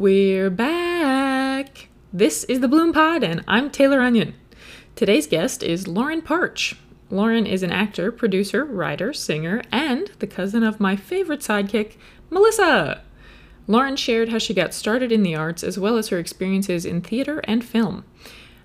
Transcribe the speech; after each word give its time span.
We're 0.00 0.48
back. 0.48 1.88
This 2.10 2.44
is 2.44 2.60
the 2.60 2.68
Bloom 2.68 2.94
Pod, 2.94 3.22
and 3.22 3.44
I'm 3.46 3.68
Tayler 3.68 4.00
Onion. 4.02 4.32
Today's 4.96 5.26
guest 5.26 5.62
is 5.62 5.86
Lauren 5.86 6.22
Partch. 6.22 6.74
Lauren 7.10 7.44
is 7.44 7.62
an 7.62 7.70
actor, 7.70 8.10
producer, 8.10 8.64
writer, 8.64 9.12
singer, 9.12 9.60
and 9.70 10.10
the 10.18 10.26
cousin 10.26 10.62
of 10.62 10.80
my 10.80 10.96
favorite 10.96 11.40
sidekick, 11.40 11.98
Melissa. 12.30 13.02
Lauren 13.66 13.94
shared 13.94 14.30
how 14.30 14.38
she 14.38 14.54
got 14.54 14.72
started 14.72 15.12
in 15.12 15.22
the 15.22 15.36
arts 15.36 15.62
as 15.62 15.78
well 15.78 15.98
as 15.98 16.08
her 16.08 16.18
experiences 16.18 16.86
in 16.86 17.02
theater 17.02 17.40
and 17.44 17.62
film. 17.62 18.06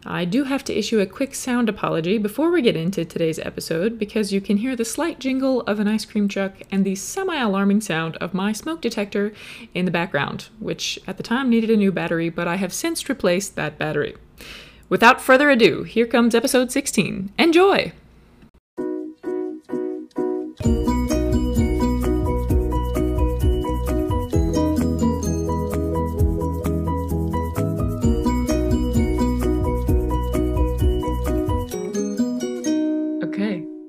I 0.08 0.24
do 0.24 0.44
have 0.44 0.64
to 0.66 0.78
issue 0.78 1.00
a 1.00 1.08
quick 1.08 1.34
sound 1.34 1.68
apology 1.68 2.20
before 2.20 2.52
we 2.52 2.62
get 2.62 2.76
into 2.76 3.04
today's 3.04 3.40
episode 3.40 3.98
because 3.98 4.32
you 4.32 4.40
can 4.40 4.58
hear 4.58 4.76
the 4.76 4.86
slight 4.86 5.20
jingle 5.20 5.62
of 5.62 5.80
an 5.80 5.88
ice 5.88 6.06
cream 6.06 6.28
truck 6.28 6.54
and 6.72 6.86
the 6.86 6.94
semi 6.94 7.36
alarming 7.36 7.82
sound 7.82 8.16
of 8.18 8.34
my 8.34 8.52
smoke 8.52 8.82
detector 8.82 9.34
in 9.74 9.86
the 9.86 9.92
background, 9.92 10.50
which 10.60 11.00
at 11.08 11.18
the 11.18 11.24
time 11.24 11.50
needed 11.50 11.72
a 11.72 11.78
new 11.78 11.92
battery, 11.92 12.30
but 12.30 12.48
I 12.48 12.58
have 12.58 12.72
since 12.72 13.10
replaced 13.10 13.56
that 13.56 13.80
battery. 13.80 14.16
Without 14.90 15.22
further 15.22 15.50
ado, 15.50 15.82
here 15.82 16.06
comes 16.06 16.36
episode 16.36 16.72
16. 16.72 17.32
Enjoy! 17.40 17.92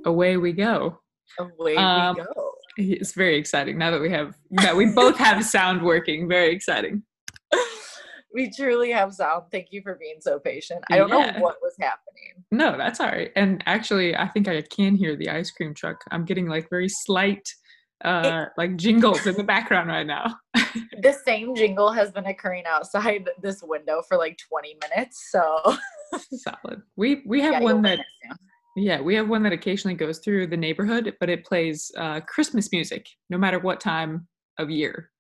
Away 0.07 0.37
we 0.39 0.53
go. 0.53 0.99
Away 1.39 1.77
Um, 1.77 2.17
we 2.17 2.23
go. 2.25 2.53
It's 2.79 3.13
very 3.13 3.37
exciting 3.37 3.79
now 3.79 3.91
that 3.91 4.01
we 4.01 4.11
have 4.11 4.35
that 4.63 4.75
we 4.77 4.87
both 4.87 5.17
have 5.17 5.45
sound 5.57 5.83
working. 5.83 6.29
Very 6.29 6.53
exciting. 6.55 7.03
We 8.35 8.51
truly 8.55 8.91
have 8.91 9.15
sound. 9.15 9.45
Thank 9.51 9.69
you 9.71 9.81
for 9.83 9.95
being 9.95 10.17
so 10.21 10.39
patient. 10.39 10.85
I 10.91 10.99
don't 10.99 11.09
Yeah. 11.09 11.31
know 11.33 11.41
what 11.41 11.57
was 11.63 11.75
happening. 11.81 12.45
No, 12.51 12.77
that's 12.77 13.01
all 13.01 13.07
right. 13.07 13.33
And 13.35 13.63
actually, 13.65 14.15
I 14.15 14.29
think 14.29 14.47
I 14.47 14.61
can 14.61 14.95
hear 14.95 15.17
the 15.17 15.31
ice 15.31 15.51
cream 15.51 15.73
truck. 15.73 16.03
I'm 16.11 16.27
getting 16.27 16.47
like 16.47 16.69
very 16.69 16.91
slight, 16.91 17.49
uh, 18.05 18.47
like 18.59 18.77
jingles 18.77 19.27
in 19.27 19.37
the 19.37 19.45
background 19.45 19.89
right 19.89 20.07
now. 20.07 20.37
The 21.01 21.17
same 21.25 21.55
jingle 21.55 21.91
has 21.93 22.13
been 22.13 22.27
occurring 22.27 22.65
outside 22.69 23.31
this 23.41 23.63
window 23.63 24.03
for 24.07 24.19
like 24.19 24.37
20 24.51 24.77
minutes. 24.83 25.29
So 25.31 25.77
Solid. 26.33 26.83
We 26.97 27.23
we 27.27 27.41
have 27.41 27.55
yeah, 27.55 27.61
one 27.61 27.81
that 27.83 28.01
it. 28.01 28.07
Yeah 28.77 29.01
we 29.01 29.15
have 29.17 29.29
one 29.29 29.43
that 29.43 29.53
occasionally 29.53 29.97
goes 29.97 30.19
through 30.21 30.47
the 30.47 30.57
neighborhood, 30.57 31.17
but 31.19 31.29
it 31.29 31.45
plays 31.45 31.91
uh, 31.97 32.21
Christmas 32.21 32.71
music 32.71 33.09
no 33.31 33.37
matter 33.39 33.59
what 33.59 33.81
time 33.81 34.29
of 34.59 34.71
year. 34.71 35.11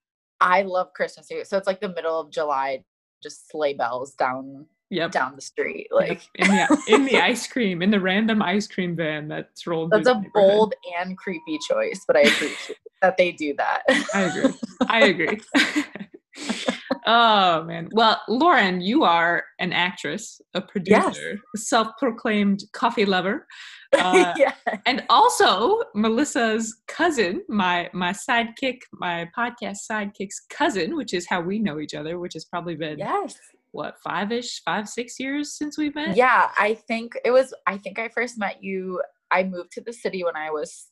I 0.40 0.62
love 0.62 0.92
Christmas 0.92 1.26
too. 1.26 1.42
So 1.44 1.56
it's 1.58 1.66
like 1.66 1.80
the 1.80 1.88
middle 1.88 2.20
of 2.20 2.30
July, 2.30 2.84
just 3.22 3.50
sleigh 3.50 3.74
bells 3.74 4.14
down 4.14 4.66
Yep. 4.90 5.10
down 5.10 5.34
the 5.34 5.42
street. 5.42 5.88
In 5.90 5.96
the- 5.98 6.06
Like 6.08 6.22
in 6.36 6.46
the 6.48 6.84
in 6.86 7.04
the 7.06 7.18
ice 7.32 7.48
cream 7.48 7.82
in 7.82 7.90
the 7.90 7.98
random 7.98 8.40
ice 8.40 8.68
cream 8.68 8.94
van 8.94 9.26
that's 9.26 9.66
rolled. 9.66 9.90
that's 9.90 10.06
a 10.06 10.22
bold 10.32 10.74
and 11.00 11.18
creepy 11.18 11.58
choice, 11.68 12.04
but 12.06 12.16
I 12.16 12.20
appreciate 12.20 12.78
that 13.02 13.16
they 13.16 13.32
do 13.32 13.52
that. 13.56 13.82
I 14.14 14.20
agree. 14.22 14.54
I 14.88 15.00
agree. 15.06 15.40
oh 17.06 17.64
man. 17.64 17.88
Well, 17.92 18.20
Lauren, 18.28 18.80
you 18.80 19.04
are 19.04 19.44
an 19.58 19.72
actress, 19.72 20.40
a 20.54 20.60
producer, 20.60 21.38
a 21.54 21.58
self-proclaimed 21.58 22.64
coffee 22.72 23.04
lover, 23.06 23.46
uh, 23.98 24.34
yeah. 24.36 24.52
and 24.86 25.04
also 25.08 25.82
Melissa's 25.94 26.76
cousin, 26.88 27.42
my 27.48 27.88
my 27.92 28.12
sidekick, 28.12 28.78
my 28.92 29.28
podcast 29.36 29.78
sidekick's 29.90 30.40
cousin, 30.50 30.96
which 30.96 31.14
is 31.14 31.26
how 31.28 31.40
we 31.40 31.58
know 31.58 31.78
each 31.80 31.94
other, 31.94 32.18
which 32.18 32.34
has 32.34 32.44
probably 32.44 32.74
been 32.74 32.98
Yes. 32.98 33.36
what 33.72 33.96
five-ish, 34.02 34.62
five 34.64 34.88
six 34.88 35.18
years 35.20 35.56
since 35.56 35.78
we've 35.78 35.94
met. 35.94 36.16
Yeah, 36.16 36.50
I 36.58 36.74
think 36.74 37.12
it 37.24 37.30
was. 37.30 37.54
I 37.66 37.78
think 37.78 37.98
I 37.98 38.08
first 38.08 38.38
met 38.38 38.62
you. 38.62 39.00
I 39.30 39.42
moved 39.44 39.72
to 39.72 39.80
the 39.80 39.92
city 39.92 40.24
when 40.24 40.36
I 40.36 40.50
was. 40.50 40.86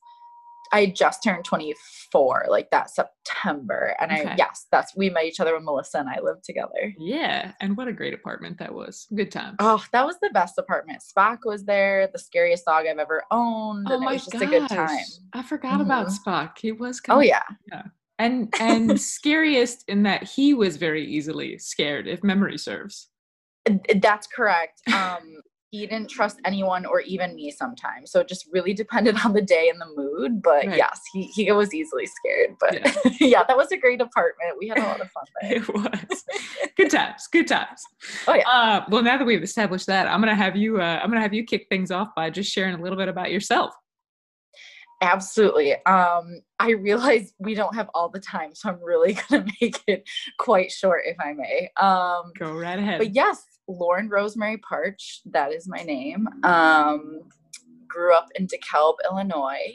I 0.75 0.87
just 0.87 1.23
turned 1.23 1.45
24, 1.45 2.47
like 2.49 2.69
that 2.71 2.91
September, 2.91 3.95
and 4.01 4.11
Okay. 4.11 4.27
I 4.31 4.35
yes, 4.37 4.67
that's 4.73 4.97
we 4.97 5.09
met 5.09 5.25
each 5.25 5.39
other 5.39 5.55
when 5.55 5.65
Melissa 5.65 5.99
and 6.01 6.09
I 6.09 6.19
lived 6.21 6.43
together. 6.45 6.93
Yeah, 6.99 7.53
and 7.61 7.77
what 7.77 7.87
a 7.87 7.93
great 7.93 8.13
apartment 8.13 8.59
that 8.59 8.75
was. 8.75 9.07
Good 9.15 9.31
time. 9.31 9.55
Oh, 9.61 9.85
that 9.93 10.05
was 10.05 10.17
the 10.21 10.31
best 10.35 10.59
apartment. 10.59 11.03
Spock 11.03 11.39
was 11.45 11.65
there, 11.65 12.09
the 12.13 12.19
scariest 12.19 12.65
dog 12.65 12.87
I've 12.87 12.99
ever 12.99 13.23
owned, 13.31 13.87
Oh 13.89 13.95
and 13.95 14.03
it 14.03 14.07
my 14.07 14.13
was 14.15 14.25
just 14.27 14.43
a 14.43 14.47
good 14.47 14.69
time. 14.69 14.89
gosh. 14.89 15.01
I 15.33 15.43
forgot 15.43 15.81
about 15.81 16.09
Mhm. 16.09 16.19
Spock. 16.25 16.59
He 16.59 16.73
was 16.73 17.01
Oh 17.09 17.21
kinda- 17.21 17.27
yeah, 17.27 17.43
yeah. 17.73 17.83
and 18.19 18.53
and 18.61 19.01
scariest 19.01 19.85
in 19.89 20.03
that 20.03 20.25
he 20.25 20.55
was 20.55 20.77
very 20.77 21.05
easily 21.07 21.57
scared 21.59 22.09
if 22.09 22.25
memory 22.25 22.59
serves 22.59 23.09
that's 24.01 24.27
correct. 24.27 24.83
Um, 24.93 25.41
he 25.79 25.87
didn't 25.87 26.09
trust 26.09 26.41
anyone 26.45 26.87
or 26.87 27.01
even 27.01 27.35
me 27.35 27.51
sometimes, 27.51 28.11
so 28.13 28.21
it 28.21 28.29
just 28.29 28.47
really 28.53 28.73
depended 28.75 29.17
on 29.25 29.33
the 29.33 29.43
day 29.43 29.69
and 29.69 29.81
the 29.81 29.87
mood. 29.95 30.43
But 30.43 30.67
Right. 30.67 30.77
yes, 30.77 31.01
he 31.13 31.23
he 31.35 31.51
was 31.53 31.75
easily 31.75 32.07
scared. 32.07 32.51
But 32.61 32.75
Yeah. 32.75 32.95
yeah, 33.21 33.45
that 33.49 33.57
was 33.57 33.71
a 33.73 33.77
great 33.77 34.01
apartment. 34.01 34.57
We 34.59 34.69
had 34.69 34.79
a 34.79 34.83
lot 34.85 35.01
of 35.01 35.11
fun 35.11 35.25
there. 35.43 35.53
it 35.57 35.69
was 35.69 36.25
good 36.77 36.91
times 36.91 37.27
good 37.33 37.47
times 37.47 37.83
Oh, 38.29 38.35
yeah. 38.35 38.49
uh, 38.49 38.85
well 38.89 39.03
now 39.03 39.17
that 39.19 39.25
we've 39.25 39.43
established 39.43 39.87
that 39.87 40.07
i'm 40.09 40.21
gonna 40.21 40.35
have 40.35 40.57
you 40.57 40.81
uh, 40.81 40.99
i'm 41.03 41.09
gonna 41.11 41.21
have 41.21 41.33
you 41.35 41.45
kick 41.45 41.67
things 41.69 41.91
off 41.93 42.09
by 42.17 42.31
just 42.31 42.51
sharing 42.51 42.75
a 42.75 42.83
little 42.83 42.99
bit 42.99 43.09
about 43.09 43.31
yourself 43.31 43.73
Absolutely. 45.03 45.75
Um, 45.85 46.41
I 46.59 46.71
realize 46.71 47.35
we 47.39 47.55
don't 47.55 47.75
have 47.75 47.91
all 47.95 48.09
the 48.09 48.21
time, 48.21 48.55
so 48.55 48.71
I'm 48.71 48.83
really 48.83 49.13
gonna 49.29 49.45
make 49.61 49.83
it 49.87 50.09
quite 50.39 50.71
short, 50.73 51.03
if 51.05 51.17
I 51.21 51.35
may. 51.35 51.69
Um, 51.77 52.33
go 52.39 52.53
right 52.53 52.79
ahead 52.79 52.99
but 52.99 53.15
yes, 53.15 53.43
Lauren 53.69 54.09
Rosemary 54.09 54.59
Partch, 54.59 55.21
that 55.27 55.53
is 55.53 55.69
my 55.69 55.83
name. 55.83 56.29
Um, 56.43 57.23
grew 57.89 58.15
up 58.15 58.29
in 58.35 58.47
DeKalb, 58.47 58.95
Illinois. 59.11 59.75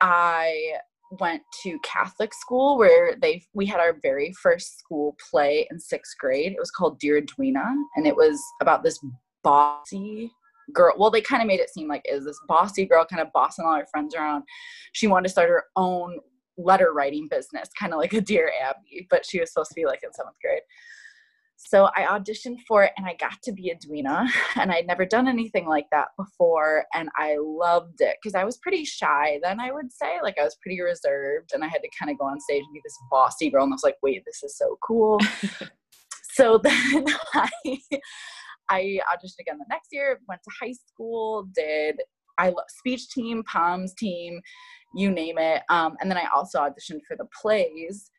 I 0.00 0.74
went 1.20 1.42
to 1.62 1.78
Catholic 1.80 2.34
school 2.34 2.76
where 2.76 3.16
they 3.20 3.42
we 3.54 3.66
had 3.66 3.80
our 3.80 3.96
very 4.02 4.32
first 4.42 4.78
school 4.78 5.16
play 5.30 5.66
in 5.70 5.78
sixth 5.78 6.16
grade. 6.18 6.52
It 6.52 6.58
was 6.58 6.70
called 6.70 6.98
Dear 6.98 7.18
Edwina, 7.18 7.64
and 7.96 8.06
it 8.06 8.16
was 8.16 8.40
about 8.60 8.82
this 8.82 8.98
bossy 9.42 10.30
girl. 10.72 10.94
Well, 10.98 11.10
they 11.10 11.20
kind 11.20 11.42
of 11.42 11.48
made 11.48 11.60
it 11.60 11.70
seem 11.70 11.88
like 11.88 12.02
is 12.04 12.24
this 12.24 12.38
bossy 12.48 12.86
girl 12.86 13.04
kind 13.04 13.22
of 13.22 13.32
bossing 13.32 13.64
all 13.64 13.76
her 13.76 13.86
friends 13.90 14.14
around. 14.14 14.44
She 14.92 15.06
wanted 15.06 15.24
to 15.24 15.32
start 15.32 15.48
her 15.48 15.64
own 15.76 16.18
letter 16.56 16.92
writing 16.92 17.28
business, 17.28 17.68
kind 17.78 17.92
of 17.92 17.98
like 17.98 18.12
a 18.12 18.20
Dear 18.20 18.50
Abby, 18.62 19.06
but 19.10 19.26
she 19.26 19.40
was 19.40 19.52
supposed 19.52 19.70
to 19.70 19.74
be 19.74 19.86
like 19.86 20.00
in 20.02 20.12
seventh 20.12 20.36
grade. 20.42 20.62
So 21.66 21.88
I 21.96 22.02
auditioned 22.02 22.58
for 22.68 22.84
it 22.84 22.92
and 22.96 23.06
I 23.06 23.16
got 23.18 23.40
to 23.44 23.52
be 23.52 23.70
Edwina, 23.70 24.26
and 24.56 24.70
I'd 24.70 24.86
never 24.86 25.06
done 25.06 25.26
anything 25.26 25.66
like 25.66 25.86
that 25.92 26.08
before, 26.18 26.84
and 26.94 27.08
I 27.16 27.36
loved 27.40 28.00
it 28.00 28.16
because 28.22 28.34
I 28.34 28.44
was 28.44 28.58
pretty 28.58 28.84
shy 28.84 29.38
then. 29.42 29.60
I 29.60 29.72
would 29.72 29.92
say 29.92 30.18
like 30.22 30.36
I 30.38 30.44
was 30.44 30.56
pretty 30.62 30.80
reserved, 30.80 31.52
and 31.54 31.64
I 31.64 31.68
had 31.68 31.82
to 31.82 31.88
kind 31.98 32.10
of 32.10 32.18
go 32.18 32.26
on 32.26 32.40
stage 32.40 32.62
and 32.62 32.74
be 32.74 32.80
this 32.84 32.98
bossy 33.10 33.50
girl, 33.50 33.64
and 33.64 33.72
I 33.72 33.74
was 33.74 33.82
like, 33.82 33.96
wait, 34.02 34.22
this 34.26 34.42
is 34.42 34.56
so 34.56 34.78
cool. 34.86 35.18
so 36.32 36.58
then 36.62 37.06
I 37.34 37.50
I 38.68 38.80
auditioned 39.12 39.40
again 39.40 39.58
the 39.58 39.66
next 39.68 39.88
year, 39.90 40.20
went 40.28 40.42
to 40.42 40.50
high 40.60 40.74
school, 40.88 41.48
did 41.54 41.96
I 42.38 42.48
love 42.48 42.66
speech 42.68 43.08
team, 43.10 43.42
POMS 43.44 43.94
team, 43.94 44.40
you 44.94 45.10
name 45.10 45.38
it. 45.38 45.62
Um, 45.68 45.96
and 46.00 46.10
then 46.10 46.18
I 46.18 46.28
also 46.34 46.58
auditioned 46.58 47.00
for 47.06 47.16
the 47.16 47.28
plays 47.40 48.10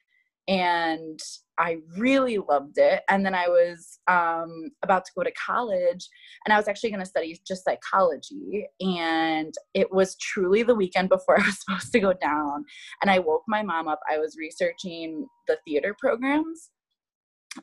and 0.47 1.19
I 1.57 1.77
really 1.97 2.37
loved 2.37 2.77
it. 2.77 3.01
And 3.09 3.25
then 3.25 3.33
I 3.33 3.47
was 3.47 3.99
um, 4.07 4.71
about 4.83 5.05
to 5.05 5.11
go 5.15 5.23
to 5.23 5.31
college 5.31 6.07
and 6.45 6.53
I 6.53 6.57
was 6.57 6.67
actually 6.67 6.91
going 6.91 6.99
to 6.99 7.05
study 7.05 7.39
just 7.47 7.63
psychology. 7.63 8.67
And 8.79 9.53
it 9.73 9.91
was 9.91 10.15
truly 10.17 10.63
the 10.63 10.75
weekend 10.75 11.09
before 11.09 11.39
I 11.41 11.45
was 11.45 11.59
supposed 11.59 11.91
to 11.93 11.99
go 11.99 12.13
down. 12.13 12.65
And 13.01 13.09
I 13.09 13.19
woke 13.19 13.43
my 13.47 13.63
mom 13.63 13.87
up. 13.87 14.01
I 14.11 14.17
was 14.17 14.35
researching 14.37 15.27
the 15.47 15.57
theater 15.65 15.95
programs 15.99 16.69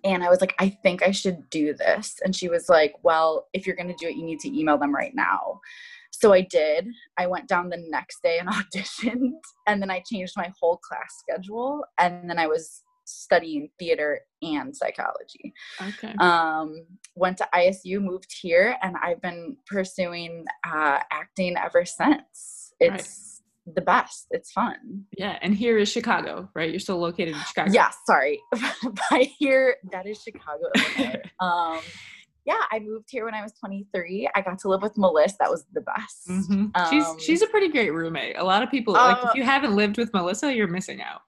and 0.04 0.24
I 0.24 0.30
was 0.30 0.40
like, 0.40 0.54
I 0.58 0.70
think 0.82 1.02
I 1.02 1.10
should 1.10 1.48
do 1.50 1.74
this. 1.74 2.16
And 2.24 2.34
she 2.34 2.48
was 2.48 2.68
like, 2.68 2.94
Well, 3.02 3.46
if 3.52 3.66
you're 3.66 3.76
going 3.76 3.88
to 3.88 3.94
do 3.98 4.08
it, 4.08 4.16
you 4.16 4.24
need 4.24 4.40
to 4.40 4.58
email 4.58 4.78
them 4.78 4.94
right 4.94 5.14
now. 5.14 5.60
So 6.22 6.32
I 6.32 6.42
did. 6.42 6.86
I 7.18 7.26
went 7.26 7.48
down 7.48 7.68
the 7.68 7.84
next 7.88 8.22
day 8.22 8.38
and 8.38 8.48
auditioned, 8.60 9.32
and 9.66 9.82
then 9.82 9.90
I 9.90 10.02
changed 10.10 10.34
my 10.36 10.52
whole 10.60 10.76
class 10.78 11.16
schedule. 11.18 11.84
And 11.98 12.30
then 12.30 12.38
I 12.38 12.46
was 12.46 12.82
studying 13.04 13.68
theater 13.80 14.20
and 14.42 14.74
psychology. 14.76 15.52
okay 15.80 16.14
Um, 16.20 16.86
went 17.16 17.38
to 17.38 17.48
ISU, 17.52 18.00
moved 18.00 18.32
here, 18.40 18.76
and 18.82 18.94
I've 19.02 19.20
been 19.20 19.56
pursuing 19.66 20.44
uh, 20.64 21.00
acting 21.10 21.56
ever 21.56 21.84
since. 21.84 22.72
Right. 22.80 22.94
It's 23.00 23.42
the 23.66 23.80
best. 23.80 24.26
It's 24.30 24.50
fun. 24.52 25.04
yeah 25.18 25.38
and 25.42 25.54
here 25.54 25.78
is 25.78 25.88
chicago 25.88 26.48
right 26.54 26.70
you're 26.70 26.80
still 26.80 26.98
located 26.98 27.34
in 27.34 27.40
chicago 27.50 27.70
Yeah, 27.72 27.90
sorry. 28.06 28.40
By 29.10 29.28
here, 29.38 29.76
that 29.92 30.06
is 30.06 30.20
Chicago, 30.22 30.66
um, 31.40 31.80
yeah, 32.44 32.60
I 32.70 32.78
moved 32.80 33.08
here 33.10 33.24
when 33.24 33.34
I 33.34 33.42
was 33.42 33.52
23. 33.52 34.28
I 34.34 34.40
got 34.40 34.58
to 34.60 34.68
live 34.68 34.82
with 34.82 34.96
Melissa. 34.98 35.36
That 35.40 35.50
was 35.50 35.64
the 35.72 35.80
best. 35.80 36.28
Mhm. 36.28 36.70
Um, 36.76 36.90
she's 36.90 37.06
she's 37.24 37.42
a 37.42 37.46
pretty 37.46 37.68
great 37.68 37.90
roommate 37.90 38.36
a 38.36 38.44
lot 38.44 38.62
of 38.62 38.70
people 38.70 38.94
like 38.94 39.16
uh, 39.24 39.28
if 39.28 39.34
you 39.34 39.42
haven't 39.42 39.74
lived 39.76 39.98
with 39.98 40.12
melissa 40.14 40.54
you're 40.54 40.66
missing 40.68 41.02
out 41.02 41.20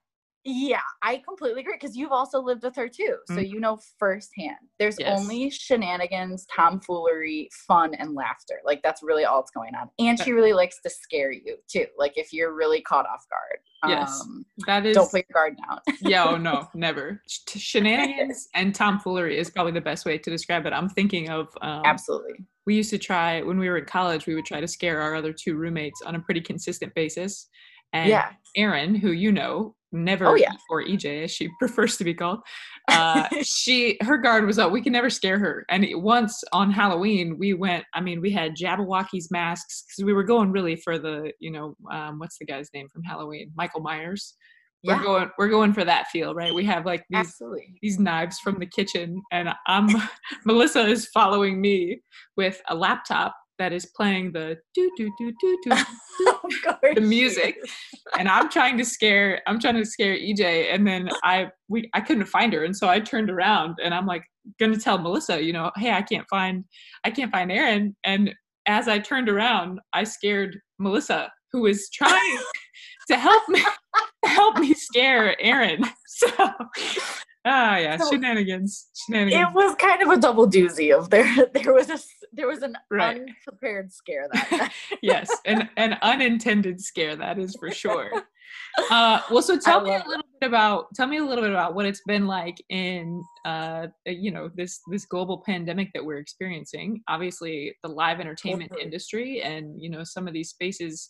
Yeah, 0.47 0.81
I 1.01 1.17
completely 1.27 1.61
agree 1.61 1.73
because 1.73 1.97
you've 1.97 2.11
also 2.11 2.39
lived 2.39 2.61
with 2.63 2.75
her 2.75 2.87
too. 2.87 3.17
So 3.25 3.37
Mhm. 3.37 3.49
you 3.49 3.59
know 3.59 3.79
firsthand. 3.97 4.57
There's 4.77 4.99
Yes. 4.99 5.19
only 5.19 5.49
shenanigans, 5.49 6.45
tomfoolery, 6.55 7.49
fun, 7.67 7.95
and 7.95 8.13
laughter. 8.13 8.61
Like 8.63 8.83
that's 8.83 9.01
really 9.01 9.25
all 9.25 9.41
that's 9.41 9.49
going 9.49 9.73
on. 9.73 9.89
And 9.97 10.19
she 10.19 10.33
really 10.33 10.53
likes 10.53 10.79
to 10.81 10.89
scare 10.91 11.31
you 11.31 11.57
too. 11.67 11.87
Like 11.97 12.13
if 12.17 12.31
you're 12.31 12.53
really 12.53 12.81
caught 12.81 13.07
off 13.07 13.25
guard. 13.29 13.59
Yes. 13.87 14.21
Um, 14.21 14.45
That 14.67 14.85
is 14.85 14.95
don't 14.95 15.09
put 15.11 15.25
your 15.27 15.33
guard 15.33 15.57
down. 15.67 15.79
yeah, 16.01 16.25
oh 16.25 16.37
no, 16.37 16.67
never. 16.75 17.21
Sh- 17.27 17.39
Shenanigans 17.59 18.47
and 18.53 18.73
tomfoolery 18.73 19.37
is 19.39 19.49
probably 19.49 19.71
the 19.73 19.81
best 19.81 20.05
way 20.05 20.17
to 20.19 20.29
describe 20.29 20.65
it. 20.67 20.73
I'm 20.73 20.89
thinking 20.89 21.29
of 21.29 21.47
um, 21.61 21.81
Absolutely. 21.85 22.45
we 22.67 22.75
used 22.75 22.89
to 22.91 22.97
try 22.99 23.41
when 23.41 23.57
we 23.57 23.67
were 23.69 23.77
in 23.79 23.85
college 23.85 24.25
we 24.27 24.35
would 24.35 24.45
try 24.45 24.59
to 24.61 24.67
scare 24.67 25.01
our 25.01 25.15
other 25.15 25.33
two 25.33 25.55
roommates 25.55 26.01
on 26.03 26.13
a 26.15 26.19
pretty 26.19 26.41
consistent 26.41 26.93
basis 26.95 27.47
and 27.95 28.09
Yeah. 28.09 28.31
Erin, 28.55 28.95
who 28.95 29.11
you 29.11 29.31
know 29.31 29.75
never 29.91 30.27
Oh, 30.27 30.35
yeah. 30.35 30.51
or 30.69 30.83
EJ 30.83 31.23
as 31.23 31.31
she 31.31 31.49
prefers 31.59 31.97
to 31.97 32.03
be 32.03 32.13
called, 32.13 32.39
uh, 32.89 33.27
she 33.41 33.97
her 34.01 34.17
guard 34.17 34.45
was 34.45 34.59
up. 34.59 34.71
We 34.71 34.81
can 34.81 34.93
never 34.93 35.09
scare 35.09 35.39
her. 35.39 35.65
And 35.69 35.83
it- 35.83 35.95
once 35.99 36.43
on 36.51 36.69
Halloween, 36.71 37.37
we 37.39 37.53
went. 37.53 37.83
I 37.93 38.01
mean, 38.01 38.21
we 38.21 38.31
had 38.31 38.55
Jabberwocky's 38.55 39.31
masks 39.31 39.83
because 39.87 40.05
we 40.05 40.13
were 40.13 40.23
going 40.23 40.51
really 40.51 40.75
for 40.75 40.99
the 40.99 41.31
you 41.39 41.51
know 41.51 41.75
um, 41.91 42.19
what's 42.19 42.37
the 42.37 42.45
guy's 42.45 42.69
name 42.73 42.87
from 42.89 43.03
Halloween? 43.03 43.51
Michael 43.55 43.81
Myers. 43.81 44.35
We're 44.83 44.97
Yeah. 44.97 45.03
going. 45.03 45.29
We're 45.39 45.49
going 45.49 45.73
for 45.73 45.83
that 45.83 46.07
feel, 46.09 46.35
right? 46.35 46.53
We 46.53 46.63
have 46.65 46.85
like 46.85 47.03
these 47.09 47.19
Absolutely. 47.21 47.73
these 47.81 47.97
knives 47.99 48.37
from 48.39 48.59
the 48.59 48.67
kitchen 48.67 49.21
and 49.31 49.49
I'm 49.65 49.87
Melissa 50.45 50.85
is 50.85 51.07
following 51.07 51.59
me 51.59 52.01
with 52.37 52.61
a 52.69 52.75
laptop 52.75 53.35
that 53.57 53.73
is 53.73 53.85
playing 53.95 54.31
the 54.31 54.57
do 54.73 54.91
do 54.97 55.11
do 55.17 55.33
do 55.39 55.57
do 55.63 55.69
the 56.95 57.01
music. 57.01 57.57
and 58.17 58.27
I'm 58.27 58.49
trying 58.49 58.77
to 58.77 58.85
scare 58.85 59.41
I'm 59.47 59.59
trying 59.59 59.75
to 59.75 59.85
scare 59.85 60.15
EJ 60.15 60.73
and 60.73 60.85
then 60.85 61.09
I 61.23 61.49
we 61.67 61.89
I 61.93 62.01
couldn't 62.01 62.25
find 62.25 62.53
her. 62.53 62.63
And 62.63 62.75
so 62.75 62.89
I 62.89 62.99
turned 62.99 63.29
around 63.29 63.77
and 63.83 63.93
I'm 63.93 64.05
like 64.05 64.23
gonna 64.59 64.77
tell 64.77 64.97
Melissa 64.97 65.41
you 65.41 65.53
know 65.53 65.71
hey 65.77 65.91
I 65.91 66.01
can't 66.01 66.27
find 66.29 66.63
I 67.03 67.11
can't 67.11 67.31
find 67.31 67.51
Aaron 67.51 67.95
and 68.03 68.33
as 68.67 68.87
I 68.87 68.99
turned 68.99 69.29
around 69.29 69.79
I 69.93 70.03
scared 70.03 70.59
Melissa 70.79 71.31
who 71.51 71.61
was 71.61 71.89
trying 71.89 72.39
to 73.09 73.17
help 73.17 73.47
me 73.49 73.63
help 74.25 74.57
me 74.57 74.73
scare 74.73 75.39
Aaron 75.41 75.83
so 76.07 76.27
ah 77.45 77.77
yeah 77.77 77.97
So- 77.97 78.09
shenanigans 78.11 78.87
shenanigans 79.05 79.49
It 79.49 79.53
was 79.53 79.75
kind 79.75 80.01
of 80.01 80.09
a 80.09 80.17
double 80.17 80.47
doozy 80.49 80.95
of 80.97 81.09
there. 81.09 81.25
There 81.53 81.73
was 81.73 81.89
a 81.89 81.99
there 82.33 82.47
was 82.47 82.61
an 82.63 82.75
Right. 82.91 83.21
unprepared 83.21 83.93
scare 83.93 84.27
that 84.33 84.71
yes, 85.01 85.29
an 85.45 85.69
an 85.77 85.97
unintended 86.01 86.81
scare 86.81 87.15
that 87.15 87.39
is 87.39 87.55
for 87.59 87.71
sure. 87.71 88.11
Uh, 88.91 89.21
well, 89.31 89.41
so 89.41 89.57
tell 89.67 89.81
me 89.81 89.91
a 89.95 90.03
little 90.05 90.25
bit 90.39 90.47
about 90.47 90.87
tell 90.93 91.07
me 91.07 91.17
a 91.17 91.23
little 91.23 91.43
bit 91.43 91.51
about 91.51 91.75
what 91.75 91.85
it's 91.85 92.01
been 92.05 92.27
like 92.27 92.57
in 92.69 93.23
uh, 93.45 93.87
you 94.05 94.31
know 94.31 94.49
this 94.55 94.81
this 94.91 95.05
global 95.05 95.41
pandemic 95.45 95.89
that 95.93 96.03
we're 96.03 96.17
experiencing. 96.17 97.01
Obviously, 97.07 97.73
the 97.83 97.89
live 97.89 98.19
entertainment 98.19 98.71
industry 98.81 99.41
and 99.41 99.81
you 99.81 99.89
know 99.89 100.03
some 100.03 100.27
of 100.27 100.33
these 100.33 100.49
spaces 100.49 101.09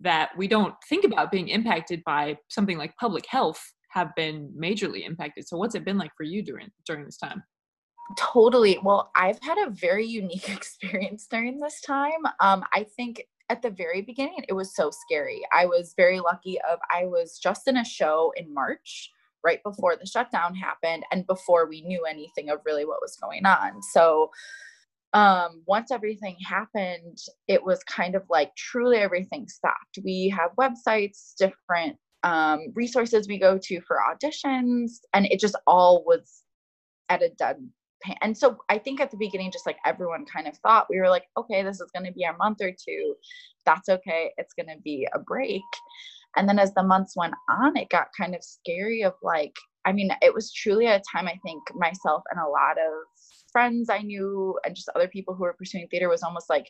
that 0.00 0.30
we 0.36 0.46
don't 0.46 0.74
think 0.88 1.04
about 1.04 1.32
being 1.32 1.48
impacted 1.48 2.02
by 2.04 2.36
something 2.48 2.78
like 2.78 2.94
public 3.00 3.24
health 3.28 3.60
have 3.88 4.14
been 4.14 4.52
majorly 4.58 5.06
impacted. 5.06 5.48
So, 5.48 5.56
what's 5.56 5.74
it 5.74 5.84
been 5.84 5.98
like 5.98 6.12
for 6.16 6.24
you 6.24 6.42
during 6.42 6.70
during 6.86 7.04
this 7.04 7.16
time? 7.16 7.42
Totally. 8.16 8.78
Well, 8.82 9.10
I've 9.14 9.40
had 9.42 9.58
a 9.58 9.70
very 9.70 10.06
unique 10.06 10.48
experience 10.56 11.26
during 11.30 11.58
this 11.58 11.80
time. 11.80 12.24
Um, 12.40 12.64
I 12.72 12.86
think 12.96 13.24
at 13.50 13.62
the 13.62 13.70
very 13.70 14.02
beginning, 14.02 14.44
it 14.48 14.52
was 14.52 14.74
so 14.74 14.90
scary. 14.90 15.40
I 15.52 15.66
was 15.66 15.94
very 15.96 16.20
lucky 16.20 16.58
of 16.70 16.78
I 16.90 17.06
was 17.06 17.38
just 17.38 17.66
in 17.66 17.78
a 17.78 17.84
show 17.84 18.32
in 18.36 18.52
March, 18.52 19.10
right 19.44 19.62
before 19.62 19.96
the 19.96 20.06
shutdown 20.06 20.54
happened, 20.54 21.04
and 21.10 21.26
before 21.26 21.66
we 21.66 21.82
knew 21.82 22.04
anything 22.04 22.50
of 22.50 22.60
really 22.66 22.84
what 22.84 23.00
was 23.00 23.16
going 23.20 23.46
on. 23.46 23.82
So 23.92 24.30
um 25.14 25.62
once 25.66 25.90
everything 25.90 26.36
happened 26.46 27.16
it 27.46 27.64
was 27.64 27.82
kind 27.84 28.14
of 28.14 28.22
like 28.28 28.54
truly 28.56 28.98
everything 28.98 29.48
stopped 29.48 29.98
we 30.04 30.28
have 30.28 30.50
websites 30.60 31.32
different 31.38 31.96
um 32.24 32.66
resources 32.74 33.28
we 33.28 33.38
go 33.38 33.58
to 33.58 33.80
for 33.82 33.98
auditions 33.98 34.98
and 35.14 35.26
it 35.26 35.38
just 35.38 35.56
all 35.66 36.04
was 36.04 36.42
at 37.08 37.22
a 37.22 37.30
dead 37.30 37.56
pan. 38.02 38.16
And 38.22 38.36
so 38.36 38.58
I 38.68 38.78
think 38.78 39.00
at 39.00 39.10
the 39.10 39.16
beginning, 39.16 39.50
just 39.50 39.66
like 39.66 39.78
everyone 39.84 40.24
kind 40.24 40.46
of 40.46 40.56
thought, 40.58 40.86
we 40.90 40.98
were 40.98 41.08
like, 41.08 41.24
okay, 41.36 41.62
this 41.62 41.80
is 41.80 41.90
going 41.94 42.06
to 42.06 42.12
be 42.12 42.24
our 42.24 42.36
month 42.36 42.58
or 42.60 42.70
two. 42.72 43.14
That's 43.66 43.88
okay. 43.88 44.32
It's 44.36 44.54
going 44.54 44.74
to 44.74 44.80
be 44.82 45.06
a 45.14 45.18
break. 45.18 45.62
And 46.36 46.48
then 46.48 46.58
as 46.58 46.74
the 46.74 46.82
months 46.82 47.16
went 47.16 47.34
on, 47.48 47.76
it 47.76 47.88
got 47.88 48.08
kind 48.16 48.34
of 48.34 48.44
scary 48.44 49.02
of 49.02 49.14
like, 49.22 49.54
I 49.84 49.92
mean, 49.92 50.10
it 50.20 50.34
was 50.34 50.52
truly 50.52 50.86
a 50.86 51.02
time 51.12 51.26
I 51.26 51.38
think 51.44 51.62
myself 51.74 52.22
and 52.30 52.40
a 52.40 52.48
lot 52.48 52.78
of 52.78 52.92
friends 53.50 53.88
I 53.88 54.00
knew 54.00 54.58
and 54.64 54.76
just 54.76 54.90
other 54.94 55.08
people 55.08 55.34
who 55.34 55.42
were 55.42 55.54
pursuing 55.54 55.88
theater 55.88 56.08
was 56.08 56.22
almost 56.22 56.50
like, 56.50 56.66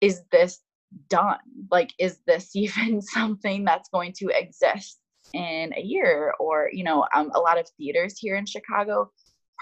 is 0.00 0.22
this 0.32 0.60
done? 1.08 1.38
Like, 1.70 1.92
is 1.98 2.18
this 2.26 2.50
even 2.56 3.02
something 3.02 3.64
that's 3.64 3.88
going 3.88 4.12
to 4.18 4.30
exist 4.32 4.98
in 5.32 5.72
a 5.76 5.80
year? 5.80 6.34
Or, 6.40 6.70
you 6.72 6.84
know, 6.84 7.06
um, 7.14 7.30
a 7.34 7.40
lot 7.40 7.58
of 7.58 7.68
theaters 7.76 8.18
here 8.18 8.36
in 8.36 8.46
Chicago 8.46 9.10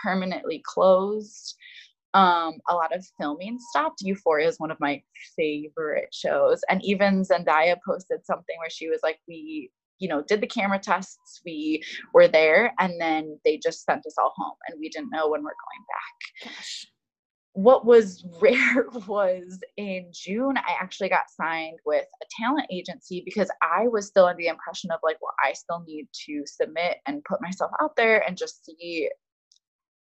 permanently 0.03 0.63
closed. 0.65 1.57
Um, 2.15 2.55
a 2.71 2.75
lot 2.75 2.95
of 2.95 3.05
filming 3.21 3.59
stopped. 3.71 4.01
Euphoria 4.01 4.49
is 4.49 4.59
one 4.59 4.71
of 4.71 4.81
my 4.81 5.03
favorite 5.37 6.15
shows. 6.15 6.63
And 6.71 6.83
even 6.85 7.23
Zendaya 7.23 7.77
posted 7.87 8.25
something 8.25 8.57
where 8.59 8.71
she 8.71 8.89
was 8.89 9.01
like, 9.03 9.19
we, 9.29 9.71
you 9.99 10.09
know, 10.09 10.23
did 10.23 10.41
the 10.41 10.47
camera 10.47 10.79
tests, 10.79 11.43
we 11.45 11.83
were 12.15 12.29
there, 12.29 12.73
and 12.79 12.99
then 12.99 13.39
they 13.45 13.59
just 13.59 13.85
sent 13.85 14.07
us 14.07 14.15
all 14.19 14.33
home 14.35 14.57
and 14.69 14.79
we 14.81 14.89
didn't 14.89 15.11
know 15.11 15.29
when 15.29 15.43
we're 15.43 15.51
going 15.51 15.85
back 15.89 16.07
Gosh. 16.45 16.87
What 17.57 17.87
was 17.87 18.23
rare 18.41 18.87
was 19.09 19.59
in 19.79 20.11
June, 20.13 20.59
I 20.59 20.77
actually 20.79 21.09
got 21.09 21.31
signed 21.31 21.79
with 21.87 22.05
a 22.23 22.27
talent 22.39 22.67
agency 22.71 23.23
because 23.25 23.51
I 23.63 23.89
was 23.89 24.07
still 24.07 24.27
under 24.27 24.37
the 24.37 24.49
impression 24.49 24.91
of 24.91 25.01
like, 25.03 25.17
well, 25.23 25.35
I 25.43 25.55
still 25.55 25.83
need 25.87 26.07
to 26.27 26.43
submit 26.45 26.99
and 27.07 27.25
put 27.25 27.41
myself 27.41 27.71
out 27.81 27.97
there 27.97 28.23
and 28.29 28.37
just 28.37 28.67
see, 28.67 29.09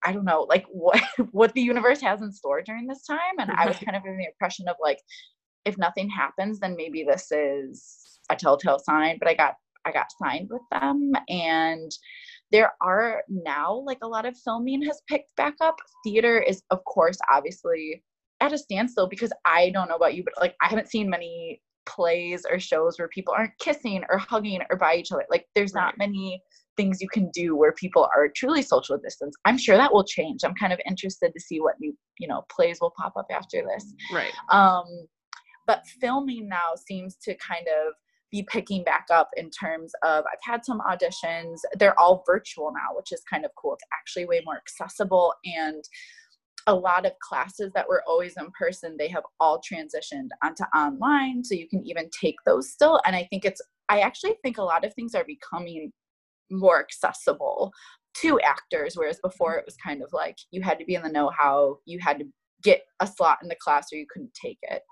I 0.04 0.12
don't 0.12 0.26
know, 0.26 0.42
like 0.42 0.66
what 0.70 1.02
what 1.32 1.54
the 1.54 1.62
universe 1.62 2.02
has 2.02 2.20
in 2.20 2.30
store 2.30 2.60
during 2.60 2.86
this 2.86 3.06
time. 3.06 3.38
And 3.38 3.50
I 3.50 3.66
was 3.66 3.78
kind 3.78 3.96
of 3.96 4.02
under 4.02 4.16
the 4.18 4.26
impression 4.26 4.68
of 4.68 4.76
like, 4.80 4.98
if 5.64 5.78
nothing 5.78 6.10
happens, 6.10 6.60
then 6.60 6.76
maybe 6.76 7.04
this 7.04 7.32
is 7.32 8.18
a 8.30 8.36
telltale 8.36 8.78
sign. 8.78 9.16
But 9.18 9.28
I 9.28 9.34
got 9.34 9.54
I 9.86 9.92
got 9.92 10.12
signed 10.22 10.50
with 10.50 10.62
them 10.70 11.12
and 11.30 11.90
there 12.52 12.72
are 12.80 13.22
now 13.28 13.82
like 13.86 13.98
a 14.02 14.08
lot 14.08 14.26
of 14.26 14.36
filming 14.36 14.82
has 14.82 15.00
picked 15.08 15.34
back 15.36 15.54
up. 15.60 15.76
Theater 16.04 16.40
is 16.40 16.62
of 16.70 16.84
course 16.84 17.18
obviously 17.30 18.02
at 18.40 18.52
a 18.52 18.58
standstill 18.58 19.08
because 19.08 19.32
I 19.44 19.70
don't 19.70 19.88
know 19.88 19.96
about 19.96 20.14
you, 20.14 20.24
but 20.24 20.34
like 20.40 20.54
I 20.62 20.68
haven't 20.68 20.88
seen 20.88 21.10
many 21.10 21.60
plays 21.86 22.44
or 22.50 22.58
shows 22.58 22.98
where 22.98 23.08
people 23.08 23.34
aren't 23.36 23.58
kissing 23.58 24.02
or 24.08 24.18
hugging 24.18 24.60
or 24.70 24.76
by 24.76 24.94
each 24.94 25.12
other. 25.12 25.24
Like 25.30 25.46
there's 25.54 25.74
not 25.74 25.98
many 25.98 26.42
things 26.76 27.00
you 27.00 27.08
can 27.08 27.30
do 27.30 27.56
where 27.56 27.72
people 27.72 28.08
are 28.16 28.28
truly 28.34 28.62
social 28.62 28.96
distance. 28.96 29.34
I'm 29.44 29.58
sure 29.58 29.76
that 29.76 29.92
will 29.92 30.04
change. 30.04 30.40
I'm 30.44 30.54
kind 30.54 30.72
of 30.72 30.80
interested 30.86 31.32
to 31.34 31.40
see 31.40 31.60
what 31.60 31.74
new, 31.80 31.96
you 32.18 32.28
know, 32.28 32.44
plays 32.50 32.78
will 32.80 32.92
pop 32.96 33.12
up 33.16 33.26
after 33.30 33.62
this. 33.62 33.92
Right. 34.12 34.32
Um, 34.50 34.86
but 35.66 35.86
filming 36.00 36.48
now 36.48 36.74
seems 36.74 37.16
to 37.24 37.34
kind 37.36 37.66
of 37.66 37.92
be 38.30 38.46
picking 38.50 38.84
back 38.84 39.06
up 39.10 39.28
in 39.36 39.50
terms 39.50 39.92
of 40.04 40.24
I've 40.32 40.38
had 40.42 40.64
some 40.64 40.80
auditions. 40.80 41.58
They're 41.78 41.98
all 41.98 42.22
virtual 42.26 42.72
now, 42.72 42.96
which 42.96 43.12
is 43.12 43.22
kind 43.28 43.44
of 43.44 43.50
cool. 43.56 43.74
It's 43.74 43.84
actually 43.92 44.26
way 44.26 44.42
more 44.44 44.56
accessible 44.56 45.34
and 45.44 45.84
a 46.66 46.74
lot 46.74 47.06
of 47.06 47.12
classes 47.20 47.72
that 47.74 47.88
were 47.88 48.02
always 48.06 48.36
in 48.36 48.50
person, 48.58 48.96
they 48.98 49.08
have 49.08 49.24
all 49.40 49.60
transitioned 49.60 50.28
onto 50.42 50.62
online. 50.74 51.42
So 51.42 51.54
you 51.54 51.68
can 51.68 51.84
even 51.86 52.08
take 52.10 52.36
those 52.46 52.70
still. 52.70 53.00
And 53.06 53.16
I 53.16 53.26
think 53.30 53.44
it's, 53.44 53.62
I 53.88 54.00
actually 54.00 54.34
think 54.42 54.58
a 54.58 54.62
lot 54.62 54.84
of 54.84 54.94
things 54.94 55.14
are 55.14 55.24
becoming 55.24 55.92
more 56.50 56.78
accessible 56.78 57.72
to 58.22 58.40
actors, 58.40 58.94
whereas 58.94 59.18
before 59.22 59.54
it 59.56 59.64
was 59.64 59.76
kind 59.76 60.02
of 60.02 60.10
like 60.12 60.36
you 60.50 60.62
had 60.62 60.78
to 60.78 60.84
be 60.84 60.94
in 60.94 61.02
the 61.02 61.08
know 61.08 61.30
how, 61.36 61.78
you 61.86 61.98
had 62.00 62.18
to 62.18 62.26
get 62.62 62.82
a 63.00 63.06
slot 63.06 63.38
in 63.42 63.48
the 63.48 63.56
class 63.56 63.86
or 63.92 63.96
you 63.96 64.06
couldn't 64.12 64.34
take 64.34 64.58
it. 64.62 64.82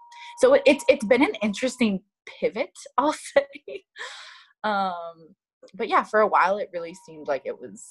So 0.41 0.57
it's 0.65 0.85
it's 0.89 1.05
been 1.05 1.23
an 1.23 1.35
interesting 1.43 2.01
pivot, 2.41 2.73
I'll 2.99 3.13
say. 3.13 3.85
Um, 4.65 5.35
but 5.75 5.89
yeah, 5.89 6.03
for 6.05 6.21
a 6.21 6.27
while 6.27 6.59
it 6.59 6.71
really 6.73 6.95
seemed 7.07 7.29
like 7.29 7.43
it 7.45 7.59
was 7.59 7.85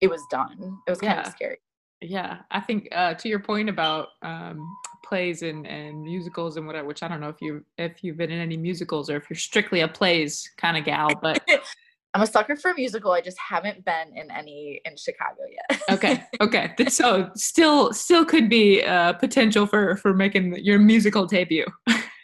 it 0.00 0.08
was 0.10 0.22
done. 0.30 0.78
It 0.86 0.90
was 0.90 1.00
kind 1.00 1.16
Yeah. 1.18 1.26
of 1.28 1.32
scary. 1.32 1.58
Yeah, 2.00 2.38
I 2.50 2.58
think 2.58 2.88
uh, 2.90 3.14
to 3.14 3.28
your 3.28 3.38
point 3.38 3.68
about 3.68 4.08
um, 4.22 4.58
plays 5.04 5.42
and, 5.42 5.64
and 5.68 6.02
musicals 6.02 6.56
and 6.56 6.66
whatever, 6.66 6.88
which 6.88 7.04
I 7.04 7.08
don't 7.08 7.20
know 7.20 7.28
if 7.28 7.40
you 7.40 7.64
if 7.78 8.02
you've 8.02 8.16
been 8.16 8.32
in 8.32 8.40
any 8.40 8.56
musicals 8.56 9.08
or 9.08 9.16
if 9.16 9.30
you're 9.30 9.36
strictly 9.36 9.80
a 9.80 9.88
plays 9.88 10.50
kind 10.56 10.76
of 10.76 10.84
gal, 10.84 11.10
but 11.22 11.40
I'm 12.14 12.22
a 12.22 12.26
sucker 12.26 12.56
for 12.56 12.72
a 12.72 12.74
musical. 12.74 13.12
I 13.12 13.20
just 13.20 13.38
haven't 13.38 13.84
been 13.84 14.16
in 14.16 14.32
any 14.32 14.80
in 14.84 14.96
Chicago 14.96 15.42
yet. 15.48 15.80
okay, 15.90 16.24
okay. 16.40 16.74
So 16.88 17.30
still 17.36 17.92
still 17.92 18.24
could 18.24 18.48
be 18.48 18.82
uh, 18.82 19.12
potential 19.12 19.66
for 19.66 19.96
for 19.96 20.12
making 20.12 20.56
your 20.56 20.80
musical 20.80 21.24
debut. 21.24 21.66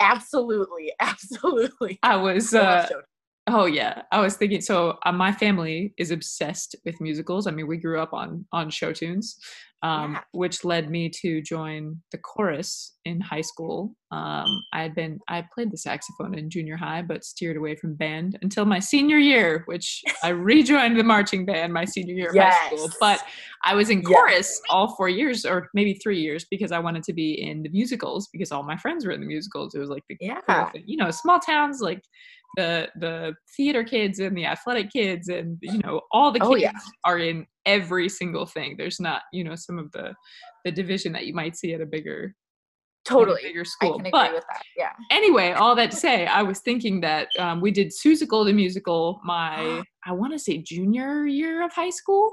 Absolutely, 0.01 0.93
absolutely. 1.01 1.99
I 2.03 2.17
was 2.17 2.55
uh, 2.55 2.87
Oh 3.51 3.65
yeah, 3.65 4.03
I 4.13 4.21
was 4.21 4.37
thinking. 4.37 4.61
So 4.61 4.99
uh, 5.07 5.13
my 5.13 5.33
family 5.33 5.95
is 5.97 6.11
obsessed 6.11 6.77
with 6.85 7.01
musicals. 7.01 7.47
I 7.47 7.51
mean, 7.51 7.67
we 7.67 7.79
grew 7.79 7.99
up 7.99 8.13
on 8.13 8.45
on 8.53 8.69
show 8.69 8.93
tunes, 8.93 9.39
um, 9.83 10.15
Yeah. 10.15 10.21
which 10.33 10.65
led 10.65 10.91
me 10.91 11.09
to 11.23 11.41
join 11.43 12.03
the 12.11 12.19
chorus 12.19 12.95
in 13.05 13.21
high 13.21 13.43
school. 13.43 13.95
Um, 14.11 14.63
I 14.73 14.83
had 14.83 14.95
been 14.95 15.19
I 15.29 15.45
played 15.55 15.71
the 15.71 15.77
saxophone 15.77 16.37
in 16.37 16.51
junior 16.51 16.77
high, 16.77 17.03
but 17.03 17.25
steered 17.25 17.57
away 17.57 17.77
from 17.77 17.95
band 17.95 18.39
until 18.43 18.65
my 18.65 18.79
senior 18.81 19.19
year, 19.19 19.63
which 19.67 20.03
I 20.25 20.31
rejoined 20.31 20.99
the 20.99 21.05
marching 21.05 21.45
band 21.47 21.73
my 21.73 21.85
senior 21.85 22.15
year 22.15 22.31
of 22.31 22.37
high 22.37 22.67
school. 22.67 22.91
But 23.01 23.21
I 23.65 23.75
was 23.75 23.91
in 23.91 23.99
Yes. 24.03 24.07
chorus 24.09 24.61
all 24.71 24.95
four 24.97 25.09
years, 25.09 25.45
or 25.45 25.69
maybe 25.75 25.95
three 25.95 26.21
years, 26.21 26.45
because 26.51 26.73
I 26.73 26.79
wanted 26.81 27.03
to 27.05 27.13
be 27.13 27.41
in 27.41 27.63
the 27.63 27.69
musicals 27.71 28.29
because 28.33 28.51
all 28.51 28.63
my 28.63 28.77
friends 28.77 29.07
were 29.07 29.13
in 29.13 29.21
the 29.21 29.27
musicals. 29.27 29.75
It 29.75 29.79
was 29.79 29.91
like 29.91 30.05
the 30.09 30.17
cool 30.17 30.29
Yeah. 30.49 30.71
thing. 30.73 30.83
you 30.87 30.97
know, 30.97 31.11
small 31.11 31.39
towns 31.39 31.81
like 31.81 32.03
the 32.57 32.89
the 32.97 33.35
theater 33.57 33.85
kids 33.85 34.19
and 34.19 34.37
the 34.37 34.47
athletic 34.47 34.91
kids 34.91 35.29
and 35.29 35.59
you 35.61 35.79
know 35.79 36.01
all 36.13 36.33
the 36.33 36.41
kids 36.41 36.51
Oh, 36.51 36.57
yeah. 36.57 36.73
are 37.05 37.19
in 37.19 37.47
every 37.67 38.09
single 38.09 38.47
thing 38.47 38.75
there's 38.79 38.99
not 39.01 39.23
you 39.33 39.45
know 39.45 39.55
some 39.55 39.79
of 39.79 39.93
the 39.93 40.15
the 40.65 40.73
division 40.73 41.13
that 41.13 41.27
you 41.27 41.35
might 41.35 41.57
see 41.57 41.75
at 41.75 41.81
a 41.81 41.87
bigger 41.87 42.35
Totally. 43.05 43.41
bigger 43.43 43.61
I 43.61 43.65
school 43.65 43.93
can 43.99 44.01
agree 44.01 44.11
but 44.11 44.33
with 44.35 44.45
that. 44.53 44.63
Yeah. 44.77 44.93
anyway 45.11 45.53
all 45.53 45.75
that 45.77 45.91
to 45.93 45.97
say 45.97 46.27
i 46.27 46.43
was 46.43 46.61
thinking 46.61 47.01
that 47.03 47.29
um, 47.39 47.61
we 47.61 47.71
did 47.71 47.89
Seussical 47.93 48.45
the 48.45 48.53
musical 48.53 49.21
my 49.25 49.83
i 50.07 50.13
want 50.13 50.33
to 50.33 50.39
say 50.39 50.59
junior 50.59 51.27
year 51.27 51.65
of 51.65 51.73
high 51.73 51.91
school 51.91 52.31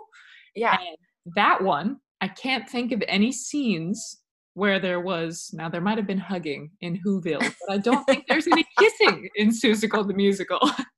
Yeah. 0.55 0.77
and 0.79 0.97
that 1.35 1.61
one 1.61 1.97
i 2.21 2.27
can't 2.27 2.67
think 2.69 2.91
of 2.91 3.03
any 3.07 3.31
scenes 3.31 4.21
where 4.55 4.79
there 4.79 4.99
was 4.99 5.51
now 5.53 5.69
there 5.69 5.81
might 5.81 5.97
have 5.97 6.07
been 6.07 6.17
hugging 6.17 6.71
in 6.81 6.99
whoville 7.05 7.39
but 7.39 7.69
i 7.69 7.77
don't 7.77 8.03
think 8.05 8.25
there's 8.27 8.47
any 8.51 8.65
kissing 8.79 9.29
in 9.35 9.49
Seussical 9.49 10.07
the 10.07 10.13
musical 10.13 10.59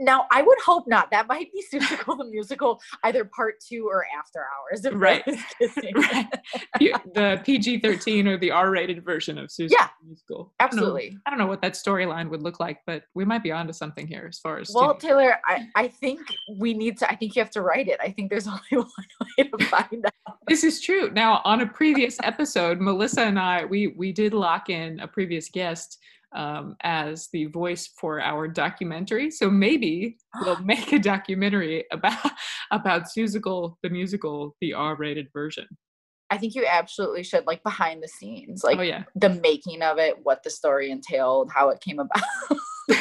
Now 0.00 0.26
I 0.30 0.42
would 0.42 0.58
hope 0.64 0.84
not. 0.86 1.10
That 1.10 1.26
might 1.26 1.52
be 1.52 1.62
Seussical 1.72 2.18
the 2.18 2.24
musical, 2.24 2.80
either 3.04 3.24
part 3.24 3.54
two 3.66 3.88
or 3.90 4.04
after 4.18 4.40
hours. 4.40 4.86
Right. 4.94 5.22
right 5.94 6.26
the 7.14 7.40
pg-13 7.44 8.26
or 8.26 8.36
the 8.38 8.50
r-rated 8.50 9.04
version 9.04 9.38
of 9.38 9.48
Seussical 9.50 9.70
Yeah, 9.70 9.88
the 10.00 10.06
musical 10.06 10.52
I 10.60 10.66
don't 10.66 10.76
know- 10.76 10.82
Absolutely. 10.82 11.18
I 11.26 11.30
don't 11.30 11.38
know 11.38 11.46
what 11.46 11.62
that 11.62 11.74
storyline 11.74 12.30
would 12.30 12.42
look 12.42 12.60
like, 12.60 12.80
but 12.86 13.04
we 13.14 13.24
might 13.24 13.42
be 13.42 13.52
onto 13.52 13.72
something 13.72 14.06
here 14.06 14.26
as 14.28 14.38
far 14.38 14.58
as 14.58 14.70
Well, 14.74 14.98
students. 14.98 15.04
Tayler, 15.24 15.36
I, 15.46 15.66
I 15.74 15.88
think 15.88 16.20
we 16.58 16.74
need 16.74 16.98
to. 16.98 17.10
I 17.10 17.16
think 17.16 17.34
you 17.36 17.42
have 17.42 17.50
to 17.52 17.62
write 17.62 17.88
it. 17.88 17.98
I 18.02 18.10
think 18.10 18.30
there's 18.30 18.46
only 18.48 18.60
one 18.70 18.86
way 19.38 19.44
to 19.44 19.64
find 19.66 20.06
out. 20.06 20.36
This 20.48 20.64
is 20.64 20.80
true. 20.80 21.10
Now, 21.10 21.40
on 21.44 21.60
a 21.60 21.66
previous 21.66 22.18
episode, 22.22 22.80
Melissa 22.80 23.22
and 23.22 23.38
I 23.38 23.64
we 23.64 23.88
we 23.88 24.12
did 24.12 24.34
lock 24.34 24.70
in 24.70 25.00
a 25.00 25.08
previous 25.08 25.48
guest 25.48 25.98
um, 26.34 26.76
as 26.82 27.28
the 27.32 27.46
voice 27.46 27.90
for 27.98 28.20
our 28.20 28.48
documentary. 28.48 29.30
So 29.30 29.50
maybe 29.50 30.16
we'll 30.40 30.58
make 30.64 30.92
a 30.92 30.98
documentary 30.98 31.84
about 31.92 32.30
about 32.70 33.04
Seussical 33.04 33.76
the 33.82 33.90
musical, 33.90 34.56
the 34.60 34.72
R-rated 34.74 35.28
version. 35.32 35.66
I 36.30 36.38
think 36.38 36.54
you 36.54 36.64
absolutely 36.66 37.24
should, 37.24 37.46
like 37.46 37.62
behind 37.62 38.02
the 38.02 38.08
scenes, 38.08 38.64
like 38.64 38.78
oh 38.78 38.82
yeah, 38.82 39.04
the 39.14 39.28
making 39.28 39.82
of 39.82 39.98
it, 39.98 40.16
what 40.22 40.42
the 40.42 40.50
story 40.50 40.90
entailed, 40.90 41.50
how 41.54 41.68
it 41.68 41.80
came 41.80 41.98
about, 41.98 42.22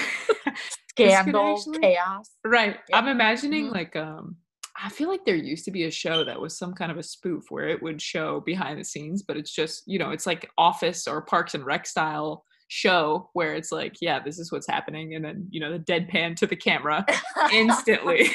scandal, 0.89 1.55
actually- 1.57 1.79
chaos. 1.79 2.29
right. 2.45 2.77
Yeah. 2.89 2.97
I'm 2.97 3.07
imagining 3.07 3.67
Mhm. 3.67 3.71
like 3.73 3.95
um. 3.95 4.37
I 4.83 4.89
feel 4.89 5.09
like 5.09 5.25
there 5.25 5.35
used 5.35 5.65
to 5.65 5.71
be 5.71 5.83
a 5.83 5.91
show 5.91 6.23
that 6.23 6.39
was 6.41 6.57
some 6.57 6.73
kind 6.73 6.91
of 6.91 6.97
a 6.97 7.03
spoof 7.03 7.51
where 7.51 7.67
it 7.67 7.83
would 7.83 8.01
show 8.01 8.39
behind 8.39 8.79
the 8.79 8.83
scenes, 8.85 9.21
but 9.21 9.37
it's 9.37 9.51
just, 9.53 9.83
you 9.85 9.99
know, 9.99 10.09
it's 10.09 10.25
like 10.25 10.49
Office 10.57 11.07
or 11.07 11.21
Parks 11.21 11.53
and 11.53 11.63
Rec 11.65 11.85
style 11.85 12.43
show 12.73 13.29
where 13.33 13.53
it's 13.53 13.69
like, 13.69 13.97
yeah, 13.99 14.17
this 14.23 14.39
is 14.39 14.49
what's 14.49 14.65
happening. 14.67 15.13
And 15.15 15.25
then, 15.25 15.45
you 15.51 15.59
know, 15.59 15.73
the 15.73 15.79
deadpan 15.83 16.37
to 16.37 16.47
the 16.47 16.55
camera 16.55 17.05
instantly. 17.51 18.29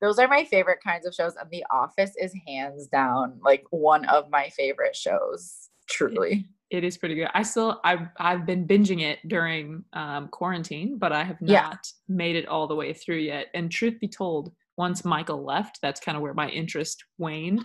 Those 0.00 0.18
are 0.20 0.28
my 0.28 0.44
favorite 0.44 0.78
kinds 0.84 1.06
of 1.06 1.14
shows, 1.14 1.34
and 1.34 1.50
The 1.50 1.64
Office 1.72 2.12
is 2.20 2.32
hands 2.46 2.86
down 2.86 3.40
like 3.42 3.64
one 3.70 4.04
of 4.06 4.30
my 4.30 4.48
favorite 4.50 4.94
shows. 4.94 5.68
Truly. 5.88 6.46
it 6.70 6.84
is 6.84 6.98
pretty 6.98 7.14
good. 7.16 7.28
I 7.34 7.42
still, 7.42 7.80
I've, 7.84 8.06
I've 8.18 8.44
been 8.46 8.66
binging 8.66 9.00
it 9.02 9.18
during 9.26 9.84
um, 9.92 10.28
quarantine, 10.28 10.96
but 10.98 11.12
I 11.12 11.24
have 11.24 11.40
not 11.40 11.50
Yeah. 11.52 11.72
made 12.14 12.36
it 12.36 12.46
all 12.46 12.66
the 12.68 12.74
way 12.76 12.92
through 12.92 13.18
yet. 13.18 13.46
And 13.54 13.70
truth 13.70 13.98
be 14.00 14.08
told, 14.08 14.52
once 14.76 15.04
Michael 15.04 15.44
left, 15.44 15.78
that's 15.82 16.00
kind 16.00 16.14
of 16.16 16.22
where 16.22 16.34
my 16.34 16.48
interest 16.50 17.02
waned. 17.18 17.62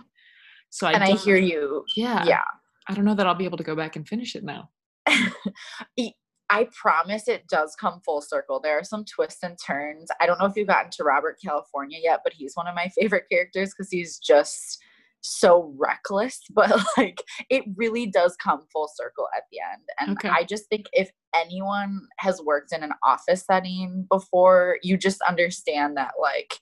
So 0.70 0.88
I 0.88 0.94
and 0.94 1.04
I 1.04 1.12
hear 1.18 1.36
you. 1.38 1.84
yeah, 1.96 2.24
Yeah. 2.26 2.44
I 2.88 2.94
don't 2.96 3.06
know 3.06 3.16
that 3.16 3.28
I'll 3.28 3.36
be 3.36 3.46
able 3.46 3.58
to 3.58 3.64
go 3.64 3.76
back 3.76 3.96
and 3.96 4.08
finish 4.08 4.36
it 4.36 4.44
now. 4.44 4.70
I 6.52 6.68
promise 6.80 7.30
it 7.30 7.48
does 7.48 7.76
come 7.80 8.02
full 8.04 8.22
circle. 8.22 8.60
There 8.62 8.78
are 8.78 8.84
some 8.84 9.06
twists 9.06 9.42
and 9.42 9.58
turns. 9.66 10.10
I 10.20 10.26
don't 10.26 10.38
know 10.38 10.46
if 10.48 10.58
you've 10.58 10.68
gotten 10.68 10.92
to 10.92 11.04
Robert 11.06 11.38
California 11.44 11.98
yet, 12.04 12.20
but 12.26 12.34
he's 12.34 12.56
one 12.56 12.68
of 12.68 12.76
my 12.76 12.90
favorite 13.00 13.24
characters 13.32 13.70
because 13.74 13.90
he's 13.90 14.20
just 14.20 14.78
so 15.22 15.74
reckless. 15.78 16.42
But 16.54 16.72
like, 16.98 17.24
it 17.50 17.64
really 17.78 18.06
does 18.06 18.36
come 18.36 18.66
full 18.74 18.90
circle 18.94 19.28
at 19.36 19.44
the 19.50 19.60
end. 19.60 19.84
And 20.00 20.18
Okay. 20.18 20.28
I 20.28 20.44
just 20.44 20.68
think 20.68 20.88
if 20.92 21.10
anyone 21.34 22.08
has 22.20 22.42
worked 22.42 22.74
in 22.74 22.84
an 22.84 22.92
office 23.02 23.46
setting 23.46 24.06
before, 24.12 24.78
you 24.84 24.98
just 24.98 25.22
understand 25.22 25.96
that 25.98 26.14
like. 26.22 26.56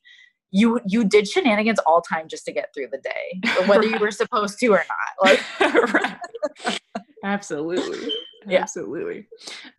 You 0.52 0.80
you 0.88 1.04
did 1.04 1.28
shenanigans 1.28 1.78
all 1.86 2.02
time 2.02 2.28
just 2.28 2.44
to 2.46 2.52
get 2.52 2.70
through 2.74 2.88
the 2.92 2.98
day, 2.98 3.40
whether 3.68 3.86
you 3.86 4.00
were 4.00 4.10
supposed 4.10 4.58
to 4.58 4.68
or 4.70 4.84
not. 4.90 5.40
Like. 5.94 6.10
Absolutely. 7.24 8.12
Yeah. 8.52 8.62
Absolutely. 8.62 9.28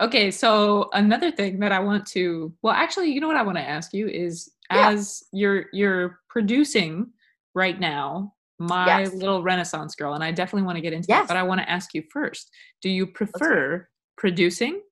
Okay, 0.01 0.31
so 0.31 0.89
another 0.93 1.31
thing 1.31 1.59
that 1.61 1.73
I 1.73 1.81
want 1.81 2.07
to 2.09 2.53
well 2.63 2.75
actually, 2.75 3.11
you 3.13 3.21
know 3.21 3.27
what 3.29 3.37
I 3.37 3.43
want 3.43 3.59
to 3.59 3.69
ask 3.69 3.93
you 3.93 4.09
is 4.09 4.51
Yeah. 4.71 4.91
as 4.91 5.25
you're 5.33 5.67
you're 5.73 6.21
producing 6.29 7.13
right 7.55 7.79
now 7.81 8.35
my 8.59 9.01
Yes. 9.03 9.13
little 9.15 9.43
renaissance 9.43 9.95
girl 9.95 10.15
and 10.15 10.23
I 10.23 10.31
definitely 10.33 10.67
want 10.67 10.77
to 10.77 10.83
get 10.83 10.93
into 10.93 11.09
that, 11.09 11.27
but 11.29 11.37
I 11.37 11.43
want 11.43 11.61
to 11.61 11.69
ask 11.71 11.95
you 11.95 12.03
first. 12.13 12.51
Do 12.83 12.89
you 12.91 13.07
prefer 13.07 13.89
producing 14.17 14.83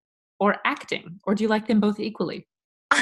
or 0.41 0.57
acting 0.65 1.21
or 1.25 1.35
do 1.35 1.45
you 1.45 1.49
like 1.49 1.67
them 1.67 1.79
both 1.81 2.01
equally? 2.01 2.49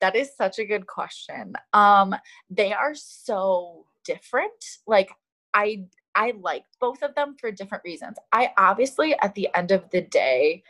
that 0.00 0.14
is 0.14 0.34
such 0.36 0.58
a 0.58 0.64
good 0.64 0.86
question. 0.86 1.54
Um, 1.72 2.14
they 2.50 2.72
are 2.72 2.94
so 2.94 3.86
different. 4.04 4.52
Like 4.86 5.10
I 5.54 5.84
I 6.14 6.34
like 6.40 6.64
both 6.80 7.02
of 7.02 7.14
them 7.14 7.36
for 7.40 7.50
different 7.50 7.84
reasons. 7.84 8.16
I 8.32 8.50
obviously 8.58 9.14
at 9.20 9.34
the 9.34 9.48
end 9.54 9.70
of 9.70 9.90
the 9.90 10.02
day 10.02 10.62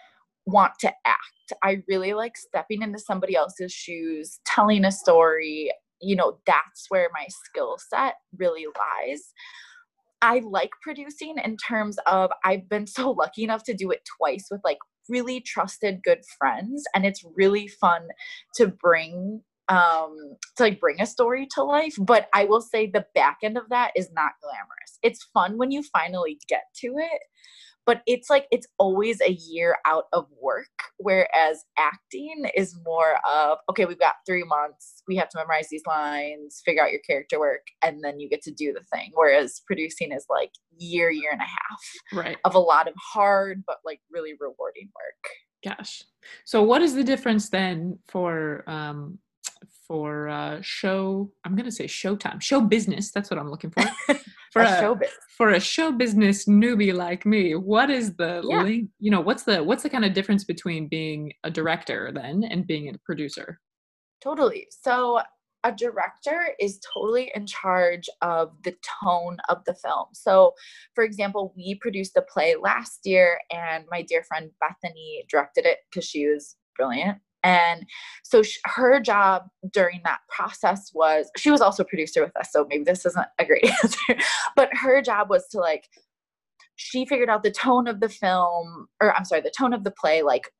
want 0.47 0.73
to 0.81 0.93
act. 1.07 1.53
I 1.63 1.83
really 1.89 2.13
like 2.13 2.37
stepping 2.37 2.83
into 2.83 2.99
somebody 2.99 3.37
else's 3.37 3.73
shoes, 3.73 4.41
telling 4.47 4.85
a 4.85 4.93
story. 4.93 5.73
You 6.01 6.17
know, 6.17 6.39
that's 6.47 6.87
where 6.89 7.09
my 7.13 7.27
skill 7.29 7.77
set 7.79 8.15
really 8.37 8.67
lies. 8.67 9.33
I 10.23 10.41
like 10.41 10.71
producing 10.83 11.37
in 11.43 11.57
terms 11.57 11.99
of 12.07 12.31
I've 12.45 12.69
been 12.69 12.87
so 12.87 13.11
lucky 13.19 13.45
enough 13.45 13.65
to 13.65 13.75
do 13.75 13.91
it 13.91 14.07
twice 14.19 14.49
with 14.51 14.61
like 14.65 14.79
really 15.09 15.41
trusted 15.41 16.03
good 16.05 16.21
friends 16.39 16.85
and 16.95 17.05
it's 17.05 17.25
really 17.35 17.67
fun 17.67 18.09
to 18.55 18.69
bring 18.69 19.43
um 19.71 20.17
to 20.57 20.65
like 20.65 20.81
bring 20.81 21.01
a 21.01 21.07
story 21.07 21.47
to 21.51 21.63
life 21.63 21.95
but 22.01 22.29
i 22.35 22.45
will 22.45 22.61
say 22.61 22.87
the 22.87 23.07
back 23.15 23.39
end 23.43 23.57
of 23.57 23.69
that 23.71 23.93
is 23.97 24.11
not 24.13 24.33
glamorous 24.43 24.99
it's 25.03 25.25
fun 25.33 25.57
when 25.57 25.71
you 25.71 25.83
finally 25.93 26.39
get 26.49 26.65
to 26.75 26.89
it 26.99 27.23
but 27.87 28.03
it's 28.07 28.29
like 28.29 28.47
it's 28.51 28.67
always 28.79 29.21
a 29.21 29.31
year 29.31 29.77
out 29.87 30.05
of 30.13 30.27
work 30.41 30.67
whereas 30.99 31.65
acting 31.79 32.45
is 32.57 32.77
more 32.85 33.17
of 33.27 33.59
okay 33.71 33.85
we've 33.85 33.99
got 33.99 34.15
three 34.27 34.45
months 34.45 35.03
we 35.07 35.17
have 35.17 35.29
to 35.29 35.39
memorize 35.39 35.69
these 35.71 35.87
lines 35.87 36.61
figure 36.65 36.83
out 36.83 36.91
your 36.91 37.01
character 37.07 37.39
work 37.39 37.67
and 37.83 38.03
then 38.03 38.19
you 38.19 38.29
get 38.29 38.43
to 38.43 38.53
do 38.53 38.73
the 38.73 38.85
thing 38.93 39.11
whereas 39.15 39.63
producing 39.67 40.13
is 40.13 40.27
like 40.29 40.51
year 40.77 41.11
year 41.11 41.31
and 41.33 41.41
a 41.41 41.45
half 41.45 42.27
Right. 42.27 42.39
of 42.45 42.55
a 42.55 42.59
lot 42.59 42.89
of 42.89 42.95
hard 42.97 43.63
but 43.67 43.79
like 43.85 44.01
really 44.11 44.33
rewarding 44.41 44.91
work 44.95 45.33
Gosh. 45.63 46.05
So 46.47 46.63
what 46.63 46.81
is 46.81 46.95
the 46.95 47.05
difference 47.05 47.51
then 47.51 47.99
for 48.09 48.65
um 48.67 49.19
for 49.91 50.29
uh 50.29 50.61
show 50.63 51.33
I'm 51.45 51.57
gonna 51.57 51.73
say 51.73 51.87
showtime, 51.87 52.41
show 52.41 52.61
business, 52.61 53.11
that's 53.11 53.29
what 53.29 53.41
I'm 53.41 53.51
looking 53.51 53.73
for. 53.73 53.83
For 54.53 54.63
a 54.63 54.67
a, 54.67 54.99
for 55.39 55.51
a 55.51 55.61
show 55.61 55.93
business 55.93 56.47
newbie 56.47 56.93
like 56.93 57.25
me, 57.25 57.55
what 57.55 57.89
is 57.89 58.15
the 58.17 58.41
Yeah. 58.45 58.63
link, 58.63 58.91
you 58.99 59.11
know, 59.11 59.21
what's 59.21 59.45
the 59.45 59.63
what's 59.63 59.85
the 59.85 59.91
kind 59.91 60.05
of 60.05 60.13
difference 60.13 60.43
between 60.45 60.89
being 60.89 61.33
a 61.45 61.51
director 61.51 62.11
then 62.13 62.43
and 62.43 62.67
being 62.67 62.89
a 62.89 62.99
producer? 63.05 63.61
Totally. 64.21 64.67
So 64.71 65.21
a 65.63 65.73
director 65.73 66.49
is 66.59 66.81
totally 66.93 67.31
in 67.35 67.47
charge 67.47 68.09
of 68.23 68.51
the 68.65 68.75
tone 69.03 69.37
of 69.49 69.65
the 69.67 69.75
film. 69.75 70.07
So, 70.15 70.55
for 70.95 71.05
example, 71.05 71.53
we 71.57 71.77
produced 71.77 72.17
a 72.17 72.23
play 72.23 72.57
last 72.61 73.01
year, 73.05 73.39
and 73.53 73.85
my 73.91 74.03
dear 74.03 74.25
friend 74.25 74.51
Bethany 74.61 75.25
directed 75.31 75.65
it 75.67 75.79
because 75.91 76.07
she 76.07 76.27
was 76.27 76.57
brilliant. 76.77 77.19
And 77.43 77.87
so 78.23 78.43
her 78.65 79.01
job 79.01 79.45
during 79.73 80.01
that 80.05 80.21
process 80.29 80.91
was 80.95 81.31
she 81.37 81.51
was 81.51 81.61
also 81.61 81.83
a 81.83 81.87
producer 81.87 82.23
with 82.23 82.37
us. 82.37 82.51
So 82.53 82.67
maybe 82.69 82.85
this 82.85 83.07
isn't 83.07 83.27
a 83.39 83.45
great 83.45 83.65
answer, 83.83 84.17
but 84.57 84.69
her 84.77 85.01
job 85.01 85.31
was 85.31 85.47
to 85.49 85.59
like, 85.59 85.89
she 86.77 87.05
figured 87.05 87.29
out 87.29 87.43
the 87.43 87.51
tone 87.51 87.87
of 87.87 88.01
the 88.01 88.09
film, 88.09 88.89
or 89.01 89.15
I'm 89.15 89.25
sorry, 89.25 89.43
the 89.43 89.53
tone 89.57 89.73
of 89.73 89.85
the 89.85 89.91
play, 89.91 90.23
like 90.23 90.51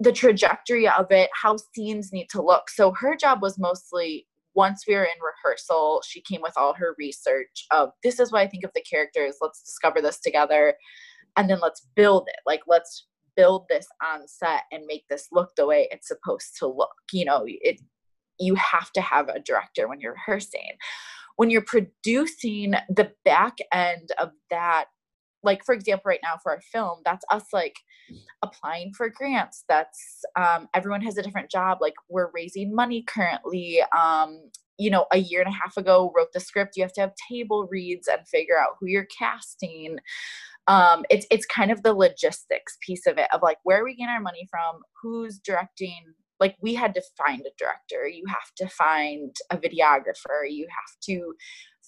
the 0.00 0.12
trajectory 0.12 0.88
of 0.88 1.10
it, 1.10 1.30
how 1.32 1.56
scenes 1.74 2.12
need 2.12 2.28
to 2.30 2.42
look. 2.42 2.70
So 2.70 2.92
her 3.00 3.16
job 3.16 3.42
was 3.42 3.58
mostly 3.58 4.26
once 4.54 4.84
we 4.88 4.94
were 4.94 5.04
in 5.04 5.10
rehearsal, 5.22 6.02
she 6.06 6.20
came 6.20 6.42
with 6.42 6.54
all 6.56 6.74
her 6.74 6.94
research 6.98 7.66
of 7.70 7.90
this 8.02 8.18
is 8.18 8.32
what 8.32 8.40
I 8.40 8.48
think 8.48 8.64
of 8.64 8.72
the 8.74 8.80
characters. 8.80 9.36
Let's 9.40 9.62
discover 9.62 10.00
this 10.00 10.18
together. 10.20 10.74
And 11.36 11.48
then 11.48 11.60
let's 11.60 11.86
build 11.94 12.26
it. 12.26 12.40
Like, 12.44 12.62
let's 12.66 13.06
build 13.38 13.66
this 13.68 13.86
on 14.04 14.26
set 14.26 14.64
and 14.72 14.84
make 14.86 15.04
this 15.08 15.28
look 15.30 15.54
the 15.56 15.64
way 15.64 15.86
it's 15.92 16.08
supposed 16.08 16.58
to 16.58 16.66
look. 16.66 16.96
You 17.12 17.24
know, 17.24 17.44
it 17.46 17.80
you 18.40 18.56
have 18.56 18.92
to 18.92 19.00
have 19.00 19.28
a 19.28 19.40
director 19.40 19.88
when 19.88 20.00
you're 20.00 20.14
rehearsing. 20.14 20.76
When 21.36 21.50
you're 21.50 21.62
producing 21.62 22.74
the 22.88 23.12
back 23.24 23.58
end 23.72 24.10
of 24.18 24.32
that 24.50 24.86
like 25.44 25.64
for 25.64 25.72
example 25.72 26.02
right 26.06 26.18
now 26.20 26.34
for 26.42 26.50
our 26.50 26.60
film 26.60 26.98
that's 27.04 27.24
us 27.30 27.44
like 27.52 27.76
applying 28.42 28.92
for 28.92 29.08
grants 29.08 29.64
that's 29.68 30.24
um, 30.36 30.68
everyone 30.74 31.00
has 31.00 31.16
a 31.16 31.22
different 31.22 31.48
job 31.48 31.78
like 31.80 31.94
we're 32.08 32.30
raising 32.34 32.74
money 32.74 33.04
currently 33.06 33.80
um, 33.96 34.50
you 34.78 34.90
know 34.90 35.06
a 35.12 35.18
year 35.18 35.40
and 35.40 35.48
a 35.48 35.56
half 35.56 35.76
ago 35.76 36.12
wrote 36.16 36.32
the 36.32 36.40
script 36.40 36.76
you 36.76 36.82
have 36.82 36.92
to 36.92 37.00
have 37.00 37.12
table 37.30 37.68
reads 37.70 38.08
and 38.08 38.26
figure 38.26 38.58
out 38.58 38.76
who 38.80 38.86
you're 38.86 39.06
casting 39.16 39.98
um, 40.68 41.04
it's 41.10 41.26
it's 41.30 41.46
kind 41.46 41.72
of 41.72 41.82
the 41.82 41.94
logistics 41.94 42.78
piece 42.86 43.06
of 43.06 43.18
it 43.18 43.28
of 43.32 43.42
like 43.42 43.58
where 43.64 43.80
are 43.80 43.84
we 43.84 43.96
getting 43.96 44.10
our 44.10 44.20
money 44.20 44.46
from? 44.50 44.82
Who's 45.02 45.40
directing? 45.40 46.04
Like 46.38 46.56
we 46.62 46.74
had 46.74 46.94
to 46.94 47.02
find 47.16 47.40
a 47.40 47.50
director. 47.58 48.06
You 48.06 48.24
have 48.28 48.54
to 48.58 48.68
find 48.68 49.34
a 49.50 49.56
videographer. 49.56 50.48
You 50.48 50.68
have 50.70 51.00
to 51.04 51.34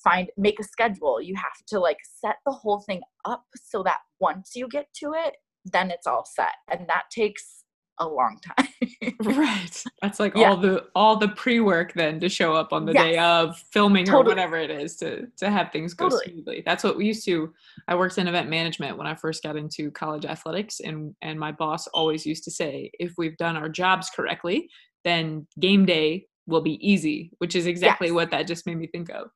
find 0.02 0.28
make 0.36 0.58
a 0.58 0.64
schedule. 0.64 1.20
You 1.20 1.36
have 1.36 1.64
to 1.68 1.78
like 1.78 1.98
set 2.20 2.36
the 2.44 2.52
whole 2.52 2.80
thing 2.80 3.02
up 3.24 3.44
so 3.54 3.84
that 3.84 3.98
once 4.18 4.52
you 4.56 4.66
get 4.66 4.86
to 5.00 5.12
it 5.14 5.36
then 5.64 5.90
it's 5.90 6.06
all 6.06 6.24
set. 6.24 6.54
And 6.70 6.88
that 6.88 7.04
takes 7.10 7.59
a 8.00 8.08
long 8.08 8.38
time 8.40 8.66
right 9.20 9.84
that's 10.00 10.18
like 10.18 10.34
yeah. 10.34 10.48
all 10.48 10.56
the 10.56 10.84
all 10.94 11.16
the 11.16 11.28
pre-work 11.28 11.92
then 11.94 12.18
to 12.18 12.28
show 12.28 12.54
up 12.54 12.72
on 12.72 12.86
the 12.86 12.92
yes. 12.92 13.02
day 13.02 13.18
of 13.18 13.58
filming 13.70 14.04
totally. 14.04 14.24
or 14.24 14.28
whatever 14.28 14.56
it 14.56 14.70
is 14.70 14.96
to 14.96 15.26
to 15.36 15.50
have 15.50 15.70
things 15.70 15.94
go 15.94 16.08
totally. 16.08 16.32
smoothly 16.32 16.62
that's 16.64 16.82
what 16.82 16.96
we 16.96 17.04
used 17.04 17.24
to 17.24 17.52
i 17.88 17.94
worked 17.94 18.18
in 18.18 18.26
event 18.26 18.48
management 18.48 18.96
when 18.96 19.06
i 19.06 19.14
first 19.14 19.42
got 19.42 19.56
into 19.56 19.90
college 19.90 20.24
athletics 20.24 20.80
and 20.80 21.14
and 21.22 21.38
my 21.38 21.52
boss 21.52 21.86
always 21.88 22.24
used 22.26 22.42
to 22.42 22.50
say 22.50 22.90
if 22.98 23.12
we've 23.18 23.36
done 23.36 23.56
our 23.56 23.68
jobs 23.68 24.10
correctly 24.10 24.68
then 25.04 25.46
game 25.60 25.84
day 25.84 26.26
will 26.46 26.62
be 26.62 26.78
easy 26.86 27.30
which 27.38 27.54
is 27.54 27.66
exactly 27.66 28.08
yes. 28.08 28.14
what 28.14 28.30
that 28.30 28.46
just 28.46 28.66
made 28.66 28.78
me 28.78 28.86
think 28.86 29.10
of 29.10 29.28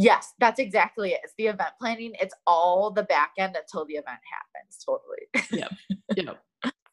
Yes, 0.00 0.32
that's 0.38 0.60
exactly 0.60 1.10
it. 1.10 1.20
It's 1.24 1.34
the 1.36 1.48
event 1.48 1.70
planning. 1.80 2.12
It's 2.20 2.34
all 2.46 2.92
the 2.92 3.02
back 3.02 3.32
end 3.36 3.56
until 3.56 3.84
the 3.84 3.94
event 3.94 4.20
happens. 4.30 4.78
Totally. 4.86 5.26
yep. 5.60 5.72
Yep. 6.16 6.40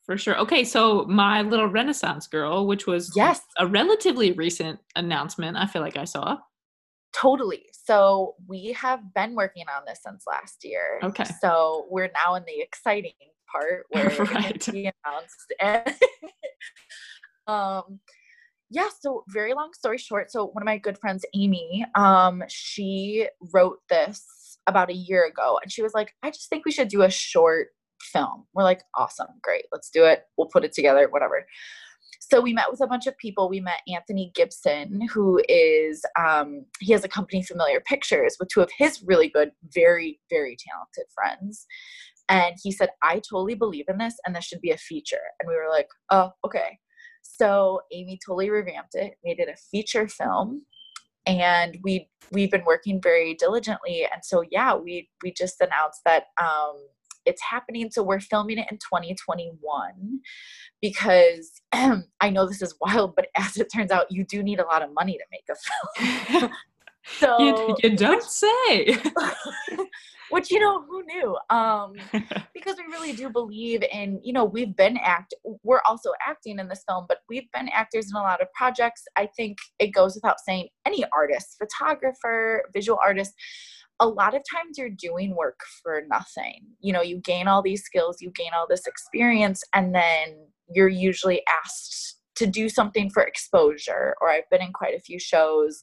For 0.05 0.17
sure. 0.17 0.37
Okay, 0.37 0.63
so 0.63 1.05
my 1.05 1.41
little 1.41 1.67
Renaissance 1.67 2.27
girl, 2.27 2.67
which 2.67 2.85
was 2.85 3.11
yes 3.15 3.41
a 3.57 3.65
relatively 3.65 4.33
recent 4.33 4.79
announcement, 4.95 5.57
I 5.57 5.65
feel 5.65 5.81
like 5.81 5.97
I 5.97 6.05
saw. 6.05 6.37
Totally. 7.13 7.65
So 7.71 8.35
we 8.47 8.73
have 8.73 9.13
been 9.13 9.35
working 9.35 9.65
on 9.75 9.83
this 9.87 9.99
since 10.05 10.23
last 10.27 10.63
year. 10.63 10.99
Okay. 11.01 11.25
So 11.41 11.87
we're 11.89 12.11
now 12.25 12.35
in 12.35 12.43
the 12.45 12.61
exciting 12.61 13.13
part 13.51 13.85
where 13.89 14.09
right. 14.31 14.55
it's 14.55 14.67
announced. 14.67 15.53
And 15.59 15.95
um 17.47 17.99
yeah 18.71 18.89
so 18.99 19.23
very 19.29 19.53
long 19.53 19.71
story 19.73 19.97
short 19.99 20.31
so 20.31 20.45
one 20.47 20.63
of 20.63 20.65
my 20.65 20.79
good 20.79 20.97
friends 20.97 21.23
amy 21.35 21.85
um 21.93 22.43
she 22.49 23.27
wrote 23.53 23.77
this 23.87 24.57
about 24.65 24.89
a 24.89 24.95
year 24.95 25.27
ago 25.27 25.59
and 25.61 25.71
she 25.71 25.83
was 25.83 25.93
like 25.93 26.11
i 26.23 26.31
just 26.31 26.49
think 26.49 26.65
we 26.65 26.71
should 26.71 26.87
do 26.87 27.03
a 27.03 27.09
short 27.09 27.67
film. 28.01 28.45
We're 28.53 28.63
like 28.63 28.83
awesome 28.95 29.27
great 29.41 29.65
let's 29.71 29.89
do 29.89 30.05
it. 30.05 30.23
We'll 30.37 30.47
put 30.47 30.63
it 30.63 30.73
together 30.73 31.07
whatever. 31.09 31.45
So 32.19 32.41
we 32.41 32.53
met 32.53 32.71
with 32.71 32.81
a 32.81 32.87
bunch 32.87 33.05
of 33.05 33.17
people. 33.17 33.49
We 33.49 33.59
met 33.59 33.81
anthony 33.93 34.31
gibson 34.33 35.07
who 35.09 35.41
is 35.47 36.03
um, 36.17 36.65
he 36.79 36.91
has 36.93 37.03
a 37.03 37.09
company 37.09 37.43
familiar 37.43 37.81
pictures 37.81 38.37
with 38.39 38.49
two 38.49 38.61
of 38.61 38.71
his 38.77 39.03
really 39.03 39.29
good 39.29 39.51
very 39.73 40.19
very 40.29 40.57
talented 40.57 41.05
friends. 41.13 41.65
And 42.27 42.55
he 42.61 42.71
said 42.71 42.89
i 43.03 43.15
totally 43.15 43.53
believe 43.55 43.85
in 43.87 43.97
this 43.97 44.15
and 44.25 44.35
this 44.35 44.45
should 44.45 44.61
be 44.61 44.71
a 44.71 44.77
feature. 44.77 45.21
And 45.39 45.47
we 45.47 45.55
were 45.55 45.69
like 45.69 45.87
oh 46.11 46.31
okay. 46.45 46.79
So 47.25 47.81
Amy 47.91 48.19
totally 48.25 48.49
revamped 48.49 48.93
it, 48.95 49.15
made 49.23 49.39
it 49.39 49.49
a 49.49 49.57
feature 49.71 50.07
film, 50.07 50.63
and 51.25 51.77
we 51.83 52.09
we've 52.31 52.51
been 52.51 52.65
working 52.65 53.01
very 53.01 53.33
diligently. 53.33 54.03
And 54.11 54.23
so 54.23 54.43
yeah, 54.51 54.75
we 54.75 55.09
we 55.23 55.33
just 55.33 55.59
announced 55.59 56.01
that 56.05 56.25
um, 56.41 56.77
it's 57.25 57.41
happening. 57.41 57.89
So 57.91 58.03
we're 58.03 58.19
filming 58.19 58.57
it 58.57 58.67
in 58.71 58.77
2021 58.77 60.19
because 60.81 61.61
I 61.73 62.29
know 62.29 62.47
this 62.47 62.61
is 62.61 62.75
wild, 62.81 63.15
but 63.15 63.27
as 63.35 63.57
it 63.57 63.67
turns 63.73 63.91
out, 63.91 64.11
you 64.11 64.23
do 64.23 64.43
need 64.43 64.59
a 64.59 64.65
lot 64.65 64.81
of 64.81 64.93
money 64.93 65.17
to 65.17 65.23
make 65.31 65.45
a 65.49 66.39
film. 66.39 66.51
so 67.19 67.37
you, 67.39 67.75
you 67.83 67.95
don't 67.95 68.23
say. 68.23 68.97
which 70.29 70.51
you 70.51 70.59
know 70.59 70.83
who 70.83 71.03
knew 71.05 71.37
um 71.49 71.93
because 72.53 72.75
we 72.77 72.83
really 72.91 73.13
do 73.13 73.29
believe 73.29 73.83
in 73.91 74.19
you 74.23 74.33
know 74.33 74.43
we've 74.43 74.75
been 74.75 74.97
act 74.97 75.33
we're 75.63 75.81
also 75.87 76.11
acting 76.25 76.59
in 76.59 76.67
this 76.67 76.83
film 76.87 77.05
but 77.07 77.19
we've 77.29 77.49
been 77.53 77.69
actors 77.69 78.09
in 78.09 78.15
a 78.15 78.21
lot 78.21 78.41
of 78.41 78.51
projects 78.53 79.03
i 79.17 79.27
think 79.37 79.57
it 79.79 79.87
goes 79.87 80.15
without 80.15 80.39
saying 80.39 80.67
any 80.85 81.05
artist 81.13 81.55
photographer 81.59 82.63
visual 82.73 82.99
artist 83.03 83.33
a 83.99 84.07
lot 84.07 84.35
of 84.35 84.41
times 84.53 84.77
you're 84.77 84.89
doing 84.89 85.35
work 85.35 85.59
for 85.81 86.03
nothing 86.09 86.65
you 86.79 86.91
know 86.91 87.01
you 87.01 87.17
gain 87.17 87.47
all 87.47 87.61
these 87.61 87.83
skills 87.83 88.17
you 88.21 88.31
gain 88.31 88.51
all 88.55 88.67
this 88.69 88.85
experience 88.87 89.63
and 89.73 89.93
then 89.95 90.35
you're 90.73 90.87
usually 90.87 91.41
asked 91.63 92.19
to 92.35 92.45
do 92.45 92.67
something 92.67 93.09
for 93.09 93.23
exposure 93.23 94.15
or 94.21 94.29
i've 94.29 94.49
been 94.51 94.61
in 94.61 94.73
quite 94.73 94.95
a 94.95 94.99
few 94.99 95.19
shows 95.19 95.81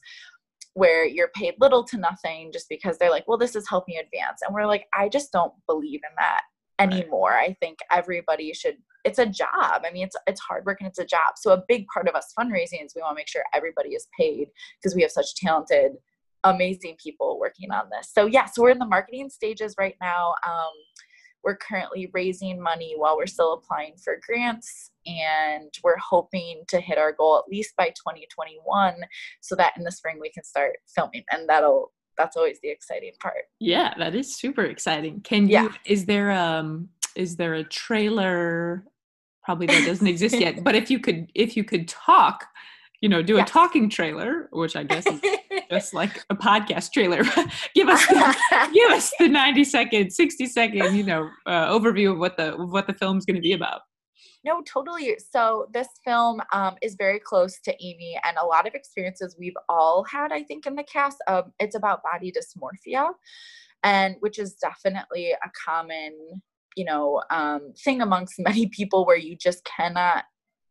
where 0.73 1.05
you're 1.05 1.29
paid 1.35 1.53
little 1.59 1.83
to 1.83 1.97
nothing 1.97 2.51
just 2.51 2.67
because 2.67 2.97
they're 2.97 3.11
like, 3.11 3.27
well, 3.27 3.37
this 3.37 3.55
is 3.55 3.69
helping 3.69 3.95
you 3.95 4.01
advance. 4.01 4.39
And 4.43 4.53
we're 4.53 4.65
like, 4.65 4.87
I 4.93 5.07
just 5.07 5.31
don't 5.31 5.53
believe 5.67 6.01
in 6.03 6.15
that 6.17 6.41
anymore. 6.79 7.31
Right. 7.31 7.51
I 7.51 7.57
think 7.59 7.79
everybody 7.91 8.53
should 8.53 8.77
it's 9.03 9.19
a 9.19 9.25
job. 9.25 9.81
I 9.85 9.91
mean, 9.91 10.05
it's 10.05 10.15
it's 10.27 10.39
hard 10.39 10.65
work 10.65 10.77
and 10.79 10.87
it's 10.87 10.99
a 10.99 11.05
job. 11.05 11.33
So 11.37 11.51
a 11.51 11.63
big 11.67 11.85
part 11.93 12.07
of 12.07 12.15
us 12.15 12.33
fundraising 12.39 12.83
is 12.85 12.93
we 12.95 13.01
want 13.01 13.15
to 13.15 13.19
make 13.19 13.27
sure 13.27 13.43
everybody 13.53 13.89
is 13.89 14.07
paid 14.17 14.47
because 14.81 14.95
we 14.95 15.01
have 15.01 15.11
such 15.11 15.35
talented, 15.35 15.93
amazing 16.43 16.95
people 17.01 17.39
working 17.39 17.71
on 17.71 17.89
this. 17.89 18.11
So 18.13 18.25
yeah, 18.25 18.45
so 18.45 18.61
we're 18.61 18.71
in 18.71 18.79
the 18.79 18.85
marketing 18.85 19.29
stages 19.29 19.75
right 19.77 19.95
now. 20.01 20.33
Um, 20.45 20.71
we're 21.43 21.57
currently 21.57 22.09
raising 22.13 22.61
money 22.61 22.93
while 22.95 23.17
we're 23.17 23.27
still 23.27 23.53
applying 23.53 23.95
for 24.01 24.19
grants, 24.25 24.91
and 25.05 25.69
we're 25.83 25.97
hoping 25.97 26.63
to 26.69 26.79
hit 26.79 26.97
our 26.97 27.11
goal 27.11 27.37
at 27.37 27.51
least 27.51 27.75
by 27.75 27.89
2021 27.89 28.95
so 29.41 29.55
that 29.55 29.73
in 29.77 29.83
the 29.83 29.91
spring 29.91 30.19
we 30.21 30.31
can 30.31 30.43
start 30.43 30.77
filming. 30.87 31.23
And 31.31 31.47
that'll 31.47 31.91
that's 32.17 32.37
always 32.37 32.59
the 32.61 32.69
exciting 32.69 33.13
part. 33.19 33.45
Yeah, 33.59 33.93
that 33.97 34.15
is 34.15 34.35
super 34.35 34.63
exciting. 34.63 35.21
Can 35.21 35.47
you 35.47 35.53
yeah. 35.53 35.69
is 35.85 36.05
there 36.05 36.31
um 36.31 36.89
is 37.15 37.35
there 37.35 37.53
a 37.55 37.63
trailer 37.63 38.85
probably 39.43 39.67
that 39.67 39.85
doesn't 39.85 40.07
exist 40.07 40.39
yet, 40.39 40.63
but 40.63 40.75
if 40.75 40.89
you 40.89 40.99
could 40.99 41.31
if 41.35 41.57
you 41.57 41.63
could 41.63 41.87
talk 41.87 42.45
you 43.03 43.09
know, 43.09 43.21
do 43.21 43.37
a 43.37 43.43
talking 43.43 43.89
trailer, 43.89 44.47
which 44.53 44.77
I 44.77 44.83
guess 44.83 45.05
is 45.05 45.19
just 45.69 45.93
like 45.93 46.23
a 46.29 46.35
podcast 46.35 46.93
trailer. 46.93 47.21
give 47.75 47.89
us 47.89 48.07
the, 48.07 48.69
give 48.73 48.91
us 48.91 49.11
the 49.19 49.27
90 49.27 49.65
second, 49.65 50.09
60 50.09 50.45
second, 50.45 50.95
you 50.95 51.03
know, 51.03 51.29
uh, 51.45 51.67
overview 51.77 52.13
of 52.13 52.19
what 52.19 52.37
the 52.37 52.51
what 52.51 52.87
the 52.87 52.93
film's 52.93 53.25
going 53.25 53.35
to 53.35 53.41
be 53.41 53.51
about. 53.51 53.81
No, 54.45 54.61
totally. 54.61 55.17
So 55.33 55.67
this 55.73 55.89
film 56.05 56.41
um, 56.53 56.75
is 56.81 56.95
very 56.95 57.19
close 57.19 57.59
to 57.65 57.73
Amy 57.83 58.17
and 58.23 58.37
a 58.41 58.45
lot 58.45 58.65
of 58.65 58.73
experiences 58.73 59.35
we've 59.37 59.57
all 59.67 60.05
had, 60.05 60.31
I 60.31 60.43
think, 60.43 60.65
in 60.65 60.75
the 60.75 60.83
cast. 60.83 61.17
Um, 61.27 61.51
it's 61.59 61.75
about 61.75 62.03
body 62.03 62.31
dysmorphia, 62.31 63.09
and 63.83 64.15
which 64.21 64.39
is 64.39 64.53
definitely 64.53 65.31
a 65.31 65.51
common, 65.65 66.41
you 66.77 66.85
know, 66.85 67.21
um, 67.29 67.73
thing 67.83 68.01
amongst 68.01 68.35
many 68.39 68.67
people 68.67 69.05
where 69.05 69.17
you 69.17 69.35
just 69.35 69.65
cannot 69.65 70.23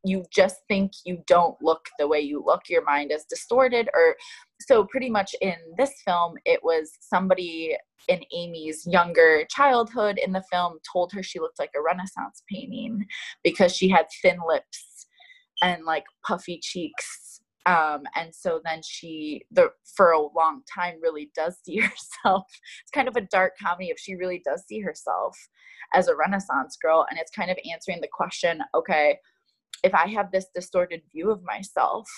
you 0.05 0.25
just 0.33 0.57
think 0.69 0.93
you 1.05 1.23
don't 1.27 1.57
look 1.63 1.87
the 1.99 2.09
way 2.09 2.21
you 2.21 2.43
look 2.45 2.63
your 2.69 2.85
mind 2.85 3.13
is 3.13 3.25
distorted 3.25 3.89
or 3.95 4.17
so 4.61 4.85
pretty 4.85 5.11
much 5.11 5.35
in 5.41 5.55
this 5.79 5.93
film 6.05 6.35
it 6.45 6.61
was 6.63 6.93
somebody 7.01 7.77
in 8.09 8.21
amy's 8.35 8.87
younger 8.87 9.45
childhood 9.49 10.19
in 10.25 10.33
the 10.33 10.43
film 10.51 10.79
told 10.91 11.13
her 11.13 11.23
she 11.23 11.39
looked 11.39 11.59
like 11.59 11.71
a 11.77 11.83
renaissance 11.83 12.43
painting 12.51 13.05
because 13.45 13.75
she 13.75 13.89
had 13.89 14.07
thin 14.23 14.39
lips 14.47 14.93
and 15.63 15.85
like 15.85 16.05
puffy 16.27 16.59
cheeks. 16.63 17.41
Um, 17.65 18.03
and 18.17 18.35
so 18.35 18.61
then 18.65 18.81
she 18.83 19.45
the 19.53 19.69
for 19.97 20.11
a 20.11 20.21
long 20.21 20.63
time 20.73 20.97
really 21.01 21.31
does 21.35 21.59
see 21.65 21.77
herself. 21.81 22.45
It's 22.83 22.91
kind 22.93 23.09
of 23.09 23.17
a 23.17 23.27
dark 23.31 23.53
comedy 23.63 23.91
if 23.91 23.99
she 23.99 24.17
really 24.17 24.43
does 24.45 24.65
see 24.67 24.81
herself 24.81 25.39
as 25.95 26.09
a 26.09 26.17
renaissance 26.17 26.77
girl 26.81 27.07
and 27.11 27.21
it's 27.21 27.31
kind 27.31 27.51
of 27.51 27.59
answering 27.71 28.01
the 28.01 28.09
question 28.11 28.63
okay 28.75 29.19
if 29.83 29.95
I 29.95 30.07
have 30.09 30.31
this 30.31 30.47
distorted 30.55 31.03
view 31.13 31.31
of 31.31 31.43
myself, 31.43 32.09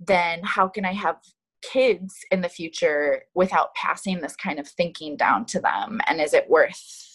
then 0.00 0.40
how 0.42 0.68
can 0.68 0.84
I 0.84 0.92
have 0.92 1.16
kids 1.62 2.14
in 2.30 2.40
the 2.40 2.48
future 2.48 3.22
without 3.34 3.74
passing 3.74 4.20
this 4.20 4.36
kind 4.36 4.58
of 4.58 4.68
thinking 4.68 5.16
down 5.16 5.46
to 5.46 5.60
them? 5.60 6.00
And 6.06 6.20
is 6.20 6.34
it 6.34 6.48
worth 6.48 7.14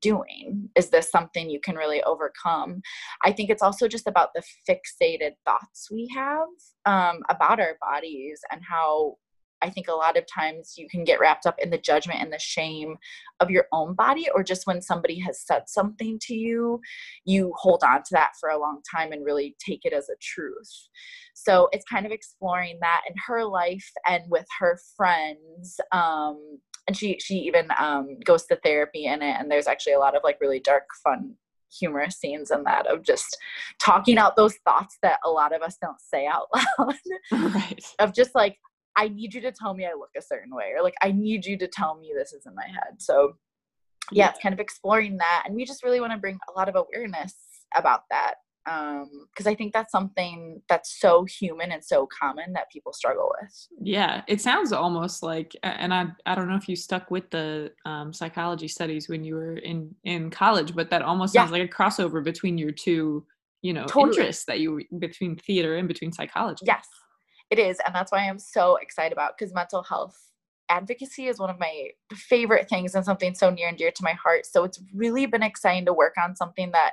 doing 0.00 0.70
is 0.76 0.88
this 0.88 1.10
something 1.10 1.50
you 1.50 1.60
can 1.60 1.76
really 1.76 2.02
overcome 2.04 2.80
i 3.24 3.30
think 3.30 3.50
it's 3.50 3.62
also 3.62 3.86
just 3.86 4.06
about 4.06 4.30
the 4.34 4.42
fixated 4.68 5.32
thoughts 5.44 5.88
we 5.90 6.08
have 6.14 6.48
um, 6.86 7.22
about 7.28 7.60
our 7.60 7.76
bodies 7.80 8.40
and 8.50 8.62
how 8.68 9.16
I 9.62 9.70
think 9.70 9.88
a 9.88 9.94
lot 9.94 10.16
of 10.16 10.24
times 10.26 10.74
you 10.76 10.88
can 10.88 11.04
get 11.04 11.20
wrapped 11.20 11.46
up 11.46 11.58
in 11.62 11.70
the 11.70 11.78
judgment 11.78 12.20
and 12.20 12.32
the 12.32 12.38
shame 12.38 12.96
of 13.40 13.50
your 13.50 13.66
own 13.72 13.94
body, 13.94 14.28
or 14.34 14.42
just 14.42 14.66
when 14.66 14.82
somebody 14.82 15.18
has 15.20 15.40
said 15.40 15.64
something 15.68 16.18
to 16.22 16.34
you, 16.34 16.80
you 17.24 17.52
hold 17.56 17.82
on 17.84 18.02
to 18.02 18.10
that 18.12 18.32
for 18.40 18.50
a 18.50 18.58
long 18.58 18.80
time 18.90 19.12
and 19.12 19.24
really 19.24 19.56
take 19.64 19.84
it 19.84 19.92
as 19.92 20.08
a 20.08 20.16
truth. 20.20 20.88
So 21.34 21.68
it's 21.72 21.84
kind 21.84 22.06
of 22.06 22.12
exploring 22.12 22.78
that 22.80 23.02
in 23.08 23.14
her 23.26 23.44
life 23.44 23.90
and 24.06 24.24
with 24.28 24.46
her 24.58 24.78
friends. 24.96 25.80
Um, 25.92 26.58
and 26.86 26.96
she 26.96 27.18
she 27.20 27.34
even 27.40 27.68
um, 27.78 28.18
goes 28.24 28.46
to 28.46 28.56
therapy 28.64 29.04
in 29.04 29.22
it, 29.22 29.36
and 29.38 29.50
there's 29.50 29.66
actually 29.66 29.92
a 29.92 29.98
lot 29.98 30.16
of 30.16 30.22
like 30.24 30.38
really 30.40 30.60
dark, 30.60 30.84
fun 31.04 31.36
humorous 31.78 32.16
scenes 32.16 32.50
in 32.50 32.64
that 32.64 32.86
of 32.86 33.02
just 33.02 33.36
talking 33.80 34.18
out 34.18 34.36
those 34.36 34.56
thoughts 34.64 34.98
that 35.02 35.20
a 35.24 35.30
lot 35.30 35.54
of 35.54 35.62
us 35.62 35.76
don't 35.80 36.00
say 36.00 36.26
out 36.26 36.48
loud. 36.78 36.94
right. 37.54 37.84
Of 37.98 38.14
just 38.14 38.34
like, 38.34 38.58
I 38.96 39.08
need 39.08 39.34
you 39.34 39.40
to 39.42 39.52
tell 39.52 39.74
me 39.74 39.86
I 39.86 39.92
look 39.92 40.10
a 40.16 40.22
certain 40.22 40.54
way, 40.54 40.72
or 40.76 40.82
like, 40.82 40.94
I 41.02 41.12
need 41.12 41.46
you 41.46 41.56
to 41.58 41.68
tell 41.68 41.98
me 41.98 42.12
this 42.16 42.32
is 42.32 42.46
in 42.46 42.54
my 42.54 42.66
head. 42.66 43.00
So, 43.00 43.34
yeah, 44.12 44.30
it's 44.30 44.40
kind 44.40 44.52
of 44.52 44.60
exploring 44.60 45.18
that. 45.18 45.44
And 45.46 45.54
we 45.54 45.64
just 45.64 45.84
really 45.84 46.00
want 46.00 46.12
to 46.12 46.18
bring 46.18 46.38
a 46.48 46.58
lot 46.58 46.68
of 46.68 46.76
awareness 46.76 47.34
about 47.74 48.02
that. 48.10 48.34
Um, 48.68 49.26
because 49.32 49.46
I 49.46 49.54
think 49.54 49.72
that's 49.72 49.90
something 49.90 50.60
that's 50.68 51.00
so 51.00 51.24
human 51.24 51.72
and 51.72 51.82
so 51.82 52.06
common 52.06 52.52
that 52.52 52.70
people 52.70 52.92
struggle 52.92 53.32
with. 53.40 53.68
Yeah, 53.82 54.22
it 54.28 54.40
sounds 54.40 54.70
almost 54.70 55.22
like, 55.22 55.56
and 55.62 55.94
I 55.94 56.08
I 56.26 56.34
don't 56.34 56.46
know 56.46 56.56
if 56.56 56.68
you 56.68 56.76
stuck 56.76 57.10
with 57.10 57.30
the 57.30 57.72
um, 57.86 58.12
psychology 58.12 58.68
studies 58.68 59.08
when 59.08 59.24
you 59.24 59.34
were 59.34 59.56
in 59.56 59.94
in 60.04 60.30
college, 60.30 60.74
but 60.74 60.90
that 60.90 61.00
almost 61.00 61.34
yeah. 61.34 61.40
sounds 61.40 61.52
like 61.52 61.62
a 61.62 61.72
crossover 61.72 62.22
between 62.22 62.58
your 62.58 62.70
two, 62.70 63.24
you 63.62 63.72
know, 63.72 63.86
totally. 63.86 64.10
interests 64.10 64.44
that 64.44 64.60
you 64.60 64.82
between 64.98 65.36
theater 65.36 65.76
and 65.76 65.88
between 65.88 66.12
psychology. 66.12 66.64
Yes, 66.66 66.86
it 67.50 67.58
is 67.58 67.78
and 67.84 67.94
that's 67.94 68.12
why 68.12 68.28
i'm 68.28 68.38
so 68.38 68.76
excited 68.76 69.12
about 69.12 69.36
because 69.36 69.54
mental 69.54 69.82
health 69.82 70.30
advocacy 70.68 71.26
is 71.26 71.38
one 71.38 71.50
of 71.50 71.58
my 71.58 71.88
favorite 72.12 72.68
things 72.68 72.94
and 72.94 73.04
something 73.04 73.34
so 73.34 73.50
near 73.50 73.68
and 73.68 73.76
dear 73.76 73.90
to 73.90 74.04
my 74.04 74.12
heart 74.12 74.46
so 74.46 74.64
it's 74.64 74.80
really 74.94 75.26
been 75.26 75.42
exciting 75.42 75.84
to 75.84 75.92
work 75.92 76.14
on 76.22 76.36
something 76.36 76.70
that 76.70 76.92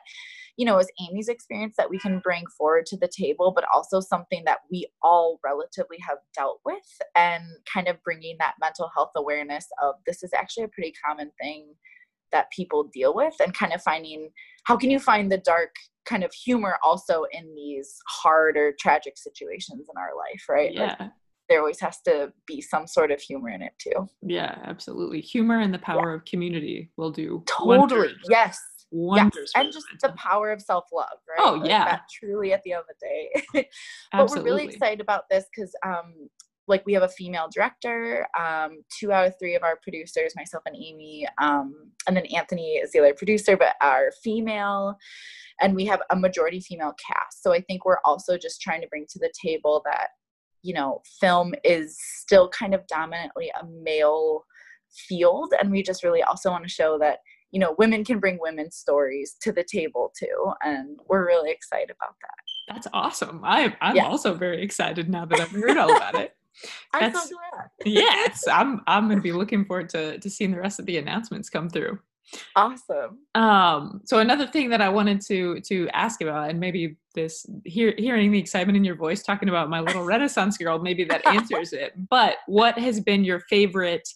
you 0.58 0.66
know 0.66 0.80
is 0.80 0.90
amy's 1.08 1.30
experience 1.30 1.76
that 1.78 1.90
we 1.90 2.00
can 2.00 2.20
bring 2.20 2.44
forward 2.58 2.86
to 2.86 2.98
the 2.98 3.08
table 3.08 3.52
but 3.56 3.64
also 3.74 4.00
something 4.00 4.44
that 4.46 4.60
we 4.72 4.88
all 5.04 5.40
relatively 5.44 5.98
have 6.00 6.18
dealt 6.36 6.60
with 6.66 6.98
and 7.16 7.44
kind 7.72 7.88
of 7.88 8.02
bringing 8.04 8.36
that 8.40 8.56
mental 8.60 8.90
health 8.96 9.12
awareness 9.16 9.68
of 9.82 9.96
this 10.08 10.24
is 10.24 10.34
actually 10.34 10.64
a 10.64 10.70
pretty 10.70 10.94
common 11.06 11.32
thing 11.40 11.76
that 12.32 12.52
people 12.52 12.90
deal 12.94 13.14
with 13.14 13.34
and 13.40 13.54
kind 13.54 13.74
of 13.74 13.82
finding 13.82 14.30
how 14.66 14.76
can 14.76 14.92
you 14.92 15.00
find 15.00 15.32
the 15.32 15.38
dark 15.38 15.76
kind 16.06 16.24
of 16.24 16.34
humor 16.34 16.78
also 16.84 17.26
in 17.32 17.54
these 17.56 17.98
hard 18.08 18.58
or 18.58 18.74
tragic 18.80 19.18
situations 19.18 19.88
in 19.90 20.02
our 20.02 20.16
life, 20.16 20.44
right? 20.50 20.74
Yeah. 20.74 20.96
Like, 21.00 21.10
there 21.50 21.60
always 21.60 21.80
has 21.80 22.02
to 22.02 22.34
be 22.46 22.62
some 22.62 22.88
sort 22.88 23.12
of 23.12 23.22
humor 23.22 23.50
in 23.50 23.62
it 23.62 23.72
too. 23.80 24.08
Yeah, 24.22 24.58
absolutely. 24.66 25.22
Humor 25.22 25.62
and 25.62 25.74
the 25.74 25.80
power 25.80 26.12
yeah. 26.12 26.18
of 26.18 26.26
community 26.26 26.92
will 26.98 27.12
do 27.12 27.44
totally. 27.46 27.78
Wonders. 27.78 28.18
Yes. 28.30 28.60
Wonders. 28.92 29.52
Yes. 29.56 29.64
And 29.64 29.74
just 29.74 29.86
the 30.02 30.14
power 30.18 30.52
of 30.52 30.62
self 30.62 30.86
love, 30.94 31.08
right? 31.28 31.40
Oh 31.40 31.54
like 31.54 31.70
yeah. 31.70 32.00
truly 32.20 32.54
at 32.54 32.64
the 32.64 32.74
end 32.74 32.82
of 32.82 32.88
the 32.88 33.62
day. 33.62 33.70
but 34.12 34.30
we're 34.30 34.44
really 34.44 34.66
excited 34.66 35.02
about 35.02 35.24
this 35.30 35.46
because 35.54 35.74
um 35.86 36.30
like 36.68 36.86
we 36.86 36.94
have 36.94 37.04
a 37.04 37.10
female 37.10 37.48
director 37.54 38.28
um, 38.38 38.84
two 38.98 39.12
out 39.12 39.28
of 39.28 39.34
three 39.40 39.56
of 39.56 39.64
our 39.64 39.78
producers 39.82 40.34
myself 40.36 40.64
and 40.66 40.76
amy 40.76 41.28
um, 41.42 41.74
and 42.08 42.16
then 42.16 42.26
anthony 42.28 42.76
is 42.76 42.92
the 42.92 43.00
other 43.00 43.14
producer 43.14 43.58
but 43.58 43.76
are 43.82 44.12
female. 44.24 44.98
And 45.60 45.76
we 45.76 45.86
have 45.86 46.02
a 46.12 46.16
majority 46.16 46.60
female 46.60 46.94
cast. 47.06 47.42
So 47.44 47.54
i 47.54 47.62
think 47.62 47.86
we're 47.86 48.02
also 48.06 48.38
just 48.38 48.62
trying 48.62 48.82
to 48.82 48.88
bring 48.88 49.06
to 49.10 49.20
the 49.20 49.32
table 49.42 49.82
that 49.86 50.10
you 50.64 50.74
know 50.74 51.02
film 51.20 51.54
is 51.64 51.98
still 52.00 52.50
kind 52.50 52.74
of 52.74 52.86
dominantly 52.88 53.52
a 53.62 53.66
male 53.66 54.44
field. 54.90 55.54
And 55.60 55.72
we 55.72 55.84
just 55.84 56.04
really 56.04 56.24
also 56.24 56.50
want 56.50 56.64
to 56.64 56.70
show 56.70 56.98
that 57.00 57.20
you 57.52 57.60
know 57.60 57.76
women 57.78 58.04
can 58.04 58.20
bring 58.20 58.38
women's 58.40 58.76
stories 58.76 59.36
to 59.42 59.52
the 59.52 59.64
table 59.64 60.12
too. 60.18 60.54
And 60.64 61.00
we're 61.08 61.26
really 61.26 61.52
excited 61.52 61.90
about 61.90 62.16
that. 62.22 62.74
That's 62.74 62.88
awesome. 62.94 63.42
I, 63.44 63.76
i'm 63.82 63.96
yeah. 63.96 64.06
also 64.06 64.34
very 64.34 64.62
excited 64.62 65.10
now 65.10 65.26
that 65.26 65.40
i've 65.40 65.52
heard 65.52 65.78
all 65.78 65.96
about 65.96 66.16
it 66.16 66.36
so 66.94 67.10
glad 67.12 67.70
yes 67.86 68.48
i'm 68.48 68.82
i'm 68.88 69.06
going 69.06 69.18
to 69.18 69.24
be 69.24 69.32
looking 69.32 69.66
forward 69.66 69.90
to 69.90 70.18
to 70.20 70.30
seeing 70.30 70.52
the 70.52 70.60
rest 70.60 70.80
of 70.80 70.86
the 70.86 70.98
announcements 70.98 71.50
come 71.50 71.70
through. 71.70 72.00
Awesome. 72.58 73.20
Um 73.36 74.02
so 74.04 74.20
another 74.20 74.48
thing 74.48 74.70
that 74.72 74.82
i 74.82 74.90
wanted 74.90 75.22
to 75.22 75.62
to 75.62 75.88
ask 75.94 76.22
about 76.22 76.50
and 76.50 76.60
maybe 76.60 76.98
this 77.16 77.46
hear, 77.64 77.94
hearing 77.98 78.32
the 78.32 78.40
excitement 78.40 78.76
in 78.76 78.84
your 78.84 78.96
voice 78.96 79.24
talking 79.24 79.50
about 79.50 79.70
my 79.70 79.80
little 79.80 80.04
renaissance 80.04 80.58
girl 80.58 80.78
maybe 80.78 81.06
that 81.06 81.26
answers 81.38 81.72
it. 81.74 81.94
But 82.10 82.38
what 82.48 82.78
has 82.78 83.00
been 83.00 83.24
your 83.24 83.40
favorite 83.42 84.08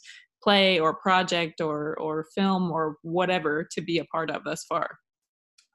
play 0.44 0.80
or 0.80 0.94
project 0.94 1.62
or 1.62 1.98
or 2.00 2.26
film 2.36 2.72
or 2.72 2.98
whatever 3.02 3.68
to 3.72 3.82
be 3.82 4.00
a 4.00 4.06
part 4.06 4.30
of 4.30 4.44
thus 4.44 4.66
far? 4.66 5.00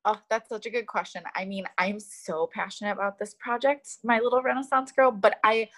Oh, 0.09 0.21
that's 0.31 0.49
such 0.49 0.67
a 0.67 0.71
good 0.71 0.87
question. 0.87 1.25
I 1.35 1.45
mean, 1.45 1.65
I'm 1.79 1.99
so 1.99 2.49
passionate 2.55 2.93
about 2.93 3.19
this 3.19 3.35
project, 3.41 3.89
My 4.05 4.21
Little 4.21 4.41
Renaissance 4.41 4.93
Girl, 4.93 5.11
but 5.11 5.41
I 5.43 5.69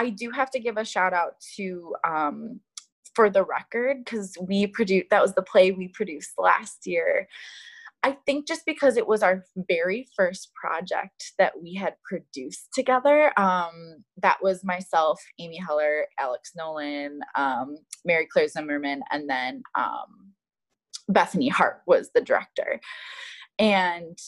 I 0.00 0.10
do 0.10 0.30
have 0.30 0.50
to 0.52 0.60
give 0.60 0.76
a 0.76 0.84
shout 0.84 1.12
out 1.12 1.34
to 1.56 1.94
um 2.04 2.60
for 3.14 3.28
the 3.28 3.44
record 3.44 4.04
because 4.04 4.36
we 4.40 4.66
produced 4.66 5.10
that 5.10 5.22
was 5.22 5.34
the 5.34 5.42
play 5.42 5.70
we 5.70 5.88
produced 5.88 6.32
last 6.38 6.86
year. 6.86 7.28
I 8.02 8.16
think 8.24 8.48
just 8.48 8.64
because 8.64 8.96
it 8.96 9.06
was 9.06 9.22
our 9.22 9.44
very 9.68 10.08
first 10.16 10.52
project 10.54 11.34
that 11.38 11.52
we 11.62 11.74
had 11.74 11.96
produced 12.02 12.68
together 12.72 13.38
um, 13.38 14.02
that 14.22 14.38
was 14.42 14.64
myself 14.64 15.20
amy 15.38 15.58
heller 15.58 16.06
alex 16.18 16.52
nolan 16.56 17.20
um, 17.36 17.76
mary 18.06 18.26
claire 18.32 18.48
zimmerman 18.48 19.02
and 19.12 19.28
then 19.28 19.62
um, 19.74 20.32
bethany 21.10 21.48
hart 21.48 21.82
was 21.86 22.10
the 22.14 22.22
director. 22.22 22.80
And 23.58 24.18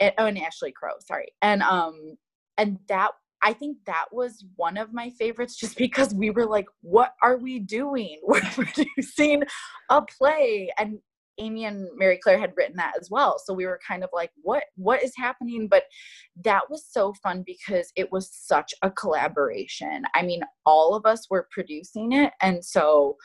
oh 0.00 0.26
and 0.26 0.38
ashley 0.38 0.72
crow 0.72 0.94
sorry. 1.06 1.28
And 1.42 1.62
um 1.62 2.16
and 2.58 2.78
that 2.88 3.12
I 3.42 3.52
think 3.52 3.78
that 3.86 4.06
was 4.12 4.44
one 4.56 4.76
of 4.76 4.92
my 4.92 5.10
favorites 5.10 5.56
just 5.56 5.76
because 5.78 6.14
we 6.14 6.30
were 6.30 6.46
like, 6.46 6.66
what 6.82 7.14
are 7.22 7.38
we 7.38 7.58
doing? 7.58 8.20
We're 8.26 8.40
producing 8.40 9.44
a 9.88 10.02
play. 10.02 10.70
And 10.78 10.98
Amy 11.38 11.64
and 11.64 11.88
Mary 11.96 12.18
Claire 12.22 12.38
had 12.38 12.52
written 12.56 12.76
that 12.76 12.92
as 13.00 13.08
well. 13.10 13.40
So 13.42 13.54
we 13.54 13.66
were 13.66 13.80
kind 13.86 14.04
of 14.04 14.10
like, 14.12 14.30
what 14.42 14.64
what 14.76 15.02
is 15.02 15.12
happening? 15.16 15.68
But 15.68 15.84
that 16.44 16.68
was 16.68 16.84
so 16.88 17.14
fun 17.22 17.42
because 17.46 17.90
it 17.96 18.12
was 18.12 18.30
such 18.30 18.74
a 18.82 18.90
collaboration. 18.90 20.02
I 20.14 20.22
mean, 20.22 20.42
all 20.66 20.94
of 20.94 21.06
us 21.06 21.28
were 21.30 21.48
producing 21.50 22.12
it. 22.12 22.32
And 22.42 22.64
so 22.64 23.16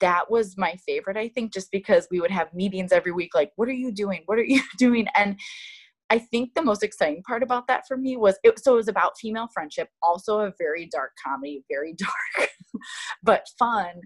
that 0.00 0.30
was 0.30 0.58
my 0.58 0.76
favorite, 0.86 1.16
I 1.16 1.28
think, 1.28 1.52
just 1.52 1.70
because 1.70 2.08
we 2.10 2.20
would 2.20 2.30
have 2.30 2.52
meetings 2.52 2.92
every 2.92 3.12
week, 3.12 3.34
like, 3.34 3.52
what 3.56 3.68
are 3.68 3.72
you 3.72 3.92
doing? 3.92 4.22
What 4.26 4.38
are 4.38 4.44
you 4.44 4.62
doing? 4.78 5.06
And 5.16 5.38
I 6.10 6.18
think 6.18 6.54
the 6.54 6.62
most 6.62 6.82
exciting 6.82 7.22
part 7.22 7.42
about 7.42 7.66
that 7.66 7.86
for 7.86 7.96
me 7.96 8.16
was 8.16 8.38
it, 8.44 8.58
so 8.60 8.74
it 8.74 8.76
was 8.76 8.88
about 8.88 9.18
female 9.18 9.48
friendship, 9.52 9.88
also 10.02 10.40
a 10.40 10.52
very 10.58 10.86
dark 10.86 11.12
comedy, 11.24 11.64
very 11.68 11.94
dark, 11.98 12.50
but 13.22 13.46
fun. 13.58 14.00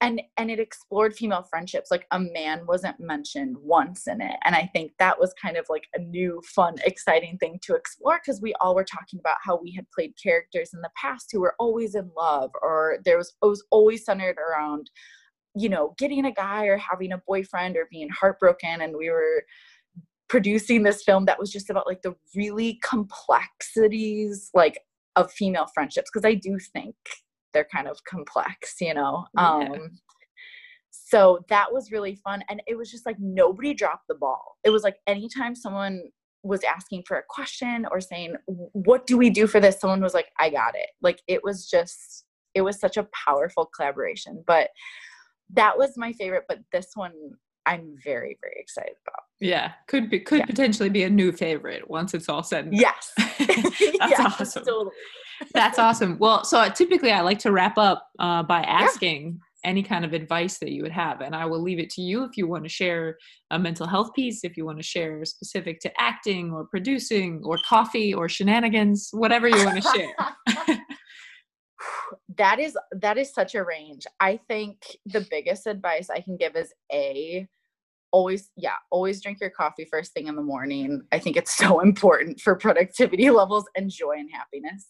And 0.00 0.20
and 0.36 0.50
it 0.50 0.58
explored 0.58 1.14
female 1.14 1.46
friendships. 1.48 1.92
Like 1.92 2.06
a 2.10 2.18
man 2.18 2.66
wasn't 2.66 2.98
mentioned 2.98 3.56
once 3.60 4.08
in 4.08 4.20
it. 4.20 4.34
And 4.44 4.56
I 4.56 4.68
think 4.72 4.90
that 4.98 5.20
was 5.20 5.32
kind 5.40 5.56
of 5.56 5.64
like 5.68 5.84
a 5.94 6.00
new, 6.00 6.42
fun, 6.44 6.74
exciting 6.84 7.38
thing 7.38 7.60
to 7.62 7.76
explore 7.76 8.20
because 8.20 8.40
we 8.42 8.52
all 8.54 8.74
were 8.74 8.84
talking 8.84 9.20
about 9.20 9.36
how 9.44 9.60
we 9.62 9.72
had 9.72 9.88
played 9.92 10.14
characters 10.20 10.70
in 10.74 10.80
the 10.80 10.90
past 11.00 11.30
who 11.30 11.40
were 11.40 11.54
always 11.60 11.94
in 11.94 12.10
love, 12.16 12.50
or 12.62 12.98
there 13.04 13.16
was 13.16 13.32
it 13.40 13.46
was 13.46 13.64
always 13.70 14.04
centered 14.04 14.38
around, 14.38 14.90
you 15.54 15.68
know, 15.68 15.94
getting 15.98 16.24
a 16.24 16.32
guy 16.32 16.66
or 16.66 16.78
having 16.78 17.12
a 17.12 17.22
boyfriend 17.24 17.76
or 17.76 17.86
being 17.88 18.08
heartbroken. 18.08 18.80
And 18.80 18.96
we 18.96 19.08
were 19.08 19.44
producing 20.32 20.82
this 20.82 21.02
film 21.02 21.26
that 21.26 21.38
was 21.38 21.52
just 21.52 21.68
about 21.68 21.86
like 21.86 22.00
the 22.00 22.14
really 22.34 22.80
complexities 22.82 24.48
like 24.54 24.78
of 25.14 25.30
female 25.30 25.66
friendships 25.74 26.10
because 26.10 26.26
I 26.26 26.32
do 26.32 26.58
think 26.72 26.94
they're 27.52 27.68
kind 27.70 27.86
of 27.86 28.02
complex, 28.04 28.76
you 28.80 28.94
know. 28.94 29.26
Yeah. 29.36 29.50
Um 29.50 29.90
so 30.90 31.40
that 31.50 31.70
was 31.70 31.92
really 31.92 32.14
fun 32.14 32.42
and 32.48 32.62
it 32.66 32.78
was 32.78 32.90
just 32.90 33.04
like 33.04 33.16
nobody 33.20 33.74
dropped 33.74 34.08
the 34.08 34.14
ball. 34.14 34.56
It 34.64 34.70
was 34.70 34.82
like 34.82 34.96
anytime 35.06 35.54
someone 35.54 36.00
was 36.42 36.64
asking 36.64 37.02
for 37.06 37.18
a 37.18 37.22
question 37.28 37.86
or 37.90 38.00
saying 38.00 38.36
what 38.46 39.06
do 39.06 39.18
we 39.18 39.28
do 39.28 39.46
for 39.46 39.60
this 39.60 39.82
someone 39.82 40.00
was 40.00 40.14
like 40.14 40.28
I 40.40 40.48
got 40.48 40.74
it. 40.74 40.88
Like 41.02 41.20
it 41.28 41.44
was 41.44 41.68
just 41.68 42.24
it 42.54 42.62
was 42.62 42.80
such 42.80 42.96
a 42.96 43.06
powerful 43.26 43.66
collaboration, 43.66 44.42
but 44.46 44.70
that 45.52 45.76
was 45.76 45.98
my 45.98 46.14
favorite 46.14 46.44
but 46.48 46.60
this 46.72 46.92
one 46.94 47.12
I'm 47.66 47.96
very 48.02 48.38
very 48.40 48.56
excited 48.58 48.94
about. 49.06 49.24
Yeah, 49.40 49.72
could 49.88 50.10
be 50.10 50.20
could 50.20 50.40
yeah. 50.40 50.46
potentially 50.46 50.88
be 50.88 51.04
a 51.04 51.10
new 51.10 51.32
favorite 51.32 51.88
once 51.88 52.14
it's 52.14 52.28
all 52.28 52.42
said. 52.42 52.68
yes, 52.72 53.12
that's 53.16 53.80
yes, 53.80 54.20
awesome. 54.20 54.64
Totally. 54.64 54.90
that's 55.52 55.78
awesome. 55.78 56.18
Well, 56.18 56.44
so 56.44 56.68
typically 56.70 57.12
I 57.12 57.20
like 57.22 57.38
to 57.40 57.52
wrap 57.52 57.78
up 57.78 58.08
uh, 58.18 58.42
by 58.42 58.62
asking, 58.62 59.40
any 59.64 59.82
kind 59.82 60.04
of 60.04 60.12
advice 60.12 60.58
that 60.58 60.72
you 60.72 60.82
would 60.82 60.92
have. 60.92 61.20
And 61.20 61.34
I 61.34 61.46
will 61.46 61.60
leave 61.60 61.78
it 61.78 61.90
to 61.90 62.02
you 62.02 62.24
if 62.24 62.36
you 62.36 62.46
want 62.46 62.64
to 62.64 62.68
share 62.68 63.18
a 63.50 63.58
mental 63.58 63.86
health 63.86 64.12
piece, 64.14 64.44
if 64.44 64.56
you 64.56 64.64
want 64.64 64.78
to 64.78 64.82
share 64.82 65.24
specific 65.24 65.80
to 65.80 66.00
acting 66.00 66.52
or 66.52 66.66
producing 66.66 67.42
or 67.44 67.58
coffee 67.66 68.12
or 68.12 68.28
shenanigans, 68.28 69.10
whatever 69.12 69.48
you 69.48 69.64
want 69.64 69.82
to 69.82 69.88
share. 69.94 70.78
that 72.36 72.58
is 72.58 72.76
that 72.92 73.18
is 73.18 73.32
such 73.32 73.54
a 73.54 73.64
range. 73.64 74.06
I 74.20 74.38
think 74.48 74.78
the 75.06 75.26
biggest 75.30 75.66
advice 75.66 76.10
I 76.10 76.20
can 76.20 76.36
give 76.36 76.56
is 76.56 76.72
a 76.92 77.46
always 78.12 78.50
yeah 78.56 78.76
always 78.90 79.22
drink 79.22 79.38
your 79.40 79.50
coffee 79.50 79.86
first 79.90 80.12
thing 80.12 80.26
in 80.26 80.36
the 80.36 80.42
morning. 80.42 81.02
I 81.12 81.18
think 81.18 81.36
it's 81.36 81.56
so 81.56 81.80
important 81.80 82.40
for 82.40 82.54
productivity 82.54 83.30
levels 83.30 83.64
and 83.76 83.90
joy 83.90 84.16
and 84.18 84.30
happiness. 84.32 84.86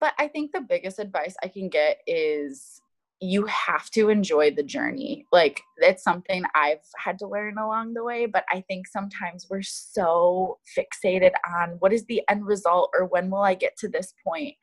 But 0.00 0.12
i 0.18 0.28
think 0.28 0.52
the 0.52 0.60
biggest 0.60 0.98
advice 0.98 1.34
i 1.42 1.48
can 1.48 1.68
get 1.68 1.98
is 2.06 2.80
you 3.20 3.46
have 3.46 3.90
to 3.90 4.10
enjoy 4.10 4.52
the 4.52 4.62
journey. 4.62 5.26
Like 5.32 5.60
it's 5.78 6.04
something 6.04 6.44
i've 6.54 6.86
had 6.96 7.18
to 7.18 7.26
learn 7.26 7.58
along 7.58 7.94
the 7.94 8.04
way 8.04 8.26
but 8.26 8.44
i 8.50 8.60
think 8.68 8.86
sometimes 8.86 9.46
we're 9.50 9.62
so 9.62 10.58
fixated 10.76 11.32
on 11.56 11.70
what 11.80 11.92
is 11.92 12.04
the 12.06 12.22
end 12.28 12.46
result 12.46 12.90
or 12.96 13.06
when 13.06 13.30
will 13.30 13.42
i 13.42 13.54
get 13.54 13.76
to 13.78 13.88
this 13.88 14.14
point 14.24 14.54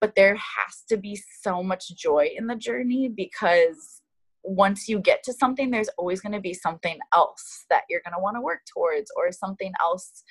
but 0.00 0.14
there 0.14 0.36
has 0.36 0.82
to 0.88 0.96
be 0.96 1.20
so 1.42 1.62
much 1.62 1.88
joy 1.96 2.30
in 2.36 2.46
the 2.46 2.56
journey 2.56 3.08
because 3.08 4.02
once 4.44 4.88
you 4.88 4.98
get 5.00 5.22
to 5.24 5.32
something, 5.32 5.70
there's 5.70 5.90
always 5.98 6.20
going 6.20 6.32
to 6.32 6.40
be 6.40 6.54
something 6.54 6.98
else 7.12 7.64
that 7.70 7.82
you're 7.88 8.02
going 8.04 8.14
to 8.14 8.22
want 8.22 8.36
to 8.36 8.40
work 8.40 8.60
towards 8.72 9.10
or 9.16 9.32
something 9.32 9.72
else, 9.80 10.22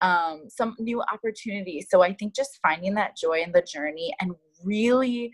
um, 0.00 0.44
some 0.48 0.74
new 0.78 1.02
opportunity. 1.12 1.86
So 1.88 2.02
I 2.02 2.14
think 2.14 2.34
just 2.34 2.58
finding 2.62 2.94
that 2.94 3.16
joy 3.16 3.42
in 3.42 3.52
the 3.52 3.62
journey 3.62 4.14
and 4.20 4.32
really 4.64 5.32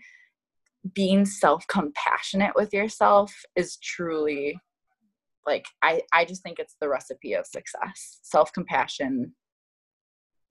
being 0.93 1.25
self 1.25 1.65
compassionate 1.67 2.53
with 2.55 2.73
yourself 2.73 3.33
is 3.55 3.77
truly 3.77 4.59
like 5.45 5.65
I, 5.81 6.01
I 6.13 6.25
just 6.25 6.43
think 6.43 6.59
it's 6.59 6.75
the 6.79 6.89
recipe 6.89 7.33
of 7.33 7.45
success 7.45 8.19
self 8.21 8.53
compassion 8.53 9.33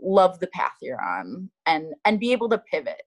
love 0.00 0.38
the 0.40 0.46
path 0.48 0.74
you're 0.82 1.02
on 1.02 1.50
and 1.64 1.94
and 2.04 2.20
be 2.20 2.32
able 2.32 2.50
to 2.50 2.58
pivot 2.70 3.00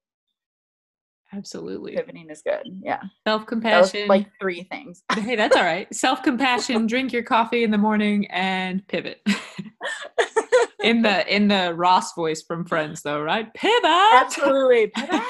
Absolutely. 1.32 1.96
Pivoting 1.96 2.30
is 2.30 2.42
good. 2.42 2.64
Yeah. 2.82 3.02
Self 3.28 3.46
compassion. 3.46 4.08
Like 4.08 4.28
three 4.42 4.64
things. 4.64 5.04
hey, 5.14 5.36
that's 5.36 5.56
all 5.56 5.64
right. 5.64 5.94
Self 5.94 6.24
compassion, 6.24 6.88
drink 6.88 7.14
your 7.14 7.24
coffee 7.24 7.64
in 7.64 7.72
the 7.72 7.78
morning, 7.78 8.26
and 8.32 8.86
pivot. 8.88 9.22
in 10.84 11.02
the 11.02 11.34
in 11.34 11.48
the 11.48 11.74
Ross 11.74 12.14
voice 12.14 12.42
from 12.42 12.66
Friends, 12.66 13.02
though, 13.02 13.22
right? 13.22 13.54
Pivot. 13.54 14.14
Absolutely. 14.14 14.88
Pivot. 14.88 15.22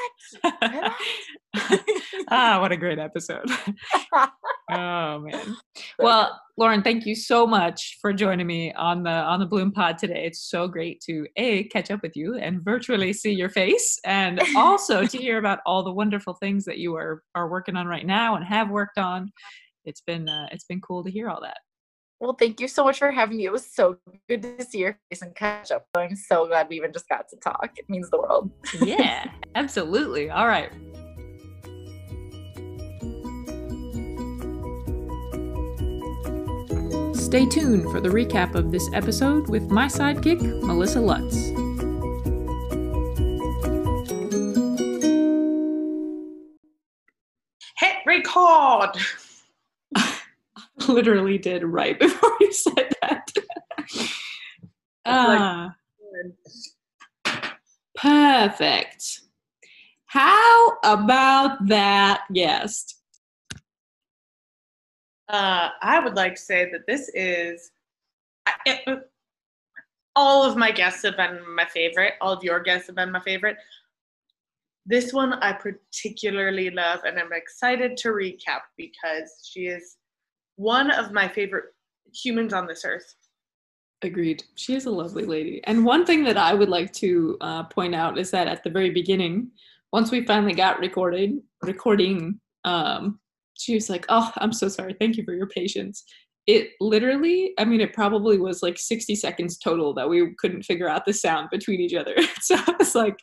Pivot. 1.54 1.80
ah, 2.30 2.58
what 2.60 2.72
a 2.72 2.76
great 2.76 2.98
episode. 2.98 3.50
oh 4.72 5.18
man. 5.18 5.56
Well, 5.98 6.40
Lauren, 6.56 6.82
thank 6.82 7.06
you 7.06 7.14
so 7.14 7.46
much 7.46 7.98
for 8.00 8.12
joining 8.12 8.46
me 8.46 8.72
on 8.74 9.02
the 9.02 9.10
on 9.10 9.40
the 9.40 9.46
Bloom 9.46 9.72
Pod 9.72 9.98
today. 9.98 10.24
It's 10.26 10.48
so 10.48 10.68
great 10.68 11.00
to 11.06 11.26
a 11.36 11.64
catch 11.64 11.90
up 11.90 12.02
with 12.02 12.16
you 12.16 12.36
and 12.36 12.62
virtually 12.62 13.12
see 13.12 13.32
your 13.32 13.48
face, 13.48 13.98
and 14.04 14.40
also 14.56 15.06
to 15.06 15.18
hear 15.18 15.38
about 15.38 15.60
all 15.66 15.82
the 15.82 15.92
wonderful 15.92 16.34
things 16.34 16.64
that 16.66 16.78
you 16.78 16.94
are 16.94 17.22
are 17.34 17.50
working 17.50 17.76
on 17.76 17.86
right 17.86 18.06
now 18.06 18.36
and 18.36 18.44
have 18.44 18.70
worked 18.70 18.98
on. 18.98 19.32
It's 19.84 20.02
been 20.02 20.28
uh, 20.28 20.48
it's 20.52 20.64
been 20.64 20.80
cool 20.80 21.02
to 21.04 21.10
hear 21.10 21.28
all 21.28 21.40
that. 21.42 21.58
Well, 22.20 22.34
thank 22.34 22.60
you 22.60 22.68
so 22.68 22.84
much 22.84 22.98
for 22.98 23.10
having 23.10 23.38
me. 23.38 23.46
It 23.46 23.52
was 23.52 23.64
so 23.66 23.96
good 24.28 24.42
to 24.42 24.62
see 24.62 24.80
your 24.80 24.98
face 25.08 25.22
and 25.22 25.34
catch 25.34 25.70
up. 25.70 25.86
I'm 25.96 26.14
so 26.14 26.46
glad 26.46 26.68
we 26.68 26.76
even 26.76 26.92
just 26.92 27.08
got 27.08 27.30
to 27.30 27.36
talk. 27.36 27.70
It 27.78 27.88
means 27.88 28.10
the 28.10 28.18
world. 28.18 28.50
yeah, 28.82 29.30
absolutely. 29.54 30.28
All 30.28 30.46
right. 30.46 30.70
Stay 37.16 37.46
tuned 37.46 37.90
for 37.90 38.00
the 38.02 38.10
recap 38.10 38.54
of 38.54 38.70
this 38.70 38.90
episode 38.92 39.48
with 39.48 39.70
my 39.70 39.86
sidekick, 39.86 40.42
Melissa 40.62 41.00
Lutz. 41.00 41.36
Hit 47.78 47.96
record! 48.04 49.00
literally 50.88 51.38
did 51.38 51.62
right 51.64 51.98
before 52.00 52.36
you 52.40 52.52
said 52.52 52.94
that. 53.02 53.30
Ah, 55.04 55.74
perfect. 57.96 59.20
How 60.06 60.78
about 60.82 61.66
that 61.68 62.24
guest? 62.32 62.96
Uh, 65.28 65.68
I 65.80 66.00
would 66.00 66.16
like 66.16 66.34
to 66.34 66.40
say 66.40 66.70
that 66.72 66.86
this 66.88 67.08
is 67.14 67.70
it, 68.66 68.80
uh, 68.88 68.96
all 70.16 70.42
of 70.42 70.56
my 70.56 70.72
guests 70.72 71.02
have 71.04 71.16
been 71.16 71.38
my 71.54 71.66
favorite. 71.66 72.14
All 72.20 72.32
of 72.32 72.42
your 72.42 72.60
guests 72.60 72.88
have 72.88 72.96
been 72.96 73.12
my 73.12 73.20
favorite. 73.20 73.56
This 74.86 75.12
one 75.12 75.34
I 75.34 75.52
particularly 75.52 76.70
love, 76.70 77.00
and 77.04 77.18
I'm 77.18 77.32
excited 77.32 77.96
to 77.98 78.08
recap 78.08 78.62
because 78.76 79.48
she 79.48 79.66
is 79.66 79.96
one 80.60 80.90
of 80.90 81.10
my 81.10 81.26
favorite 81.26 81.64
humans 82.12 82.52
on 82.52 82.66
this 82.66 82.84
earth. 82.84 83.14
Agreed. 84.02 84.42
She 84.56 84.74
is 84.74 84.84
a 84.84 84.90
lovely 84.90 85.24
lady. 85.24 85.62
And 85.64 85.86
one 85.86 86.04
thing 86.04 86.22
that 86.24 86.36
I 86.36 86.52
would 86.52 86.68
like 86.68 86.92
to 86.94 87.38
uh, 87.40 87.62
point 87.64 87.94
out 87.94 88.18
is 88.18 88.30
that 88.32 88.46
at 88.46 88.62
the 88.62 88.68
very 88.68 88.90
beginning, 88.90 89.50
once 89.90 90.10
we 90.10 90.26
finally 90.26 90.52
got 90.52 90.78
recorded, 90.78 91.40
recording, 91.62 92.40
um, 92.64 93.18
she 93.54 93.74
was 93.74 93.88
like, 93.88 94.04
"Oh, 94.10 94.30
I'm 94.36 94.52
so 94.52 94.68
sorry. 94.68 94.94
Thank 94.98 95.16
you 95.16 95.24
for 95.24 95.34
your 95.34 95.48
patience." 95.48 96.04
It 96.50 96.72
literally, 96.80 97.52
I 97.58 97.64
mean, 97.64 97.80
it 97.80 97.92
probably 97.92 98.36
was 98.36 98.60
like 98.60 98.76
60 98.76 99.14
seconds 99.14 99.56
total 99.56 99.94
that 99.94 100.08
we 100.08 100.34
couldn't 100.38 100.64
figure 100.64 100.88
out 100.88 101.06
the 101.06 101.12
sound 101.12 101.48
between 101.48 101.80
each 101.80 101.94
other. 101.94 102.16
so 102.40 102.56
I 102.56 102.74
was 102.76 102.96
like, 102.96 103.16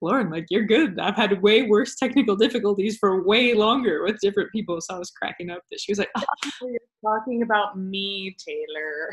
Lauren, 0.00 0.30
like, 0.30 0.46
you're 0.48 0.64
good. 0.64 1.00
I've 1.00 1.16
had 1.16 1.42
way 1.42 1.62
worse 1.62 1.96
technical 1.96 2.36
difficulties 2.36 2.96
for 2.96 3.26
way 3.26 3.52
longer 3.52 4.04
with 4.04 4.20
different 4.20 4.52
people. 4.52 4.80
So 4.80 4.94
I 4.94 4.98
was 4.98 5.10
cracking 5.10 5.50
up 5.50 5.62
that 5.72 5.80
she 5.80 5.90
was 5.90 5.98
like, 5.98 6.10
oh. 6.16 6.22
You're 6.62 6.78
talking 7.04 7.42
about 7.42 7.76
me, 7.76 8.36
Tayler. 8.48 9.08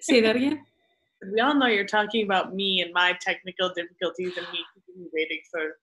Say 0.00 0.22
that 0.22 0.36
again. 0.36 0.64
we 1.32 1.40
all 1.40 1.54
know 1.54 1.66
you're 1.66 1.84
talking 1.84 2.24
about 2.24 2.54
me 2.54 2.80
and 2.80 2.90
my 2.94 3.18
technical 3.20 3.68
difficulties 3.68 4.38
and 4.38 4.46
me 4.50 4.60
waiting 5.12 5.40
for 5.50 5.76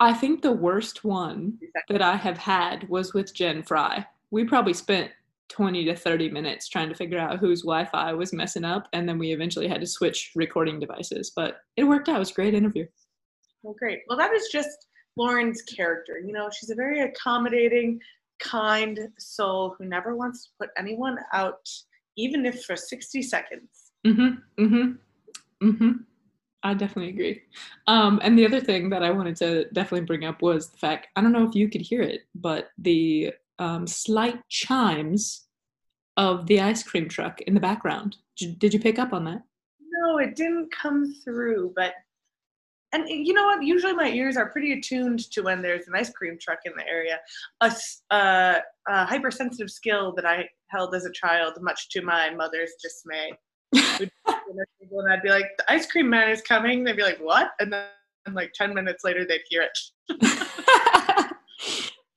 I 0.00 0.12
think 0.12 0.42
the 0.42 0.52
worst 0.52 1.04
one 1.04 1.58
that 1.88 2.02
I 2.02 2.16
have 2.16 2.36
had 2.36 2.88
was 2.88 3.14
with 3.14 3.32
Jen 3.32 3.62
Fry. 3.62 4.04
We 4.32 4.44
probably 4.44 4.74
spent 4.74 5.12
20 5.48 5.84
to 5.84 5.96
30 5.96 6.30
minutes 6.30 6.68
trying 6.68 6.88
to 6.88 6.94
figure 6.94 7.18
out 7.18 7.38
whose 7.38 7.62
Wi-Fi 7.62 8.12
was 8.14 8.32
messing 8.32 8.64
up, 8.64 8.88
and 8.92 9.08
then 9.08 9.18
we 9.18 9.32
eventually 9.32 9.68
had 9.68 9.80
to 9.80 9.86
switch 9.86 10.32
recording 10.34 10.80
devices. 10.80 11.32
But 11.34 11.58
it 11.76 11.84
worked 11.84 12.08
out. 12.08 12.16
It 12.16 12.20
was 12.20 12.30
a 12.30 12.34
great 12.34 12.54
interview. 12.54 12.86
Well, 13.62 13.76
great. 13.78 14.00
Well, 14.08 14.18
that 14.18 14.32
is 14.32 14.48
just 14.50 14.88
Lauren's 15.16 15.62
character. 15.62 16.18
You 16.18 16.32
know, 16.32 16.48
she's 16.50 16.70
a 16.70 16.74
very 16.74 17.00
accommodating, 17.00 18.00
kind 18.40 18.98
soul 19.18 19.76
who 19.78 19.84
never 19.84 20.16
wants 20.16 20.44
to 20.44 20.50
put 20.60 20.70
anyone 20.78 21.18
out, 21.32 21.68
even 22.16 22.44
if 22.46 22.64
for 22.64 22.76
60 22.76 23.22
seconds. 23.22 23.92
Mm-hmm. 24.06 24.64
Mm-hmm. 24.64 25.68
Mm-hmm. 25.68 25.90
I 26.64 26.74
definitely 26.74 27.10
agree. 27.10 27.42
Um, 27.86 28.20
and 28.22 28.38
the 28.38 28.46
other 28.46 28.60
thing 28.60 28.88
that 28.90 29.02
I 29.02 29.10
wanted 29.10 29.36
to 29.36 29.64
definitely 29.72 30.06
bring 30.06 30.24
up 30.24 30.42
was 30.42 30.70
the 30.70 30.78
fact 30.78 31.08
I 31.16 31.20
don't 31.20 31.32
know 31.32 31.46
if 31.46 31.54
you 31.54 31.68
could 31.68 31.80
hear 31.80 32.02
it, 32.02 32.22
but 32.34 32.68
the 32.78 33.32
um, 33.58 33.86
slight 33.86 34.40
chimes 34.48 35.46
of 36.16 36.46
the 36.46 36.60
ice 36.60 36.82
cream 36.82 37.08
truck 37.08 37.40
in 37.42 37.54
the 37.54 37.60
background. 37.60 38.16
Did 38.36 38.48
you, 38.48 38.54
did 38.56 38.74
you 38.74 38.80
pick 38.80 38.98
up 38.98 39.12
on 39.12 39.24
that? 39.24 39.42
No, 39.80 40.18
it 40.18 40.36
didn't 40.36 40.70
come 40.72 41.14
through, 41.24 41.72
but 41.76 41.94
and 42.94 43.08
you 43.08 43.32
know 43.32 43.46
what? 43.46 43.62
Usually 43.62 43.94
my 43.94 44.08
ears 44.08 44.36
are 44.36 44.50
pretty 44.50 44.74
attuned 44.74 45.30
to 45.30 45.40
when 45.40 45.62
there's 45.62 45.88
an 45.88 45.94
ice 45.96 46.10
cream 46.10 46.36
truck 46.38 46.58
in 46.66 46.72
the 46.76 46.86
area. 46.86 47.18
A, 47.62 47.72
uh, 48.10 48.58
a 48.86 49.06
hypersensitive 49.06 49.70
skill 49.70 50.12
that 50.16 50.26
I 50.26 50.46
held 50.68 50.94
as 50.94 51.06
a 51.06 51.12
child, 51.12 51.54
much 51.62 51.88
to 51.90 52.02
my 52.02 52.28
mother's 52.34 52.72
dismay 52.82 53.32
and 53.72 54.10
I'd 55.10 55.22
be 55.22 55.30
like, 55.30 55.46
the 55.58 55.72
ice 55.72 55.86
cream 55.86 56.10
man 56.10 56.30
is 56.30 56.42
coming. 56.42 56.84
They'd 56.84 56.96
be 56.96 57.02
like, 57.02 57.18
what? 57.18 57.52
And 57.58 57.72
then 57.72 57.86
like 58.32 58.52
10 58.54 58.74
minutes 58.74 59.04
later, 59.04 59.24
they'd 59.24 59.40
hear 59.48 59.62
it. 59.62 59.78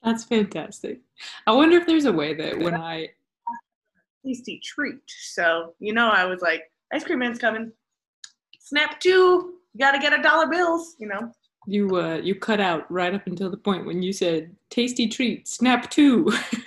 That's 0.06 0.22
fantastic. 0.22 1.00
I 1.48 1.52
wonder 1.52 1.76
if 1.76 1.86
there's 1.86 2.04
a 2.04 2.12
way 2.12 2.32
that 2.34 2.56
when 2.56 2.76
I. 2.76 3.08
Tasty 4.24 4.60
treat. 4.64 5.00
So, 5.06 5.74
you 5.80 5.92
know, 5.92 6.08
I 6.08 6.24
was 6.24 6.40
like, 6.40 6.62
ice 6.92 7.02
cream 7.02 7.18
man's 7.18 7.40
coming. 7.40 7.72
Snap 8.60 9.00
two. 9.00 9.54
You 9.74 9.78
got 9.78 9.90
to 9.92 9.98
get 9.98 10.16
a 10.18 10.22
dollar 10.22 10.46
bills, 10.46 10.94
you 11.00 11.08
know. 11.08 11.32
You 11.68 11.96
uh 11.96 12.20
you 12.22 12.36
cut 12.36 12.60
out 12.60 12.88
right 12.90 13.12
up 13.12 13.26
until 13.26 13.50
the 13.50 13.56
point 13.56 13.86
when 13.86 14.00
you 14.00 14.12
said 14.12 14.54
tasty 14.70 15.08
treat, 15.08 15.48
snap 15.48 15.90
two. 15.90 16.30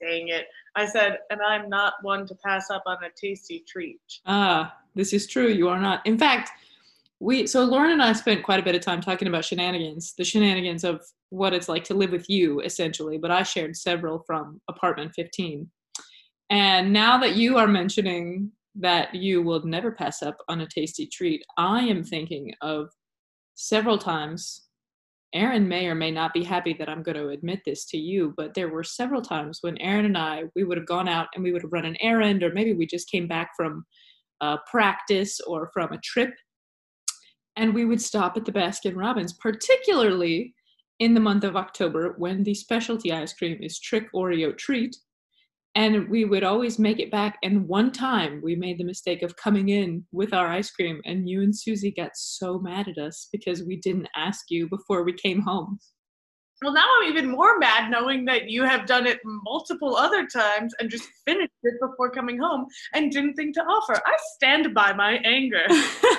Dang 0.00 0.28
it. 0.28 0.46
I 0.74 0.86
said, 0.86 1.18
and 1.28 1.42
I'm 1.46 1.68
not 1.68 1.94
one 2.00 2.26
to 2.26 2.34
pass 2.36 2.70
up 2.70 2.84
on 2.86 2.96
a 3.04 3.10
tasty 3.14 3.62
treat. 3.68 4.00
Ah, 4.24 4.78
this 4.94 5.12
is 5.12 5.26
true. 5.26 5.48
You 5.48 5.68
are 5.68 5.78
not. 5.78 6.06
In 6.06 6.16
fact, 6.16 6.50
we 7.22 7.46
so 7.46 7.62
Lauren 7.62 7.92
and 7.92 8.02
I 8.02 8.12
spent 8.14 8.42
quite 8.42 8.58
a 8.58 8.64
bit 8.64 8.74
of 8.74 8.80
time 8.80 9.00
talking 9.00 9.28
about 9.28 9.44
shenanigans, 9.44 10.14
the 10.18 10.24
shenanigans 10.24 10.82
of 10.82 11.00
what 11.30 11.54
it's 11.54 11.68
like 11.68 11.84
to 11.84 11.94
live 11.94 12.10
with 12.10 12.28
you, 12.28 12.60
essentially. 12.60 13.16
But 13.16 13.30
I 13.30 13.44
shared 13.44 13.76
several 13.76 14.24
from 14.26 14.60
apartment 14.68 15.12
15. 15.14 15.70
And 16.50 16.92
now 16.92 17.18
that 17.18 17.36
you 17.36 17.58
are 17.58 17.68
mentioning 17.68 18.50
that 18.74 19.14
you 19.14 19.40
will 19.40 19.64
never 19.64 19.92
pass 19.92 20.20
up 20.20 20.36
on 20.48 20.62
a 20.62 20.66
tasty 20.66 21.06
treat, 21.06 21.44
I 21.56 21.82
am 21.82 22.02
thinking 22.02 22.52
of 22.60 22.88
several 23.54 23.98
times. 23.98 24.66
Aaron 25.32 25.66
may 25.68 25.86
or 25.86 25.94
may 25.94 26.10
not 26.10 26.34
be 26.34 26.42
happy 26.42 26.74
that 26.78 26.88
I'm 26.88 27.04
going 27.04 27.16
to 27.16 27.28
admit 27.28 27.60
this 27.64 27.86
to 27.86 27.96
you, 27.96 28.34
but 28.36 28.52
there 28.52 28.68
were 28.68 28.84
several 28.84 29.22
times 29.22 29.58
when 29.62 29.78
Aaron 29.78 30.06
and 30.06 30.18
I 30.18 30.42
we 30.56 30.64
would 30.64 30.76
have 30.76 30.88
gone 30.88 31.08
out 31.08 31.28
and 31.34 31.44
we 31.44 31.52
would 31.52 31.62
have 31.62 31.72
run 31.72 31.86
an 31.86 31.96
errand, 32.00 32.42
or 32.42 32.52
maybe 32.52 32.74
we 32.74 32.84
just 32.84 33.08
came 33.08 33.28
back 33.28 33.50
from 33.56 33.84
uh, 34.40 34.56
practice 34.68 35.38
or 35.46 35.70
from 35.72 35.92
a 35.92 36.00
trip 36.02 36.34
and 37.56 37.74
we 37.74 37.84
would 37.84 38.00
stop 38.00 38.36
at 38.36 38.44
the 38.44 38.52
Baskin 38.52 38.96
Robbins, 38.96 39.32
particularly 39.34 40.54
in 40.98 41.14
the 41.14 41.20
month 41.20 41.44
of 41.44 41.56
October 41.56 42.14
when 42.18 42.42
the 42.42 42.54
specialty 42.54 43.12
ice 43.12 43.32
cream 43.32 43.58
is 43.60 43.80
Trick 43.80 44.06
Oreo 44.14 44.56
Treat. 44.56 44.96
And 45.74 46.08
we 46.10 46.26
would 46.26 46.44
always 46.44 46.78
make 46.78 47.00
it 47.00 47.10
back. 47.10 47.38
And 47.42 47.66
one 47.66 47.92
time 47.92 48.42
we 48.44 48.54
made 48.54 48.78
the 48.78 48.84
mistake 48.84 49.22
of 49.22 49.36
coming 49.36 49.70
in 49.70 50.04
with 50.12 50.34
our 50.34 50.46
ice 50.46 50.70
cream, 50.70 51.00
and 51.06 51.28
you 51.28 51.42
and 51.42 51.56
Susie 51.56 51.90
got 51.90 52.10
so 52.14 52.58
mad 52.58 52.88
at 52.88 52.98
us 52.98 53.28
because 53.32 53.62
we 53.62 53.76
didn't 53.76 54.08
ask 54.14 54.46
you 54.50 54.68
before 54.68 55.02
we 55.02 55.14
came 55.14 55.40
home. 55.40 55.78
Well, 56.62 56.72
now 56.72 56.86
I'm 57.00 57.08
even 57.10 57.28
more 57.28 57.58
mad 57.58 57.90
knowing 57.90 58.24
that 58.26 58.48
you 58.48 58.62
have 58.62 58.86
done 58.86 59.06
it 59.06 59.20
multiple 59.24 59.96
other 59.96 60.26
times 60.26 60.74
and 60.78 60.88
just 60.88 61.08
finished 61.24 61.50
it 61.64 61.74
before 61.80 62.10
coming 62.10 62.38
home 62.38 62.66
and 62.94 63.10
didn't 63.10 63.34
think 63.34 63.54
to 63.54 63.62
offer. 63.62 64.00
I 64.06 64.16
stand 64.36 64.72
by 64.72 64.92
my 64.92 65.14
anger. 65.24 65.66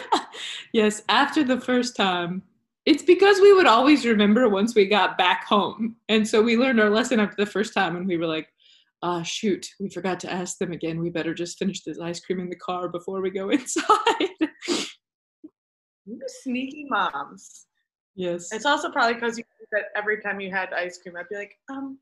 yes, 0.73 1.01
after 1.07 1.45
the 1.45 1.61
first 1.61 1.95
time, 1.95 2.43
it's 2.85 3.03
because 3.03 3.39
we 3.39 3.53
would 3.53 3.67
always 3.67 4.05
remember 4.05 4.49
once 4.49 4.75
we 4.75 4.85
got 4.85 5.17
back 5.17 5.45
home. 5.45 5.95
And 6.09 6.27
so 6.27 6.41
we 6.41 6.57
learned 6.57 6.81
our 6.81 6.89
lesson 6.89 7.21
after 7.21 7.37
the 7.37 7.49
first 7.49 7.73
time 7.73 7.95
and 7.95 8.05
we 8.05 8.17
were 8.17 8.27
like, 8.27 8.49
ah, 9.01 9.19
oh, 9.19 9.23
shoot, 9.23 9.65
we 9.79 9.89
forgot 9.89 10.19
to 10.21 10.31
ask 10.31 10.57
them 10.57 10.73
again. 10.73 10.99
We 10.99 11.09
better 11.09 11.33
just 11.33 11.57
finish 11.57 11.83
this 11.83 11.99
ice 11.99 12.19
cream 12.19 12.41
in 12.41 12.49
the 12.49 12.57
car 12.57 12.89
before 12.89 13.21
we 13.21 13.29
go 13.29 13.49
inside. 13.51 14.33
you 16.05 16.19
sneaky 16.27 16.85
moms. 16.89 17.67
Yes. 18.15 18.53
It's 18.53 18.65
also 18.65 18.91
probably 18.91 19.15
because 19.15 19.37
you 19.37 19.43
that 19.73 19.85
every 19.95 20.21
time 20.21 20.39
you 20.39 20.51
had 20.51 20.71
ice 20.71 20.97
cream, 20.99 21.15
I'd 21.17 21.27
be 21.29 21.35
like, 21.35 21.57
um, 21.69 21.97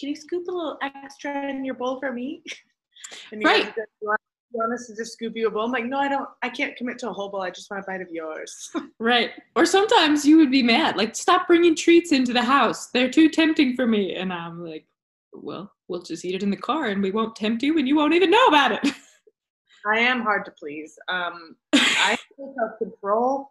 can 0.00 0.08
you 0.08 0.16
scoop 0.16 0.46
a 0.48 0.50
little 0.50 0.78
extra 0.82 1.48
in 1.48 1.64
your 1.64 1.74
bowl 1.74 2.00
for 2.00 2.12
me? 2.12 2.42
and 3.32 3.42
you 3.42 3.48
right. 3.48 3.74
Want, 4.00 4.20
you 4.52 4.60
want 4.60 4.72
us 4.72 4.86
to 4.86 4.96
just 4.96 5.12
scoop 5.12 5.36
you 5.36 5.48
a 5.48 5.50
bowl? 5.50 5.64
I'm 5.64 5.72
like, 5.72 5.84
no, 5.84 5.98
I 5.98 6.08
don't. 6.08 6.28
I 6.42 6.48
can't 6.48 6.76
commit 6.76 6.98
to 7.00 7.10
a 7.10 7.12
whole 7.12 7.28
bowl. 7.28 7.42
I 7.42 7.50
just 7.50 7.70
want 7.70 7.82
a 7.82 7.86
bite 7.86 8.00
of 8.00 8.10
yours. 8.10 8.70
right. 8.98 9.32
Or 9.56 9.66
sometimes 9.66 10.24
you 10.24 10.36
would 10.38 10.50
be 10.50 10.62
mad, 10.62 10.96
like, 10.96 11.14
stop 11.14 11.46
bringing 11.46 11.76
treats 11.76 12.12
into 12.12 12.32
the 12.32 12.42
house. 12.42 12.88
They're 12.88 13.10
too 13.10 13.28
tempting 13.28 13.76
for 13.76 13.86
me. 13.86 14.14
And 14.14 14.32
I'm 14.32 14.64
like, 14.64 14.86
well, 15.32 15.72
we'll 15.88 16.02
just 16.02 16.24
eat 16.24 16.34
it 16.34 16.42
in 16.42 16.50
the 16.50 16.56
car, 16.56 16.86
and 16.86 17.02
we 17.02 17.10
won't 17.10 17.36
tempt 17.36 17.62
you, 17.62 17.76
and 17.78 17.88
you 17.88 17.96
won't 17.96 18.14
even 18.14 18.30
know 18.30 18.46
about 18.46 18.72
it. 18.72 18.94
I 19.86 19.98
am 19.98 20.22
hard 20.22 20.46
to 20.46 20.50
please. 20.52 20.96
Um, 21.08 21.56
I 21.74 22.16
have 22.38 22.78
control 22.78 23.50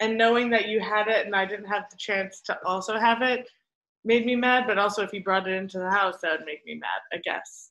and 0.00 0.16
knowing 0.16 0.50
that 0.50 0.68
you 0.68 0.80
had 0.80 1.08
it 1.08 1.26
and 1.26 1.36
I 1.36 1.44
didn't 1.44 1.66
have 1.66 1.84
the 1.90 1.96
chance 1.96 2.40
to 2.42 2.58
also 2.64 2.98
have 2.98 3.22
it 3.22 3.48
made 4.04 4.26
me 4.26 4.34
mad. 4.36 4.64
But 4.66 4.78
also, 4.78 5.02
if 5.02 5.12
you 5.12 5.22
brought 5.22 5.48
it 5.48 5.54
into 5.54 5.78
the 5.78 5.90
house, 5.90 6.20
that 6.22 6.38
would 6.38 6.46
make 6.46 6.64
me 6.64 6.74
mad. 6.74 7.00
I 7.12 7.18
guess. 7.18 7.70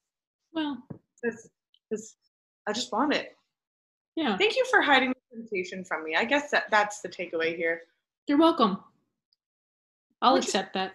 Well, 0.54 0.78
because 1.22 2.16
I 2.68 2.74
just 2.74 2.92
want 2.92 3.14
it. 3.14 3.36
Yeah. 4.16 4.38
Thank 4.38 4.56
you 4.56 4.66
for 4.70 4.82
hiding 4.82 5.10
the 5.10 5.38
temptation 5.38 5.84
from 5.84 6.04
me. 6.04 6.16
I 6.16 6.26
guess 6.26 6.52
that 6.52 6.66
that's 6.70 7.02
the 7.02 7.10
takeaway 7.10 7.56
here. 7.56 7.82
You're 8.28 8.38
welcome. 8.38 8.80
I'll 10.22 10.34
Which 10.34 10.46
accept 10.46 10.74
that. 10.74 10.94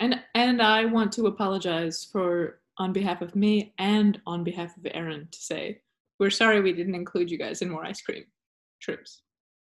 And 0.00 0.20
and 0.34 0.60
I 0.60 0.84
want 0.84 1.12
to 1.12 1.26
apologize 1.26 2.06
for 2.10 2.60
on 2.78 2.92
behalf 2.92 3.22
of 3.22 3.36
me 3.36 3.72
and 3.78 4.20
on 4.26 4.42
behalf 4.42 4.76
of 4.76 4.86
Aaron 4.92 5.28
to 5.30 5.38
say 5.38 5.80
we're 6.18 6.30
sorry 6.30 6.60
we 6.60 6.72
didn't 6.72 6.96
include 6.96 7.30
you 7.30 7.38
guys 7.38 7.62
in 7.62 7.70
more 7.70 7.84
ice 7.84 8.02
cream 8.02 8.24
trips. 8.80 9.22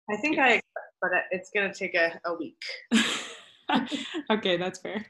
I 0.10 0.18
think 0.18 0.38
I 0.38 0.62
but 1.02 1.12
it's 1.32 1.50
gonna 1.50 1.74
take 1.74 1.96
a, 1.96 2.20
a 2.26 2.34
week. 2.34 2.62
okay, 4.30 4.58
that's 4.58 4.80
fair. 4.80 5.06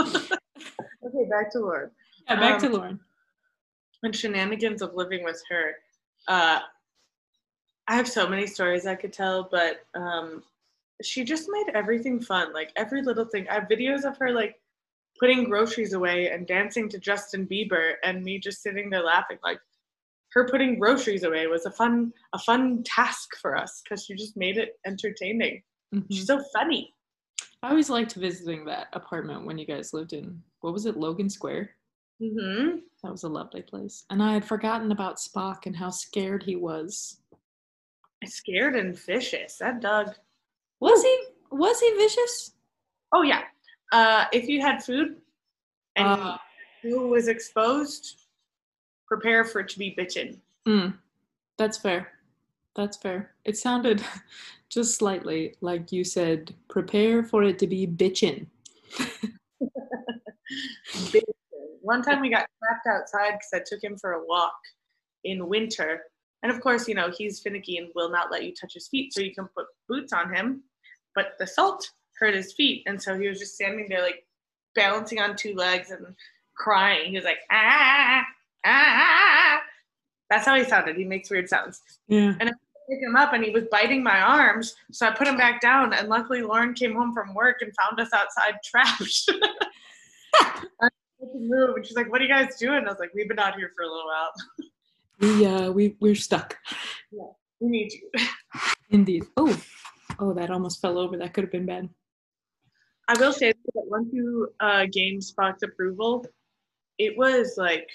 okay, 0.00 1.24
back 1.30 1.50
to 1.52 1.60
Lauren. 1.60 1.90
Yeah, 2.28 2.40
back 2.40 2.54
um, 2.54 2.60
to 2.60 2.68
Lauren. 2.76 3.00
And 4.02 4.16
shenanigans 4.16 4.82
of 4.82 4.94
living 4.94 5.24
with 5.24 5.42
her. 5.50 5.74
Uh, 6.26 6.60
I 7.86 7.94
have 7.94 8.08
so 8.08 8.28
many 8.28 8.46
stories 8.46 8.86
I 8.86 8.94
could 8.94 9.12
tell, 9.12 9.48
but 9.50 9.84
um, 9.94 10.42
she 11.02 11.24
just 11.24 11.48
made 11.50 11.66
everything 11.74 12.20
fun. 12.20 12.52
Like 12.52 12.70
every 12.76 13.02
little 13.02 13.24
thing. 13.24 13.46
I 13.48 13.54
have 13.54 13.64
videos 13.64 14.04
of 14.04 14.16
her 14.18 14.32
like 14.32 14.56
putting 15.18 15.44
groceries 15.44 15.92
away 15.92 16.30
and 16.30 16.46
dancing 16.46 16.88
to 16.88 16.98
Justin 16.98 17.46
Bieber, 17.46 17.94
and 18.02 18.22
me 18.22 18.38
just 18.38 18.62
sitting 18.62 18.90
there 18.90 19.02
laughing. 19.02 19.38
Like 19.42 19.60
her 20.32 20.48
putting 20.48 20.78
groceries 20.78 21.24
away 21.24 21.46
was 21.46 21.66
a 21.66 21.70
fun 21.70 22.12
a 22.32 22.38
fun 22.38 22.82
task 22.84 23.36
for 23.40 23.56
us 23.56 23.82
because 23.82 24.04
she 24.04 24.14
just 24.14 24.36
made 24.36 24.58
it 24.58 24.78
entertaining. 24.86 25.62
Mm-hmm. 25.94 26.12
She's 26.12 26.26
so 26.26 26.42
funny. 26.54 26.94
I 27.62 27.70
always 27.70 27.90
liked 27.90 28.14
visiting 28.14 28.64
that 28.66 28.86
apartment 28.92 29.44
when 29.44 29.58
you 29.58 29.66
guys 29.66 29.92
lived 29.92 30.12
in 30.12 30.42
what 30.60 30.72
was 30.72 30.86
it, 30.86 30.96
Logan 30.96 31.28
Square? 31.28 31.70
Mm-hmm. 32.22 32.76
That 33.02 33.12
was 33.12 33.24
a 33.24 33.28
lovely 33.28 33.62
place. 33.62 34.04
And 34.10 34.22
I 34.22 34.34
had 34.34 34.44
forgotten 34.44 34.92
about 34.92 35.16
Spock 35.16 35.66
and 35.66 35.74
how 35.74 35.90
scared 35.90 36.42
he 36.42 36.56
was. 36.56 37.18
Scared 38.26 38.76
and 38.76 38.96
vicious. 38.96 39.56
That 39.58 39.80
dog. 39.80 40.14
Was 40.80 41.02
he 41.02 41.18
was 41.50 41.80
he 41.80 41.90
vicious? 41.96 42.52
Oh 43.12 43.22
yeah. 43.22 43.42
Uh, 43.92 44.26
if 44.32 44.48
you 44.48 44.60
had 44.60 44.84
food 44.84 45.16
and 45.96 46.06
uh, 46.06 46.38
who 46.82 47.08
was 47.08 47.28
exposed, 47.28 48.19
prepare 49.10 49.44
for 49.44 49.60
it 49.60 49.68
to 49.68 49.78
be 49.78 49.94
bitchin'. 49.98 50.38
Mm, 50.66 50.94
that's 51.58 51.76
fair. 51.76 52.12
That's 52.76 52.96
fair. 52.96 53.32
It 53.44 53.58
sounded 53.58 54.02
just 54.70 54.96
slightly 54.96 55.56
like 55.60 55.90
you 55.90 56.04
said, 56.04 56.54
prepare 56.68 57.24
for 57.24 57.42
it 57.42 57.58
to 57.58 57.66
be 57.66 57.88
bitchin'. 57.88 58.46
One 61.82 62.02
time 62.02 62.20
we 62.20 62.30
got 62.30 62.46
trapped 62.58 62.86
outside 62.86 63.32
because 63.32 63.50
I 63.52 63.62
took 63.66 63.82
him 63.82 63.98
for 63.98 64.12
a 64.12 64.24
walk 64.24 64.54
in 65.24 65.48
winter. 65.48 66.02
And 66.42 66.52
of 66.52 66.60
course, 66.60 66.86
you 66.86 66.94
know, 66.94 67.10
he's 67.10 67.40
finicky 67.40 67.78
and 67.78 67.88
will 67.96 68.10
not 68.10 68.30
let 68.30 68.44
you 68.44 68.54
touch 68.54 68.74
his 68.74 68.86
feet. 68.86 69.12
So 69.12 69.20
you 69.20 69.34
can 69.34 69.48
put 69.56 69.66
boots 69.88 70.12
on 70.12 70.32
him. 70.32 70.62
But 71.16 71.32
the 71.40 71.46
salt 71.46 71.90
hurt 72.18 72.34
his 72.34 72.52
feet. 72.52 72.84
And 72.86 73.02
so 73.02 73.18
he 73.18 73.28
was 73.28 73.40
just 73.40 73.56
standing 73.56 73.88
there, 73.88 74.02
like 74.02 74.24
balancing 74.76 75.20
on 75.20 75.34
two 75.34 75.56
legs 75.56 75.90
and 75.90 76.14
crying. 76.56 77.10
He 77.10 77.16
was 77.16 77.24
like, 77.24 77.40
ah 77.50 78.24
ah, 78.64 79.60
that's 80.28 80.46
how 80.46 80.54
he 80.54 80.64
sounded. 80.64 80.96
He 80.96 81.04
makes 81.04 81.30
weird 81.30 81.48
sounds. 81.48 81.80
Yeah. 82.08 82.34
And 82.38 82.48
I 82.48 82.52
picked 82.88 83.02
him 83.02 83.16
up 83.16 83.32
and 83.32 83.44
he 83.44 83.50
was 83.50 83.64
biting 83.70 84.02
my 84.02 84.20
arms. 84.20 84.74
So 84.92 85.06
I 85.06 85.10
put 85.10 85.26
him 85.26 85.36
back 85.36 85.60
down. 85.60 85.92
And 85.92 86.08
luckily, 86.08 86.42
Lauren 86.42 86.74
came 86.74 86.94
home 86.94 87.12
from 87.14 87.34
work 87.34 87.58
and 87.60 87.72
found 87.76 88.00
us 88.00 88.12
outside 88.12 88.54
trapped. 88.64 89.30
Move. 91.34 91.76
And 91.76 91.86
she's 91.86 91.96
like, 91.96 92.10
What 92.10 92.20
are 92.20 92.24
you 92.24 92.30
guys 92.30 92.56
doing? 92.56 92.86
I 92.86 92.90
was 92.90 92.98
like, 92.98 93.12
We've 93.14 93.28
been 93.28 93.38
out 93.38 93.56
here 93.56 93.72
for 93.76 93.82
a 93.82 93.88
little 93.88 94.06
while. 94.06 94.32
We, 95.20 95.46
uh, 95.46 95.70
we, 95.70 95.96
we're 96.00 96.14
stuck. 96.14 96.56
Yeah, 97.12 97.24
we 97.60 97.68
need 97.68 97.92
you. 97.92 98.10
Indeed. 98.88 99.24
Oh, 99.36 99.60
oh, 100.18 100.32
that 100.32 100.50
almost 100.50 100.80
fell 100.80 100.96
over. 100.96 101.18
That 101.18 101.34
could 101.34 101.44
have 101.44 101.52
been 101.52 101.66
bad. 101.66 101.90
I 103.08 103.18
will 103.18 103.32
say 103.32 103.52
that 103.52 103.82
once 103.86 104.08
you 104.12 104.48
uh, 104.60 104.86
gained 104.90 105.20
Spock's 105.20 105.62
approval, 105.62 106.24
it 106.96 107.18
was 107.18 107.54
like 107.58 107.88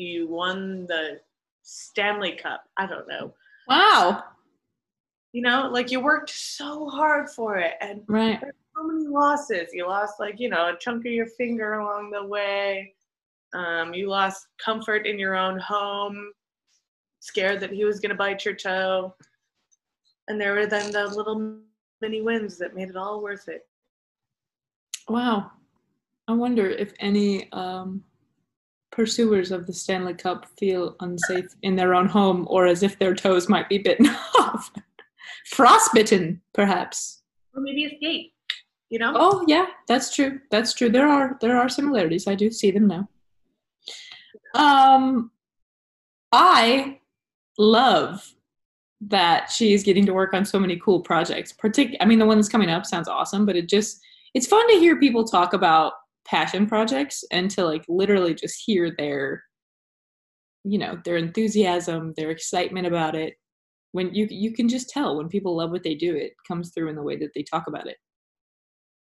you 0.00 0.28
won 0.28 0.86
the 0.86 1.20
Stanley 1.62 2.32
Cup. 2.32 2.64
I 2.76 2.86
don't 2.86 3.08
know. 3.08 3.34
Wow. 3.68 4.24
You 5.32 5.42
know, 5.42 5.68
like 5.70 5.90
you 5.90 6.00
worked 6.00 6.30
so 6.30 6.88
hard 6.88 7.30
for 7.30 7.58
it 7.58 7.74
and 7.80 8.02
right. 8.08 8.40
so 8.40 8.82
many 8.82 9.06
losses. 9.06 9.68
You 9.72 9.86
lost 9.86 10.14
like, 10.18 10.40
you 10.40 10.48
know, 10.48 10.70
a 10.70 10.78
chunk 10.78 11.06
of 11.06 11.12
your 11.12 11.26
finger 11.26 11.74
along 11.74 12.10
the 12.10 12.24
way. 12.24 12.94
Um, 13.54 13.94
you 13.94 14.08
lost 14.08 14.46
comfort 14.64 15.06
in 15.06 15.18
your 15.18 15.36
own 15.36 15.58
home, 15.58 16.32
scared 17.20 17.60
that 17.60 17.72
he 17.72 17.84
was 17.84 18.00
gonna 18.00 18.14
bite 18.14 18.44
your 18.44 18.54
toe. 18.54 19.14
And 20.28 20.40
there 20.40 20.54
were 20.54 20.66
then 20.66 20.92
the 20.92 21.06
little 21.06 21.58
mini 22.00 22.22
wins 22.22 22.58
that 22.58 22.74
made 22.74 22.88
it 22.88 22.96
all 22.96 23.22
worth 23.22 23.48
it. 23.48 23.62
Wow. 25.08 25.50
I 26.28 26.32
wonder 26.32 26.68
if 26.68 26.92
any 27.00 27.50
um, 27.52 28.04
pursuers 28.92 29.52
of 29.52 29.66
the 29.66 29.72
Stanley 29.72 30.14
Cup 30.14 30.46
feel 30.58 30.96
unsafe 31.00 31.54
in 31.62 31.76
their 31.76 31.94
own 31.94 32.06
home 32.06 32.46
or 32.50 32.66
as 32.66 32.82
if 32.82 32.98
their 32.98 33.14
toes 33.14 33.48
might 33.48 33.68
be 33.68 33.78
bitten 33.78 34.06
off. 34.38 34.70
Frostbitten, 35.46 36.40
perhaps. 36.52 37.22
Or 37.54 37.62
maybe 37.62 37.84
escape. 37.84 38.32
You 38.90 38.98
know? 38.98 39.12
Oh 39.14 39.44
yeah, 39.46 39.66
that's 39.86 40.14
true. 40.14 40.40
That's 40.50 40.74
true. 40.74 40.88
There 40.88 41.06
are 41.08 41.38
there 41.40 41.56
are 41.56 41.68
similarities. 41.68 42.26
I 42.26 42.34
do 42.34 42.50
see 42.50 42.72
them 42.72 42.88
now. 42.88 43.08
Um 44.54 45.30
I 46.32 46.98
love 47.58 48.34
that 49.00 49.50
she's 49.50 49.82
getting 49.82 50.04
to 50.06 50.12
work 50.12 50.34
on 50.34 50.44
so 50.44 50.58
many 50.58 50.76
cool 50.76 51.00
projects. 51.00 51.52
Partic- 51.52 51.96
I 52.00 52.04
mean, 52.04 52.18
the 52.18 52.26
one 52.26 52.36
that's 52.36 52.48
coming 52.48 52.68
up 52.68 52.84
sounds 52.84 53.08
awesome, 53.08 53.46
but 53.46 53.56
it 53.56 53.68
just 53.68 54.00
it's 54.34 54.46
fun 54.46 54.68
to 54.68 54.78
hear 54.78 54.98
people 54.98 55.24
talk 55.24 55.52
about 55.52 55.94
passion 56.26 56.66
projects 56.66 57.24
and 57.30 57.50
to 57.50 57.64
like 57.64 57.84
literally 57.88 58.34
just 58.34 58.62
hear 58.64 58.94
their 58.96 59.42
you 60.64 60.78
know 60.78 60.98
their 61.04 61.16
enthusiasm 61.16 62.12
their 62.16 62.30
excitement 62.30 62.86
about 62.86 63.14
it. 63.14 63.34
When 63.92 64.14
you 64.14 64.26
you 64.30 64.52
can 64.52 64.68
just 64.68 64.88
tell 64.88 65.16
when 65.16 65.28
people 65.28 65.56
love 65.56 65.70
what 65.70 65.82
they 65.82 65.94
do 65.94 66.14
it 66.14 66.32
comes 66.46 66.72
through 66.72 66.88
in 66.88 66.96
the 66.96 67.02
way 67.02 67.16
that 67.16 67.30
they 67.34 67.42
talk 67.42 67.64
about 67.66 67.86
it. 67.86 67.96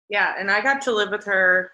Yeah, 0.09 0.35
and 0.39 0.51
I 0.51 0.61
got 0.61 0.81
to 0.83 0.95
live 0.95 1.11
with 1.11 1.25
her 1.25 1.73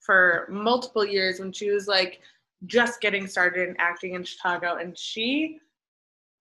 for 0.00 0.46
multiple 0.50 1.04
years 1.04 1.40
when 1.40 1.52
she 1.52 1.70
was 1.70 1.86
like 1.86 2.20
just 2.66 3.00
getting 3.00 3.26
started 3.26 3.68
in 3.68 3.76
acting 3.78 4.14
in 4.14 4.24
Chicago 4.24 4.76
and 4.76 4.96
she 4.96 5.58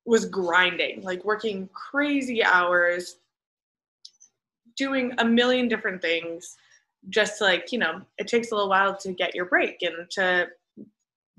was 0.05 0.25
grinding, 0.25 1.01
like 1.01 1.23
working 1.23 1.69
crazy 1.73 2.43
hours, 2.43 3.17
doing 4.75 5.13
a 5.19 5.25
million 5.25 5.67
different 5.67 6.01
things 6.01 6.57
just 7.09 7.41
like, 7.41 7.71
you 7.71 7.79
know, 7.79 8.01
it 8.17 8.27
takes 8.27 8.51
a 8.51 8.55
little 8.55 8.69
while 8.69 8.95
to 8.97 9.11
get 9.13 9.35
your 9.35 9.45
break 9.45 9.81
and 9.81 10.09
to 10.11 10.47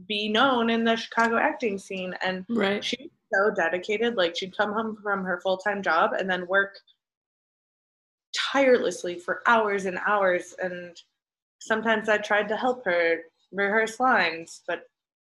be 0.07 0.29
known 0.29 0.71
in 0.71 0.85
the 0.85 0.97
Chicago 0.97 1.37
acting 1.37 1.79
scene 1.79 2.15
and 2.25 2.45
right 2.49 2.83
she 2.83 2.97
was 3.01 3.11
so 3.33 3.55
dedicated. 3.55 4.17
Like 4.17 4.37
she'd 4.37 4.57
come 4.57 4.73
home 4.73 4.99
from 5.03 5.25
her 5.25 5.41
full 5.41 5.57
time 5.57 5.83
job 5.83 6.13
and 6.13 6.29
then 6.29 6.47
work 6.47 6.77
tirelessly 8.35 9.19
for 9.19 9.43
hours 9.47 9.87
and 9.87 9.99
hours. 10.07 10.55
And 10.61 10.97
sometimes 11.61 12.09
I 12.09 12.19
tried 12.19 12.49
to 12.49 12.57
help 12.57 12.85
her 12.85 13.21
rehearse 13.53 14.01
lines, 14.01 14.63
but 14.67 14.83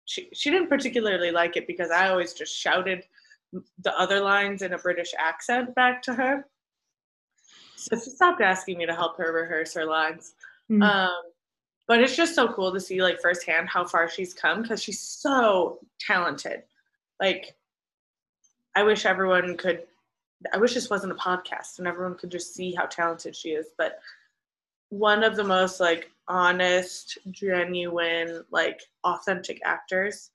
she 0.06 0.28
she 0.32 0.50
didn't 0.50 0.68
particularly 0.68 1.30
like 1.30 1.56
it 1.56 1.66
because 1.66 1.90
I 1.90 2.08
always 2.08 2.32
just 2.32 2.56
shouted 2.56 3.04
the 3.82 3.98
other 3.98 4.20
lines 4.20 4.62
in 4.62 4.72
a 4.72 4.78
British 4.78 5.12
accent 5.18 5.74
back 5.74 6.02
to 6.02 6.14
her. 6.14 6.46
So 7.76 7.96
she 7.96 8.10
stopped 8.10 8.40
asking 8.40 8.78
me 8.78 8.86
to 8.86 8.94
help 8.94 9.16
her 9.18 9.32
rehearse 9.32 9.74
her 9.74 9.84
lines. 9.84 10.34
Mm. 10.70 10.82
Um, 10.82 11.22
but 11.86 12.00
it's 12.00 12.16
just 12.16 12.34
so 12.34 12.48
cool 12.48 12.72
to 12.72 12.80
see 12.80 13.02
like 13.02 13.20
firsthand 13.20 13.68
how 13.68 13.84
far 13.84 14.08
she's 14.08 14.34
come 14.34 14.62
because 14.62 14.82
she's 14.82 15.00
so 15.00 15.78
talented. 16.00 16.62
Like, 17.20 17.54
I 18.74 18.82
wish 18.82 19.06
everyone 19.06 19.56
could. 19.56 19.82
I 20.52 20.58
wish 20.58 20.74
this 20.74 20.90
wasn't 20.90 21.12
a 21.12 21.16
podcast 21.16 21.78
and 21.78 21.86
everyone 21.86 22.16
could 22.16 22.30
just 22.30 22.54
see 22.54 22.74
how 22.74 22.86
talented 22.86 23.34
she 23.34 23.50
is. 23.50 23.68
But 23.78 24.00
one 24.90 25.24
of 25.24 25.36
the 25.36 25.44
most 25.44 25.80
like 25.80 26.10
honest, 26.28 27.18
genuine, 27.30 28.44
like 28.50 28.80
authentic 29.04 29.60
actors, 29.64 30.30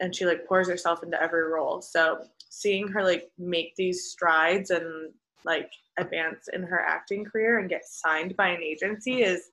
and 0.00 0.14
she 0.14 0.26
like 0.26 0.46
pours 0.46 0.68
herself 0.68 1.02
into 1.02 1.20
every 1.22 1.44
role. 1.44 1.80
So 1.82 2.24
seeing 2.48 2.88
her 2.88 3.04
like 3.04 3.30
make 3.38 3.76
these 3.76 4.10
strides 4.10 4.70
and 4.70 5.12
like 5.44 5.70
advance 6.00 6.48
in 6.52 6.62
her 6.62 6.80
acting 6.80 7.24
career 7.24 7.58
and 7.58 7.68
get 7.68 7.84
signed 7.86 8.36
by 8.36 8.48
an 8.48 8.62
agency 8.62 9.22
is 9.22 9.50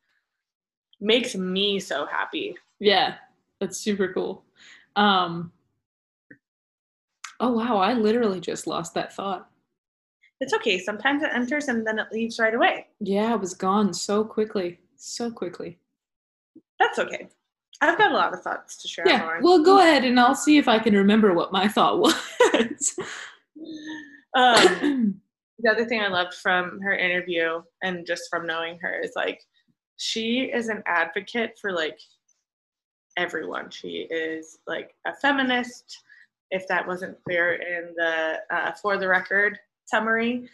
makes 0.99 1.35
me 1.35 1.79
so 1.79 2.05
happy. 2.05 2.55
yeah 2.79 3.15
that's 3.59 3.77
super 3.77 4.11
cool 4.13 4.43
um 4.95 5.51
oh 7.39 7.51
wow 7.53 7.77
i 7.77 7.93
literally 7.93 8.39
just 8.39 8.65
lost 8.67 8.93
that 8.95 9.13
thought 9.13 9.49
It's 10.39 10.53
okay. 10.53 10.77
Sometimes 10.79 11.23
it 11.23 11.29
enters 11.33 11.67
and 11.67 11.85
then 11.85 11.97
it 11.99 12.07
leaves 12.11 12.37
right 12.39 12.53
away. 12.53 12.87
yeah 12.99 13.33
it 13.33 13.39
was 13.39 13.53
gone 13.53 13.93
so 13.93 14.23
quickly 14.23 14.79
so 14.95 15.29
quickly 15.31 15.77
That's 16.79 16.99
okay. 16.99 17.27
I've 17.81 17.97
got 17.99 18.11
a 18.11 18.15
lot 18.15 18.33
of 18.33 18.41
thoughts 18.41 18.77
to 18.81 18.87
share. 18.87 19.05
yeah 19.07 19.21
Lauren. 19.23 19.43
well 19.43 19.63
go 19.63 19.79
ahead 19.79 20.03
and 20.03 20.19
i'll 20.19 20.33
see 20.35 20.57
if 20.57 20.67
i 20.67 20.79
can 20.79 20.95
remember 20.95 21.33
what 21.33 21.51
my 21.51 21.67
thought 21.67 21.99
was 21.99 22.95
um, 24.35 25.21
the 25.59 25.69
other 25.71 25.85
thing 25.85 26.01
I 26.01 26.07
loved 26.07 26.35
from 26.35 26.79
her 26.81 26.95
interview 26.95 27.61
and 27.83 28.05
just 28.05 28.29
from 28.29 28.45
knowing 28.45 28.77
her 28.79 28.99
is 28.99 29.13
like 29.15 29.41
she 29.97 30.51
is 30.53 30.69
an 30.69 30.83
advocate 30.85 31.57
for 31.59 31.71
like 31.71 31.99
everyone. 33.17 33.69
She 33.71 34.07
is 34.11 34.59
like 34.67 34.93
a 35.05 35.15
feminist. 35.15 36.03
If 36.51 36.67
that 36.67 36.87
wasn't 36.87 37.21
clear 37.23 37.53
in 37.53 37.93
the 37.95 38.37
uh, 38.51 38.71
for 38.73 38.97
the 38.97 39.07
record 39.07 39.57
summary, 39.85 40.47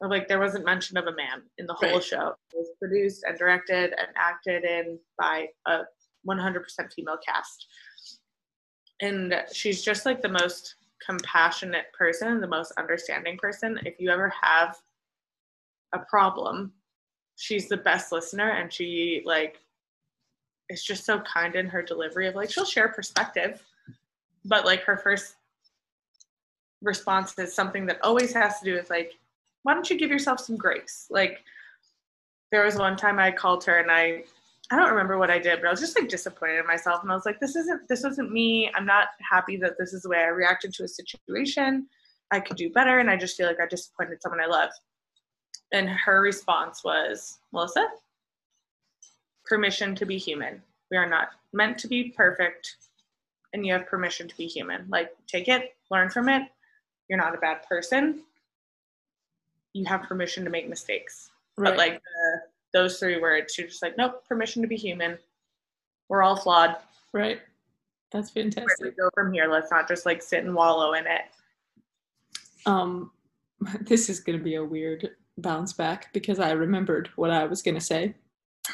like 0.00 0.28
there 0.28 0.38
wasn't 0.38 0.64
mention 0.64 0.96
of 0.96 1.06
a 1.06 1.14
man 1.16 1.42
in 1.58 1.66
the 1.66 1.74
whole 1.74 1.94
Right. 1.94 2.04
show. 2.04 2.34
It 2.52 2.58
was 2.58 2.68
produced 2.78 3.24
and 3.26 3.36
directed 3.38 3.94
and 3.98 4.08
acted 4.16 4.64
in 4.64 4.98
by 5.18 5.48
a 5.66 5.80
100% 6.28 6.92
female 6.94 7.18
cast. 7.26 7.66
And 9.00 9.42
she's 9.52 9.82
just 9.82 10.04
like 10.04 10.20
the 10.20 10.28
most 10.28 10.74
compassionate 11.04 11.92
person, 11.92 12.40
the 12.40 12.46
most 12.46 12.72
understanding 12.78 13.36
person. 13.38 13.78
If 13.84 14.00
you 14.00 14.10
ever 14.10 14.32
have 14.40 14.76
a 15.92 15.98
problem, 15.98 16.72
she's 17.36 17.68
the 17.68 17.76
best 17.76 18.12
listener 18.12 18.50
and 18.50 18.72
she 18.72 19.22
like 19.24 19.60
is 20.68 20.84
just 20.84 21.04
so 21.04 21.20
kind 21.20 21.56
in 21.56 21.66
her 21.66 21.82
delivery 21.82 22.28
of 22.28 22.34
like 22.34 22.50
she'll 22.50 22.64
share 22.64 22.88
perspective, 22.88 23.62
but 24.44 24.64
like 24.64 24.82
her 24.82 24.96
first 24.96 25.36
response 26.82 27.38
is 27.38 27.54
something 27.54 27.86
that 27.86 28.02
always 28.02 28.32
has 28.32 28.58
to 28.58 28.64
do 28.64 28.74
with 28.74 28.90
like, 28.90 29.14
why 29.62 29.74
don't 29.74 29.90
you 29.90 29.98
give 29.98 30.10
yourself 30.10 30.40
some 30.40 30.56
grace? 30.56 31.06
Like 31.10 31.42
there 32.52 32.64
was 32.64 32.76
one 32.76 32.96
time 32.96 33.18
I 33.18 33.30
called 33.30 33.64
her 33.64 33.78
and 33.78 33.90
I 33.90 34.24
I 34.70 34.76
don't 34.76 34.90
remember 34.90 35.18
what 35.18 35.30
I 35.30 35.38
did, 35.38 35.60
but 35.60 35.66
I 35.66 35.70
was 35.70 35.80
just 35.80 35.98
like 35.98 36.08
disappointed 36.08 36.60
in 36.60 36.66
myself. 36.66 37.02
And 37.02 37.10
I 37.10 37.14
was 37.14 37.26
like, 37.26 37.40
this 37.40 37.56
isn't 37.56 37.88
this 37.88 38.04
isn't 38.04 38.30
me. 38.30 38.70
I'm 38.74 38.86
not 38.86 39.08
happy 39.28 39.56
that 39.56 39.76
this 39.78 39.92
is 39.92 40.02
the 40.02 40.08
way 40.08 40.18
I 40.18 40.28
reacted 40.28 40.72
to 40.74 40.84
a 40.84 40.88
situation. 40.88 41.88
I 42.30 42.38
could 42.38 42.56
do 42.56 42.70
better. 42.70 43.00
And 43.00 43.10
I 43.10 43.16
just 43.16 43.36
feel 43.36 43.46
like 43.46 43.60
I 43.60 43.66
disappointed 43.66 44.22
someone 44.22 44.40
I 44.40 44.46
love. 44.46 44.70
And 45.72 45.88
her 45.88 46.20
response 46.20 46.84
was, 46.84 47.38
Melissa, 47.52 47.88
permission 49.44 49.94
to 49.96 50.06
be 50.06 50.18
human. 50.18 50.62
We 50.90 50.96
are 50.96 51.08
not 51.08 51.30
meant 51.52 51.78
to 51.78 51.88
be 51.88 52.14
perfect. 52.16 52.76
And 53.52 53.66
you 53.66 53.72
have 53.72 53.86
permission 53.86 54.28
to 54.28 54.36
be 54.36 54.46
human. 54.46 54.86
Like, 54.88 55.10
take 55.26 55.48
it, 55.48 55.74
learn 55.90 56.10
from 56.10 56.28
it. 56.28 56.42
You're 57.08 57.18
not 57.18 57.34
a 57.34 57.38
bad 57.38 57.64
person. 57.68 58.22
You 59.72 59.84
have 59.86 60.02
permission 60.02 60.44
to 60.44 60.50
make 60.50 60.68
mistakes. 60.68 61.30
But 61.56 61.76
like 61.76 61.94
the, 61.94 62.40
those 62.72 62.98
three 62.98 63.20
words, 63.20 63.56
you're 63.58 63.68
just 63.68 63.82
like, 63.82 63.96
nope, 63.98 64.24
permission 64.28 64.62
to 64.62 64.68
be 64.68 64.76
human. 64.76 65.18
We're 66.08 66.22
all 66.22 66.36
flawed. 66.36 66.76
right 67.12 67.40
that's 68.12 68.34
Where 68.34 68.42
do 68.44 68.48
we 68.48 68.52
fantastic 68.52 68.96
go 68.98 69.08
from 69.14 69.32
here? 69.32 69.46
Let's 69.46 69.70
not 69.70 69.86
just 69.86 70.04
like 70.04 70.20
sit 70.22 70.44
and 70.44 70.54
wallow 70.54 70.94
in 70.94 71.04
it. 71.06 71.22
um 72.66 73.10
this 73.82 74.08
is 74.08 74.20
going 74.20 74.38
to 74.38 74.44
be 74.44 74.56
a 74.56 74.64
weird 74.64 75.10
bounce 75.38 75.72
back 75.72 76.12
because 76.12 76.38
i 76.38 76.50
remembered 76.50 77.08
what 77.16 77.30
i 77.30 77.44
was 77.44 77.62
going 77.62 77.74
to 77.74 77.80
say 77.80 78.14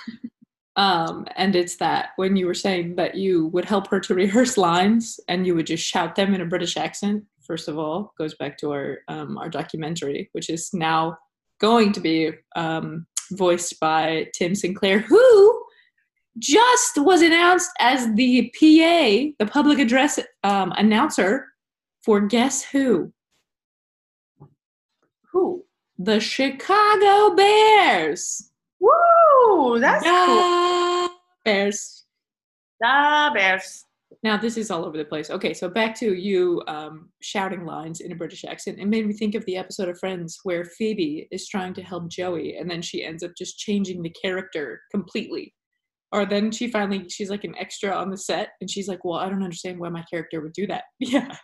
um 0.77 1.27
and 1.37 1.55
it's 1.55 1.77
that 1.77 2.11
when 2.17 2.37
you 2.37 2.47
were 2.47 2.55
saying 2.55 2.97
that 2.97 3.15
you 3.15 3.47
would 3.49 3.65
help 3.65 3.87
her 3.89 4.01
to 4.01 4.15
rehearse 4.15 4.57
lines 4.57 5.21
and 5.29 5.47
you 5.47 5.55
would 5.55 5.67
just 5.67 5.85
shout 5.85 6.17
them 6.17 6.35
in 6.35 6.41
a 6.41 6.47
british 6.47 6.77
accent 6.77 7.25
first 7.43 7.69
of 7.69 7.79
all 7.79 8.13
goes 8.19 8.35
back 8.35 8.59
to 8.59 8.73
our 8.73 8.99
um, 9.09 9.39
our 9.39 9.49
documentary 9.49 10.29
which 10.33 10.51
is 10.51 10.71
now 10.73 11.17
going 11.61 11.93
to 11.93 12.01
be 12.01 12.33
um, 12.57 13.07
voiced 13.33 13.79
by 13.81 14.27
tim 14.35 14.55
sinclair 14.55 14.99
who 14.99 15.65
just 16.39 16.99
was 16.99 17.23
announced 17.23 17.71
as 17.81 18.13
the 18.15 18.53
pa 18.59 19.33
the 19.39 19.51
public 19.51 19.79
address 19.79 20.19
um, 20.45 20.73
announcer 20.77 21.47
for 22.03 22.21
guess 22.21 22.63
who 22.63 23.13
Who? 25.33 25.65
the 25.99 26.21
Chicago 26.21 27.35
Bears. 27.35 28.51
Woo! 28.81 29.81
That's 29.81 30.05
cool. 30.05 31.09
Bears. 31.43 32.05
The 32.81 33.31
Bears. 33.33 33.86
Now 34.27 34.37
this 34.37 34.57
is 34.57 34.73
all 34.73 34.85
over 34.85 34.99
the 34.99 35.05
place. 35.05 35.31
Okay, 35.31 35.55
so 35.55 35.69
back 35.69 35.95
to 36.01 36.13
you 36.13 36.61
um, 36.67 37.11
shouting 37.23 37.65
lines 37.65 38.01
in 38.01 38.11
a 38.11 38.17
British 38.17 38.45
accent. 38.45 38.81
It 38.81 38.87
made 38.87 39.07
me 39.07 39.13
think 39.13 39.37
of 39.37 39.47
the 39.47 39.57
episode 39.57 39.89
of 39.89 40.01
Friends 40.01 40.41
where 40.43 40.65
Phoebe 40.65 41.29
is 41.31 41.47
trying 41.47 41.75
to 41.75 41.83
help 41.83 42.09
Joey, 42.11 42.57
and 42.57 42.69
then 42.69 42.83
she 42.83 43.05
ends 43.05 43.23
up 43.23 43.31
just 43.39 43.57
changing 43.57 44.03
the 44.03 44.11
character 44.11 44.81
completely. 44.91 45.55
Or 46.11 46.27
then 46.27 46.51
she 46.51 46.69
finally 46.69 47.09
she's 47.09 47.31
like 47.31 47.45
an 47.45 47.55
extra 47.57 47.91
on 47.91 48.11
the 48.11 48.17
set, 48.17 48.49
and 48.61 48.69
she's 48.69 48.89
like, 48.89 49.05
"Well, 49.05 49.21
I 49.21 49.29
don't 49.29 49.45
understand 49.45 49.79
why 49.79 49.91
my 49.91 50.03
character 50.11 50.41
would 50.41 50.55
do 50.55 50.67
that." 50.67 50.83
Yeah, 50.99 51.37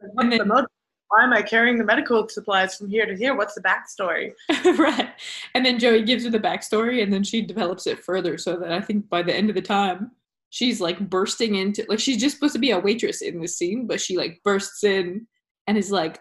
What's 0.00 0.28
then- 0.28 0.48
Why 0.48 1.22
am 1.22 1.32
I 1.32 1.40
carrying 1.42 1.78
the 1.78 1.84
medical 1.84 2.28
supplies 2.28 2.74
from 2.76 2.90
here 2.90 3.06
to 3.06 3.14
here? 3.14 3.36
What's 3.36 3.54
the 3.54 3.62
backstory? 3.62 4.32
right. 4.76 5.10
And 5.54 5.64
then 5.64 5.78
Joey 5.78 6.02
gives 6.02 6.24
her 6.24 6.30
the 6.30 6.40
backstory, 6.40 7.00
and 7.00 7.12
then 7.12 7.22
she 7.22 7.42
develops 7.42 7.86
it 7.86 8.02
further 8.02 8.38
so 8.38 8.56
that 8.56 8.72
I 8.72 8.80
think 8.80 9.08
by 9.08 9.22
the 9.22 9.32
end 9.32 9.50
of 9.50 9.54
the 9.54 9.62
time, 9.62 10.10
she's 10.52 10.80
like 10.82 11.08
bursting 11.10 11.54
into 11.54 11.84
like 11.88 11.98
she's 11.98 12.20
just 12.20 12.36
supposed 12.36 12.52
to 12.52 12.58
be 12.58 12.70
a 12.72 12.78
waitress 12.78 13.22
in 13.22 13.40
this 13.40 13.56
scene, 13.56 13.86
but 13.86 14.00
she 14.00 14.16
like 14.18 14.38
bursts 14.44 14.84
in 14.84 15.26
and 15.66 15.78
is 15.78 15.90
like, 15.90 16.20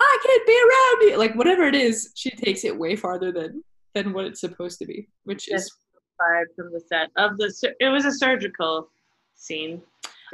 "I 0.00 0.18
can't 0.22 0.46
be 0.46 0.52
around 0.62 1.10
you," 1.10 1.18
like 1.18 1.34
whatever 1.34 1.62
it 1.64 1.74
is. 1.74 2.12
She 2.14 2.30
takes 2.30 2.64
it 2.64 2.78
way 2.78 2.94
farther 2.94 3.32
than 3.32 3.64
than 3.94 4.12
what 4.12 4.26
it's 4.26 4.40
supposed 4.40 4.78
to 4.80 4.86
be, 4.86 5.08
which 5.24 5.48
Yes. 5.50 5.64
is 5.64 5.76
Fired 6.18 6.48
from 6.54 6.70
the 6.72 6.80
set 6.80 7.10
of 7.16 7.38
the. 7.38 7.74
It 7.80 7.88
was 7.88 8.04
a 8.04 8.12
surgical 8.12 8.90
scene. 9.34 9.80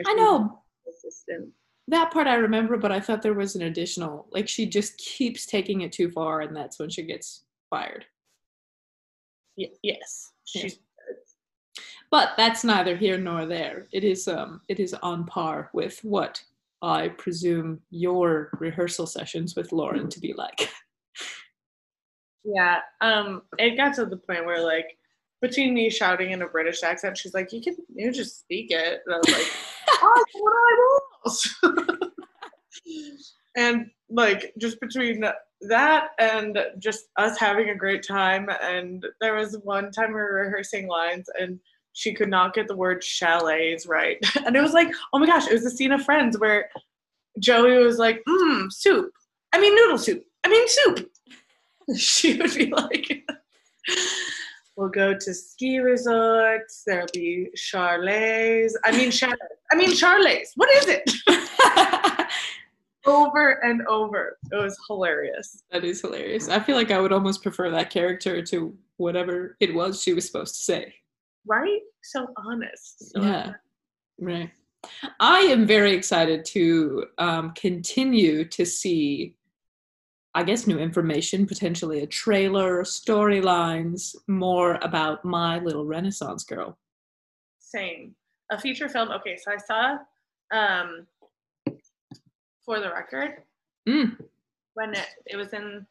I 0.04 0.14
know, 0.14 0.60
Assistant. 0.88 1.52
that 1.86 2.10
part 2.10 2.26
I 2.26 2.34
remember, 2.34 2.76
but 2.76 2.90
I 2.90 2.98
thought 2.98 3.22
there 3.22 3.34
was 3.34 3.54
an 3.54 3.62
additional. 3.62 4.26
Like 4.32 4.48
she 4.48 4.66
just 4.66 4.98
keeps 4.98 5.46
taking 5.46 5.82
it 5.82 5.92
too 5.92 6.10
far, 6.10 6.40
and 6.40 6.56
that's 6.56 6.80
when 6.80 6.90
she 6.90 7.04
gets 7.04 7.44
fired. 7.70 8.04
Y- 9.56 9.70
yes. 9.84 10.32
She's 10.44 10.80
But 12.10 12.30
that's 12.36 12.64
neither 12.64 12.96
here 12.96 13.18
nor 13.18 13.46
there. 13.46 13.88
It 13.92 14.04
is 14.04 14.28
um 14.28 14.60
it 14.68 14.80
is 14.80 14.94
on 14.94 15.26
par 15.26 15.70
with 15.72 15.98
what 16.04 16.42
I 16.82 17.08
presume 17.08 17.80
your 17.90 18.50
rehearsal 18.60 19.06
sessions 19.06 19.56
with 19.56 19.72
Lauren 19.72 20.08
to 20.10 20.20
be 20.20 20.32
like. 20.32 20.70
Yeah, 22.48 22.78
um, 23.00 23.42
it 23.58 23.76
got 23.76 23.96
to 23.96 24.06
the 24.06 24.16
point 24.16 24.46
where 24.46 24.62
like 24.62 24.96
between 25.42 25.74
me 25.74 25.90
shouting 25.90 26.30
in 26.30 26.42
a 26.42 26.46
British 26.46 26.82
accent, 26.84 27.18
she's 27.18 27.34
like, 27.34 27.52
"You 27.52 27.60
can, 27.60 27.76
you 27.92 28.12
just 28.12 28.38
speak 28.38 28.70
it." 28.70 29.02
And 29.04 29.14
I 29.14 29.18
was 29.18 29.28
like, 29.28 29.52
"Oh, 30.00 30.24
what 30.34 30.52
I 30.52 30.98
was." 31.24 32.10
and 33.56 33.90
like 34.08 34.54
just 34.58 34.80
between 34.80 35.24
that 35.62 36.10
and 36.20 36.58
just 36.78 37.06
us 37.16 37.36
having 37.36 37.70
a 37.70 37.74
great 37.74 38.06
time, 38.06 38.48
and 38.62 39.04
there 39.20 39.34
was 39.34 39.58
one 39.64 39.90
time 39.90 40.08
we 40.08 40.14
were 40.14 40.44
rehearsing 40.44 40.86
lines 40.86 41.28
and 41.40 41.58
she 41.96 42.12
could 42.12 42.28
not 42.28 42.52
get 42.52 42.68
the 42.68 42.76
word 42.76 43.02
chalets 43.02 43.86
right, 43.86 44.18
and 44.46 44.54
it 44.54 44.60
was 44.60 44.74
like, 44.74 44.88
oh 45.14 45.18
my 45.18 45.26
gosh, 45.26 45.48
it 45.48 45.54
was 45.54 45.64
a 45.64 45.70
scene 45.70 45.92
of 45.92 46.04
Friends 46.04 46.38
where 46.38 46.68
Joey 47.40 47.82
was 47.82 47.98
like, 47.98 48.22
"Mmm, 48.28 48.70
soup. 48.70 49.10
I 49.54 49.60
mean 49.60 49.74
noodle 49.74 49.96
soup. 49.98 50.22
I 50.44 50.48
mean 50.48 50.68
soup." 50.68 51.10
she 51.96 52.36
would 52.36 52.54
be 52.54 52.66
like, 52.66 53.24
"We'll 54.76 54.90
go 54.90 55.14
to 55.14 55.34
ski 55.34 55.78
resorts. 55.78 56.82
There'll 56.86 57.08
be 57.14 57.48
charlets. 57.54 58.76
I 58.84 58.92
mean 58.92 59.10
chalets. 59.10 59.40
I 59.72 59.76
mean 59.76 59.94
charlets. 59.94 60.52
What 60.56 60.70
is 60.72 60.86
it?" 60.88 61.10
over 63.06 63.64
and 63.64 63.86
over. 63.86 64.36
It 64.52 64.56
was 64.56 64.76
hilarious. 64.86 65.62
that 65.70 65.82
is 65.82 66.02
hilarious. 66.02 66.50
I 66.50 66.60
feel 66.60 66.76
like 66.76 66.90
I 66.90 67.00
would 67.00 67.12
almost 67.12 67.42
prefer 67.42 67.70
that 67.70 67.88
character 67.88 68.42
to 68.42 68.76
whatever 68.98 69.56
it 69.60 69.74
was 69.74 70.02
she 70.02 70.12
was 70.12 70.26
supposed 70.26 70.56
to 70.56 70.60
say. 70.62 70.94
Right? 71.46 71.80
So 72.02 72.26
honest. 72.36 73.12
So 73.12 73.22
Yeah. 73.22 73.52
Right. 74.18 74.50
I 75.20 75.40
am 75.40 75.66
very 75.66 75.92
excited 75.92 76.44
to 76.46 77.06
um, 77.18 77.52
continue 77.52 78.44
to 78.46 78.64
see, 78.64 79.34
I 80.34 80.42
guess, 80.44 80.66
new 80.66 80.78
information, 80.78 81.46
potentially 81.46 82.02
a 82.02 82.06
trailer, 82.06 82.82
storylines, 82.82 84.14
more 84.28 84.78
about 84.82 85.24
my 85.24 85.58
little 85.58 85.84
Renaissance 85.84 86.44
girl. 86.44 86.78
Same. 87.58 88.14
A 88.50 88.60
feature 88.60 88.88
film. 88.88 89.10
Okay, 89.10 89.36
so 89.36 89.50
I 89.52 89.56
saw 89.56 89.98
um 90.52 91.06
for 92.64 92.78
the 92.80 92.90
record 92.90 93.42
Mm. 93.88 94.16
when 94.74 94.90
it, 94.92 95.06
it 95.26 95.36
was 95.36 95.52
in 95.52 95.86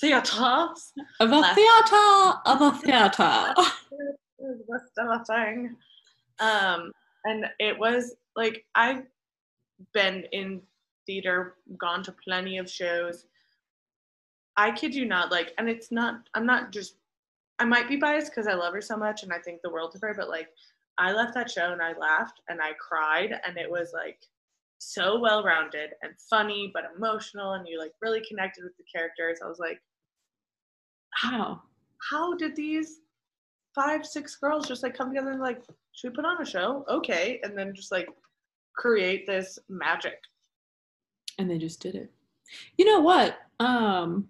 theaters. 0.00 0.92
Of 1.20 1.32
a 1.32 1.54
theater, 1.54 2.38
of 2.46 2.60
a 2.62 2.70
theater. 2.82 3.54
What's 4.66 4.90
the 4.96 5.24
thing? 5.26 5.76
Um, 6.40 6.92
and 7.24 7.46
it 7.58 7.78
was 7.78 8.14
like 8.36 8.64
I've 8.74 9.02
been 9.92 10.24
in 10.32 10.60
theater, 11.06 11.54
gone 11.78 12.02
to 12.04 12.14
plenty 12.24 12.58
of 12.58 12.70
shows. 12.70 13.26
I 14.56 14.70
kid 14.70 14.94
you 14.94 15.04
not, 15.04 15.30
like, 15.30 15.52
and 15.58 15.68
it's 15.68 15.90
not. 15.90 16.28
I'm 16.34 16.46
not 16.46 16.72
just. 16.72 16.96
I 17.58 17.64
might 17.64 17.88
be 17.88 17.96
biased 17.96 18.32
because 18.32 18.48
I 18.48 18.54
love 18.54 18.74
her 18.74 18.80
so 18.80 18.96
much 18.96 19.22
and 19.22 19.32
I 19.32 19.38
think 19.38 19.60
the 19.62 19.70
world 19.70 19.94
of 19.94 20.00
her, 20.00 20.12
but 20.16 20.28
like, 20.28 20.48
I 20.98 21.12
left 21.12 21.34
that 21.34 21.50
show 21.50 21.72
and 21.72 21.80
I 21.80 21.96
laughed 21.96 22.40
and 22.48 22.60
I 22.60 22.72
cried 22.72 23.40
and 23.46 23.56
it 23.56 23.70
was 23.70 23.92
like 23.94 24.18
so 24.78 25.20
well 25.20 25.44
rounded 25.44 25.90
and 26.02 26.12
funny 26.28 26.72
but 26.74 26.90
emotional 26.96 27.52
and 27.52 27.66
you 27.66 27.78
like 27.78 27.92
really 28.02 28.22
connected 28.28 28.64
with 28.64 28.76
the 28.76 28.82
characters. 28.92 29.38
I 29.42 29.48
was 29.48 29.60
like, 29.60 29.80
how? 31.12 31.62
how 32.10 32.34
did 32.34 32.54
these 32.56 33.00
five, 33.74 34.06
six 34.06 34.36
girls 34.36 34.68
just 34.68 34.82
like 34.82 34.96
come 34.96 35.08
together 35.08 35.32
and 35.32 35.40
like, 35.40 35.62
should 35.92 36.12
we 36.12 36.16
put 36.16 36.24
on 36.24 36.40
a 36.40 36.46
show? 36.46 36.84
Okay. 36.88 37.40
And 37.42 37.56
then 37.56 37.74
just 37.74 37.92
like 37.92 38.08
create 38.74 39.26
this 39.26 39.58
magic. 39.68 40.18
And 41.38 41.50
they 41.50 41.58
just 41.58 41.80
did 41.80 41.94
it. 41.94 42.12
You 42.76 42.84
know 42.84 43.00
what? 43.00 43.38
Um, 43.60 44.28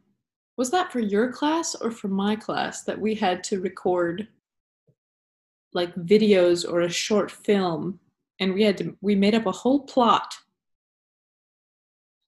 was 0.57 0.70
that 0.70 0.92
for 0.92 1.01
your 1.01 1.32
class 1.32 1.74
or 1.74 1.90
for 1.90 2.09
my 2.09 2.36
class 2.36 2.84
that 2.84 3.01
we 3.01 3.14
had 3.14 3.42
to 3.45 3.61
record 3.61 4.28
like 5.72 5.95
videos 5.97 6.70
or 6.70 6.82
a 6.82 6.90
short 6.90 7.30
film 7.30 7.99
and 8.38 8.55
we 8.55 8.62
had 8.62 8.78
to 8.78 8.97
we 9.01 9.14
made 9.14 9.34
up 9.34 9.47
a 9.47 9.53
whole 9.53 9.80
plot. 9.80 10.36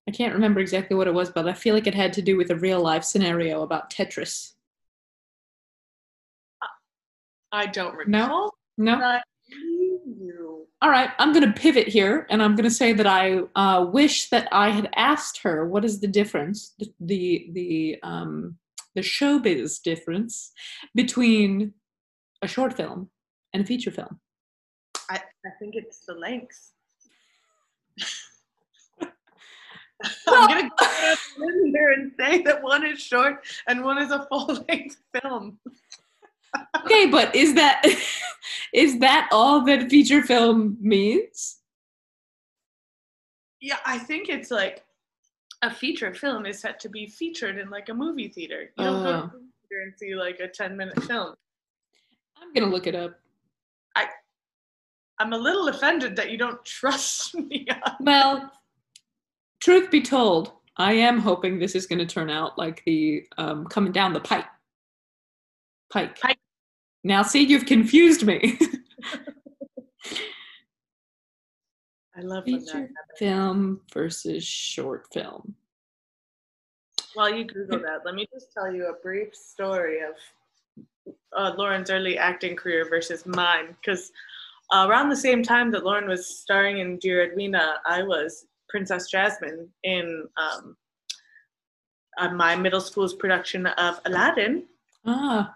I 0.08 0.12
can't 0.12 0.34
remember 0.34 0.60
exactly 0.60 0.96
what 0.96 1.08
it 1.08 1.14
was, 1.14 1.30
but 1.30 1.48
I 1.48 1.52
feel 1.52 1.74
like 1.74 1.86
it 1.86 1.94
had 1.94 2.12
to 2.14 2.22
do 2.22 2.36
with 2.36 2.50
a 2.50 2.56
real 2.56 2.80
life 2.80 3.02
scenario 3.04 3.62
about 3.62 3.90
Tetris. 3.90 4.52
I 7.56 7.64
don't 7.66 7.94
No? 8.06 8.22
recall. 8.24 8.54
No? 8.76 8.98
Not 8.98 9.22
you. 9.48 10.66
All 10.82 10.90
right, 10.90 11.10
I'm 11.18 11.32
going 11.32 11.46
to 11.50 11.58
pivot 11.58 11.88
here, 11.88 12.26
and 12.28 12.42
I'm 12.42 12.54
going 12.54 12.68
to 12.68 12.74
say 12.74 12.92
that 12.92 13.06
I 13.06 13.38
uh, 13.54 13.86
wish 13.86 14.28
that 14.28 14.46
I 14.52 14.68
had 14.68 14.90
asked 14.94 15.40
her 15.42 15.66
what 15.66 15.84
is 15.84 16.00
the 16.00 16.06
difference, 16.06 16.74
the 16.78 16.92
the 17.00 17.48
the, 17.52 17.96
um, 18.02 18.58
the 18.94 19.00
showbiz 19.00 19.82
difference 19.82 20.52
between 20.94 21.72
a 22.42 22.46
short 22.48 22.74
film 22.74 23.08
and 23.54 23.62
a 23.62 23.66
feature 23.66 23.90
film. 23.90 24.20
I, 25.08 25.16
I 25.46 25.50
think 25.58 25.76
it's 25.76 26.04
the 26.04 26.14
length. 26.14 26.72
I'm 30.28 30.48
gonna 30.48 30.70
go 30.78 31.48
in 31.48 31.72
here 31.74 31.92
and 31.92 32.12
say 32.20 32.42
that 32.42 32.62
one 32.62 32.84
is 32.84 33.00
short 33.00 33.46
and 33.66 33.82
one 33.82 33.96
is 33.96 34.10
a 34.10 34.26
full 34.28 34.62
length 34.68 34.98
film. 35.22 35.58
Okay, 36.84 37.06
but 37.06 37.34
is 37.34 37.54
that 37.54 37.84
is 38.72 38.98
that 39.00 39.28
all 39.32 39.64
that 39.64 39.90
feature 39.90 40.22
film 40.22 40.76
means? 40.80 41.58
Yeah, 43.60 43.78
I 43.84 43.98
think 43.98 44.28
it's 44.28 44.50
like 44.50 44.84
a 45.62 45.70
feature 45.70 46.12
film 46.14 46.46
is 46.46 46.60
set 46.60 46.78
to 46.80 46.88
be 46.88 47.06
featured 47.06 47.58
in 47.58 47.70
like 47.70 47.88
a 47.88 47.94
movie 47.94 48.28
theater. 48.28 48.70
You 48.78 48.84
don't 48.84 49.02
go 49.02 49.12
to 49.12 49.18
Oh. 49.18 49.20
a 49.20 49.24
movie 49.32 49.46
theater 49.68 49.82
and 49.84 49.94
see 49.98 50.14
like 50.14 50.38
a 50.40 50.48
10 50.48 50.76
minute 50.76 51.02
film. 51.04 51.34
I'm 52.40 52.52
gonna 52.52 52.70
look 52.70 52.86
it 52.86 52.94
up. 52.94 53.18
I 53.96 54.06
I'm 55.18 55.32
a 55.32 55.38
little 55.38 55.68
offended 55.68 56.14
that 56.16 56.30
you 56.30 56.36
don't 56.38 56.62
trust 56.64 57.34
me. 57.34 57.66
Well, 58.00 58.52
truth 59.60 59.90
be 59.90 60.02
told, 60.02 60.52
I 60.76 60.92
am 60.92 61.18
hoping 61.18 61.58
this 61.58 61.74
is 61.74 61.86
going 61.86 61.98
to 62.00 62.06
turn 62.06 62.28
out 62.28 62.58
like 62.58 62.82
the 62.84 63.24
um, 63.38 63.64
coming 63.64 63.92
down 63.92 64.12
the 64.12 64.20
pipe. 64.20 64.44
Pike. 65.90 66.20
Pike. 66.20 66.36
Now, 67.04 67.22
see, 67.22 67.42
you've 67.42 67.66
confused 67.66 68.24
me. 68.24 68.58
I 72.16 72.22
love 72.22 72.44
Feature 72.44 72.88
film 73.18 73.80
versus 73.92 74.42
short 74.42 75.06
film. 75.12 75.54
While 77.14 77.34
you 77.34 77.44
Google 77.44 77.80
that, 77.80 78.00
let 78.04 78.14
me 78.14 78.26
just 78.32 78.52
tell 78.52 78.72
you 78.72 78.86
a 78.86 78.94
brief 79.02 79.34
story 79.34 79.98
of 80.00 81.14
uh, 81.36 81.52
Lauren's 81.56 81.90
early 81.90 82.16
acting 82.18 82.56
career 82.56 82.88
versus 82.88 83.26
mine. 83.26 83.76
Because 83.80 84.12
uh, 84.72 84.86
around 84.88 85.10
the 85.10 85.16
same 85.16 85.42
time 85.42 85.70
that 85.72 85.84
Lauren 85.84 86.08
was 86.08 86.26
starring 86.26 86.78
in 86.78 86.98
Dear 86.98 87.24
Edwina, 87.24 87.76
I 87.86 88.02
was 88.02 88.46
Princess 88.68 89.10
Jasmine 89.10 89.68
in 89.84 90.26
um, 90.36 90.76
uh, 92.18 92.30
my 92.30 92.56
middle 92.56 92.80
school's 92.80 93.14
production 93.14 93.66
of 93.66 94.00
Aladdin. 94.06 94.64
Ah, 95.04 95.54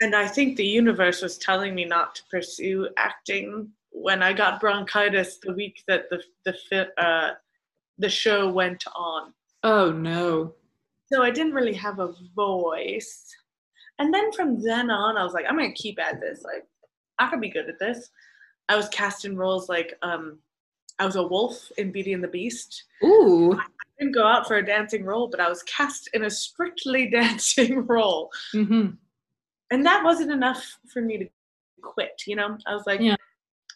And 0.00 0.14
I 0.14 0.26
think 0.26 0.56
the 0.56 0.64
universe 0.66 1.20
was 1.22 1.36
telling 1.38 1.74
me 1.74 1.84
not 1.84 2.14
to 2.16 2.22
pursue 2.30 2.88
acting 2.96 3.68
when 3.92 4.22
I 4.22 4.32
got 4.32 4.60
bronchitis 4.60 5.38
the 5.42 5.52
week 5.52 5.82
that 5.88 6.08
the 6.10 6.22
the 6.44 7.02
uh, 7.02 7.34
the 7.98 8.08
show 8.08 8.50
went 8.50 8.84
on. 8.94 9.34
oh 9.62 9.90
no. 9.92 10.54
So 11.12 11.22
I 11.22 11.30
didn't 11.30 11.54
really 11.54 11.74
have 11.74 11.98
a 11.98 12.14
voice. 12.36 13.26
And 13.98 14.14
then 14.14 14.32
from 14.32 14.62
then 14.62 14.90
on, 14.90 15.16
I 15.16 15.24
was 15.24 15.34
like, 15.34 15.44
I'm 15.48 15.56
gonna 15.56 15.72
keep 15.72 15.98
at 16.00 16.20
this. 16.20 16.42
Like, 16.44 16.64
I 17.18 17.28
could 17.28 17.40
be 17.40 17.50
good 17.50 17.68
at 17.68 17.78
this. 17.78 18.10
I 18.68 18.76
was 18.76 18.88
cast 18.90 19.24
in 19.24 19.36
roles 19.36 19.68
like 19.68 19.98
um, 20.02 20.38
I 21.00 21.04
was 21.04 21.16
a 21.16 21.22
wolf 21.26 21.70
in 21.78 21.90
Beauty 21.90 22.12
and 22.12 22.22
the 22.22 22.28
Beast. 22.28 22.84
Ooh. 23.02 23.54
I 23.54 23.64
didn't 23.98 24.14
go 24.14 24.26
out 24.26 24.46
for 24.46 24.56
a 24.56 24.64
dancing 24.64 25.04
role, 25.04 25.28
but 25.28 25.40
I 25.40 25.48
was 25.48 25.62
cast 25.64 26.08
in 26.14 26.24
a 26.24 26.30
strictly 26.30 27.10
dancing 27.10 27.86
role. 27.86 28.30
hmm 28.52 28.90
and 29.70 29.84
that 29.86 30.04
wasn't 30.04 30.30
enough 30.30 30.78
for 30.92 31.00
me 31.00 31.18
to 31.18 31.26
quit 31.82 32.22
you 32.26 32.36
know 32.36 32.58
i 32.66 32.74
was 32.74 32.84
like 32.86 33.00
Yeah. 33.00 33.16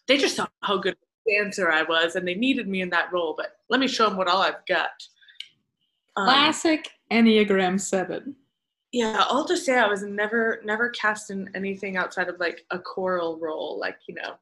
they 0.07 0.17
just 0.17 0.35
saw 0.35 0.47
how 0.61 0.77
good 0.77 0.95
a 1.27 1.31
dancer 1.43 1.71
i 1.71 1.83
was 1.83 2.15
and 2.15 2.27
they 2.27 2.35
needed 2.35 2.67
me 2.67 2.81
in 2.81 2.89
that 2.91 3.11
role 3.11 3.33
but 3.37 3.57
let 3.69 3.79
me 3.79 3.87
show 3.87 4.07
them 4.07 4.17
what 4.17 4.27
all 4.27 4.41
i've 4.41 4.65
got 4.67 4.91
Um, 6.15 6.25
Classic 6.25 6.87
Enneagram 7.11 7.79
7. 7.79 8.35
yeah 8.91 9.23
i'll 9.29 9.45
just 9.47 9.65
say 9.65 9.77
i 9.79 9.87
was 9.87 10.03
never 10.03 10.61
never 10.63 10.89
cast 10.89 11.31
in 11.31 11.49
anything 11.55 11.97
outside 11.97 12.29
of 12.29 12.39
like 12.39 12.65
a 12.71 12.79
choral 12.79 13.37
role 13.39 13.79
like 13.79 13.97
you 14.07 14.15
know 14.15 14.35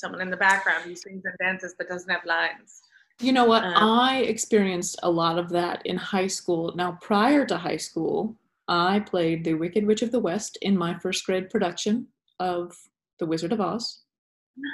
someone 0.00 0.20
in 0.20 0.30
the 0.30 0.36
background 0.36 0.82
who 0.84 0.96
sings 0.96 1.22
and 1.24 1.34
dances 1.38 1.74
but 1.78 1.88
doesn't 1.88 2.10
have 2.10 2.24
lines 2.24 2.82
You 3.20 3.32
know 3.36 3.44
what? 3.44 3.62
Um, 3.64 3.74
I 3.76 4.20
experienced 4.34 4.98
a 5.02 5.10
lot 5.10 5.36
of 5.38 5.50
that 5.50 5.84
in 5.84 5.98
high 5.98 6.26
school. 6.38 6.72
Now, 6.74 6.96
prior 7.02 7.44
to 7.52 7.56
high 7.58 7.76
school, 7.76 8.34
I 8.70 9.00
played 9.00 9.44
the 9.44 9.54
Wicked 9.54 9.84
Witch 9.84 10.02
of 10.02 10.12
the 10.12 10.20
West 10.20 10.56
in 10.62 10.78
my 10.78 10.96
first 10.96 11.26
grade 11.26 11.50
production 11.50 12.06
of 12.38 12.72
The 13.18 13.26
Wizard 13.26 13.52
of 13.52 13.60
Oz. 13.60 14.02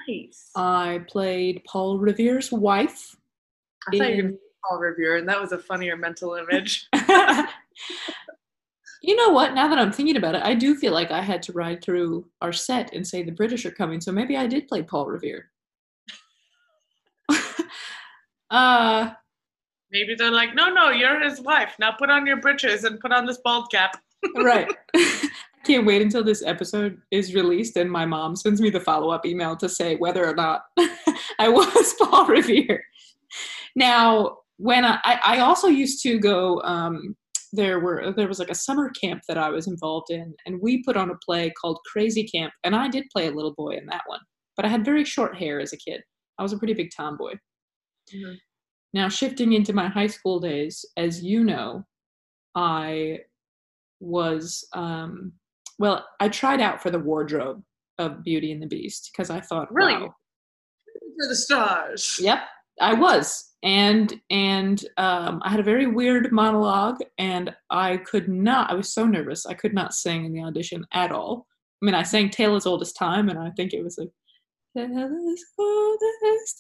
Nice. 0.07 0.51
I 0.55 1.01
played 1.09 1.63
Paul 1.67 1.99
Revere's 1.99 2.53
wife. 2.53 3.17
I 3.89 3.97
thought 3.97 4.11
you 4.11 4.17
were 4.17 4.23
going 4.23 4.35
to 4.35 4.39
Paul 4.69 4.81
Revere, 4.81 5.17
and 5.17 5.27
that 5.29 5.41
was 5.41 5.53
a 5.53 5.59
funnier 5.59 5.97
mental 5.97 6.35
image. 6.35 6.89
you 9.03 9.17
know 9.17 9.31
what? 9.31 9.55
Now 9.55 9.67
that 9.69 9.79
I'm 9.79 9.93
thinking 9.93 10.17
about 10.17 10.35
it, 10.35 10.43
I 10.43 10.55
do 10.55 10.77
feel 10.77 10.93
like 10.93 11.11
I 11.11 11.23
had 11.23 11.43
to 11.45 11.53
ride 11.53 11.83
through 11.83 12.27
our 12.43 12.53
set 12.53 12.93
and 12.93 13.07
say 13.07 13.23
the 13.23 13.33
British 13.33 13.65
are 13.65 13.71
coming. 13.71 14.03
So 14.03 14.13
maybe 14.13 14.37
I 14.37 14.47
did 14.47 14.69
play 14.69 14.83
Paul 14.83 15.07
Revere. 15.07 15.49
uh, 18.51 19.13
Maybe 19.97 20.15
they're 20.15 20.31
like, 20.31 20.55
no, 20.55 20.69
no, 20.69 20.91
you're 20.91 21.19
his 21.21 21.41
wife. 21.41 21.75
Now 21.79 21.91
put 21.91 22.11
on 22.11 22.27
your 22.27 22.37
britches 22.39 22.85
and 22.85 23.01
put 23.01 23.13
on 23.13 23.25
this 23.25 23.39
bald 23.43 23.71
cap. 23.71 23.99
right. 24.37 24.71
I 24.95 25.29
can't 25.65 25.87
wait 25.87 26.03
until 26.03 26.23
this 26.23 26.43
episode 26.45 26.99
is 27.11 27.35
released 27.35 27.79
and 27.79 27.91
my 27.91 28.05
mom 28.05 28.37
sends 28.37 28.61
me 28.61 28.69
the 28.69 28.79
follow 28.79 29.11
up 29.11 29.25
email 29.25 29.57
to 29.57 29.71
say 29.71 29.97
whether 29.97 30.29
or 30.29 30.35
not 30.35 30.65
I 31.39 31.49
was 31.49 31.95
Paul 31.99 32.27
Revere. 32.27 32.85
Now, 33.75 34.37
when 34.59 34.85
I, 34.85 34.99
I 35.25 35.39
also 35.39 35.69
used 35.69 36.03
to 36.03 36.19
go, 36.19 36.61
um, 36.61 37.17
there 37.55 37.81
were 37.81 38.13
there 38.15 38.29
was 38.29 38.39
like 38.39 38.51
a 38.51 38.55
summer 38.55 38.91
camp 38.91 39.23
that 39.29 39.39
I 39.39 39.49
was 39.49 39.67
involved 39.67 40.11
in, 40.11 40.35
and 40.45 40.61
we 40.61 40.83
put 40.83 40.97
on 40.97 41.11
a 41.11 41.17
play 41.25 41.51
called 41.59 41.79
Crazy 41.91 42.25
Camp, 42.25 42.53
and 42.65 42.77
I 42.77 42.89
did 42.89 43.05
play 43.11 43.29
a 43.29 43.31
little 43.31 43.55
boy 43.55 43.77
in 43.77 43.87
that 43.87 44.03
one, 44.07 44.21
but 44.57 44.65
I 44.67 44.69
had 44.69 44.85
very 44.85 45.05
short 45.05 45.37
hair 45.37 45.61
as 45.61 45.73
a 45.73 45.77
kid. 45.77 46.03
I 46.39 46.43
was 46.43 46.53
a 46.53 46.59
pretty 46.59 46.75
big 46.75 46.91
tomboy. 46.95 47.35
Mhm. 48.15 48.37
Now, 48.93 49.09
shifting 49.09 49.53
into 49.53 49.73
my 49.73 49.89
high 49.89 50.07
school 50.07 50.41
days, 50.41 50.85
as 50.97 51.23
you 51.23 51.45
know, 51.45 51.85
I 52.55 53.21
was 54.01 54.67
um, 54.73 55.33
well. 55.79 56.07
I 56.21 56.29
tried 56.29 56.61
out 56.61 56.83
for 56.83 56.91
the 56.91 56.99
wardrobe 56.99 57.63
of 57.99 58.23
Beauty 58.23 58.53
and 58.53 58.63
the 58.63 58.67
Beast 58.67 59.11
because 59.13 59.31
I 59.31 59.41
thought, 59.41 59.73
Really? 59.73 59.95
wow, 59.95 60.15
For 61.21 61.29
the 61.29 61.37
stars. 61.37 62.19
Yep, 62.21 62.41
I 62.81 62.95
was, 62.95 63.53
and 63.63 64.19
and 64.31 64.83
um, 64.97 65.41
I 65.45 65.51
had 65.51 65.61
a 65.61 65.65
very 65.65 65.87
weird 65.87 66.33
monologue, 66.33 66.99
and 67.19 67.55
I 67.71 67.99
could 67.99 68.29
not. 68.29 68.71
I 68.71 68.75
was 68.75 68.93
so 68.93 69.05
nervous. 69.07 69.45
I 69.47 69.55
could 69.55 69.75
not 69.75 69.95
sing 69.95 70.25
in 70.25 70.33
the 70.33 70.43
audition 70.43 70.87
at 70.93 71.13
all. 71.13 71.47
I 71.83 71.87
mean, 71.87 71.95
I 71.95 72.03
sang 72.03 72.31
"Tale 72.31 72.57
as 72.57 72.67
Old 72.67 72.81
as 72.83 72.93
Time," 72.93 73.29
and 73.29 73.39
I 73.39 73.51
think 73.51 73.75
it 73.75 73.83
was 73.83 73.99
like 73.99 74.11
"Tale 74.77 75.33
as 75.33 75.45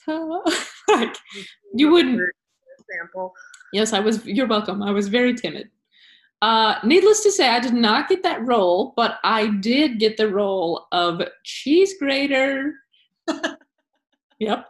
old 0.09 0.43
like 0.89 1.17
you 1.75 1.91
wouldn't. 1.91 2.23
Yes, 3.73 3.93
I 3.93 4.01
was. 4.01 4.25
You're 4.25 4.47
welcome. 4.47 4.83
I 4.83 4.91
was 4.91 5.09
very 5.09 5.35
timid. 5.35 5.69
Uh, 6.41 6.77
needless 6.85 7.23
to 7.23 7.33
say, 7.33 7.49
I 7.49 7.61
did 7.61 7.75
not 7.75 8.09
get 8.09 8.23
that 8.23 8.47
role, 8.47 8.93
but 8.97 9.19
I 9.25 9.49
did 9.49 9.99
get 9.99 10.17
the 10.17 10.29
role 10.29 10.87
of 10.93 11.23
cheese 11.45 11.95
grater. 11.99 12.75
yep. 14.39 14.67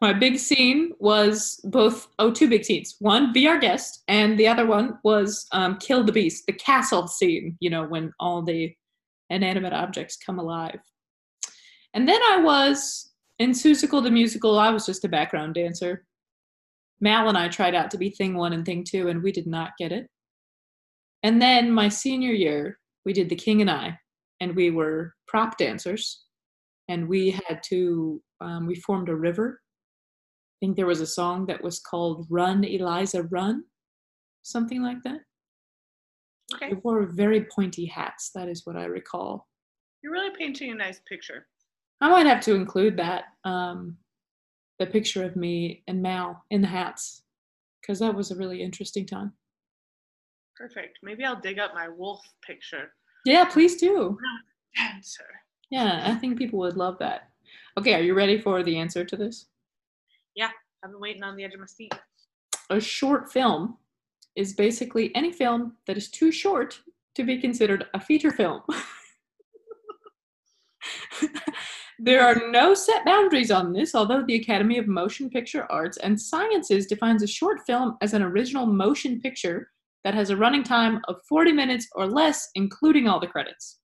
My 0.00 0.12
big 0.12 0.38
scene 0.38 0.92
was 0.98 1.60
both, 1.64 2.08
oh, 2.18 2.32
two 2.32 2.48
big 2.48 2.64
scenes. 2.64 2.96
One, 2.98 3.32
be 3.32 3.46
our 3.46 3.58
guest, 3.58 4.02
and 4.08 4.36
the 4.38 4.48
other 4.48 4.66
one 4.66 4.98
was 5.04 5.46
um, 5.52 5.78
kill 5.78 6.02
the 6.02 6.10
beast, 6.10 6.46
the 6.46 6.52
castle 6.54 7.06
scene, 7.06 7.56
you 7.60 7.70
know, 7.70 7.84
when 7.84 8.12
all 8.18 8.42
the 8.42 8.74
inanimate 9.30 9.72
objects 9.72 10.16
come 10.16 10.38
alive. 10.38 10.80
And 11.94 12.08
then 12.08 12.20
I 12.22 12.38
was 12.42 13.12
in 13.38 13.50
Seussical 13.50 14.02
the 14.02 14.10
Musical, 14.10 14.58
I 14.58 14.70
was 14.70 14.86
just 14.86 15.04
a 15.04 15.08
background 15.08 15.54
dancer. 15.54 16.04
Mal 17.00 17.28
and 17.28 17.36
I 17.36 17.48
tried 17.48 17.74
out 17.74 17.90
to 17.90 17.98
be 17.98 18.10
Thing 18.10 18.36
One 18.36 18.52
and 18.52 18.64
Thing 18.64 18.84
Two, 18.84 19.08
and 19.08 19.22
we 19.22 19.32
did 19.32 19.46
not 19.46 19.72
get 19.78 19.92
it. 19.92 20.08
And 21.22 21.42
then 21.42 21.70
my 21.70 21.88
senior 21.88 22.32
year, 22.32 22.78
we 23.04 23.12
did 23.12 23.28
The 23.28 23.36
King 23.36 23.60
and 23.60 23.70
I, 23.70 23.98
and 24.40 24.54
we 24.54 24.70
were 24.70 25.14
prop 25.26 25.58
dancers, 25.58 26.24
and 26.88 27.08
we 27.08 27.30
had 27.30 27.60
to, 27.64 28.22
um, 28.40 28.66
we 28.66 28.76
formed 28.76 29.08
a 29.08 29.16
river. 29.16 29.60
I 29.60 30.66
think 30.66 30.76
there 30.76 30.86
was 30.86 31.00
a 31.00 31.06
song 31.06 31.46
that 31.46 31.62
was 31.62 31.80
called 31.80 32.26
Run, 32.30 32.62
Eliza, 32.62 33.24
Run, 33.24 33.64
something 34.42 34.82
like 34.82 35.02
that. 35.02 35.20
Okay. 36.54 36.68
We 36.68 36.80
wore 36.84 37.06
very 37.06 37.46
pointy 37.52 37.86
hats, 37.86 38.30
that 38.34 38.48
is 38.48 38.64
what 38.64 38.76
I 38.76 38.84
recall. 38.84 39.48
You're 40.02 40.12
really 40.12 40.34
painting 40.38 40.70
a 40.70 40.74
nice 40.74 41.00
picture. 41.08 41.46
I 42.02 42.08
might 42.08 42.26
have 42.26 42.40
to 42.42 42.54
include 42.56 42.96
that, 42.96 43.26
um, 43.44 43.96
the 44.80 44.86
picture 44.86 45.22
of 45.22 45.36
me 45.36 45.84
and 45.86 46.02
Mal 46.02 46.44
in 46.50 46.60
the 46.60 46.66
hats, 46.66 47.22
because 47.80 48.00
that 48.00 48.14
was 48.14 48.32
a 48.32 48.36
really 48.36 48.60
interesting 48.60 49.06
time. 49.06 49.32
Perfect. 50.56 50.98
Maybe 51.04 51.24
I'll 51.24 51.40
dig 51.40 51.60
up 51.60 51.74
my 51.74 51.88
wolf 51.88 52.20
picture. 52.44 52.92
Yeah, 53.24 53.44
please 53.44 53.76
do. 53.76 54.18
Dancer. 54.76 55.28
Yeah, 55.70 56.02
I 56.04 56.16
think 56.16 56.38
people 56.38 56.58
would 56.58 56.76
love 56.76 56.98
that. 56.98 57.30
Okay, 57.78 57.94
are 57.94 58.02
you 58.02 58.14
ready 58.14 58.36
for 58.36 58.64
the 58.64 58.76
answer 58.76 59.04
to 59.04 59.16
this? 59.16 59.46
Yeah, 60.34 60.50
I've 60.84 60.90
been 60.90 61.00
waiting 61.00 61.22
on 61.22 61.36
the 61.36 61.44
edge 61.44 61.54
of 61.54 61.60
my 61.60 61.66
seat. 61.66 61.94
A 62.68 62.80
short 62.80 63.32
film 63.32 63.78
is 64.34 64.54
basically 64.54 65.14
any 65.14 65.32
film 65.32 65.76
that 65.86 65.96
is 65.96 66.10
too 66.10 66.32
short 66.32 66.80
to 67.14 67.22
be 67.22 67.38
considered 67.38 67.86
a 67.94 68.00
feature 68.00 68.32
film. 68.32 68.62
there 71.98 72.24
are 72.26 72.50
no 72.50 72.74
set 72.74 73.04
boundaries 73.04 73.50
on 73.50 73.72
this, 73.72 73.94
although 73.94 74.24
the 74.26 74.36
Academy 74.36 74.78
of 74.78 74.86
Motion 74.88 75.30
Picture 75.30 75.70
Arts 75.70 75.96
and 75.98 76.20
Sciences 76.20 76.86
defines 76.86 77.22
a 77.22 77.26
short 77.26 77.60
film 77.66 77.96
as 78.00 78.14
an 78.14 78.22
original 78.22 78.66
motion 78.66 79.20
picture 79.20 79.68
that 80.04 80.14
has 80.14 80.30
a 80.30 80.36
running 80.36 80.64
time 80.64 81.00
of 81.08 81.16
40 81.28 81.52
minutes 81.52 81.86
or 81.94 82.06
less, 82.06 82.48
including 82.54 83.06
all 83.08 83.20
the 83.20 83.26
credits. 83.26 83.78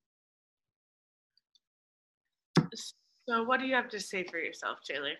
So, 3.29 3.45
what 3.45 3.61
do 3.61 3.67
you 3.67 3.75
have 3.75 3.89
to 3.91 4.01
say 4.01 4.25
for 4.25 4.39
yourself, 4.39 4.79
Tayler? 4.89 5.13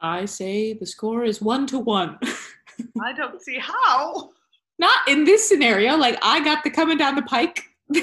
I 0.00 0.24
say 0.24 0.72
the 0.74 0.86
score 0.86 1.24
is 1.24 1.40
one 1.42 1.66
to 1.68 1.78
one. 1.78 2.18
I 3.02 3.12
don't 3.12 3.40
see 3.42 3.58
how. 3.58 4.30
Not 4.78 4.96
in 5.08 5.24
this 5.24 5.48
scenario. 5.48 5.96
Like 5.96 6.18
I 6.22 6.42
got 6.42 6.64
the 6.64 6.70
coming 6.70 6.98
down 6.98 7.14
the 7.14 7.22
pike 7.22 7.62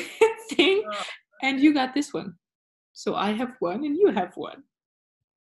thing, 0.51 0.83
Oh. 0.89 1.03
and 1.41 1.59
you 1.59 1.73
got 1.73 1.93
this 1.93 2.13
one. 2.13 2.35
So 2.93 3.15
I 3.15 3.31
have 3.31 3.53
one, 3.59 3.85
and 3.85 3.95
you 3.95 4.11
have 4.11 4.35
one. 4.35 4.63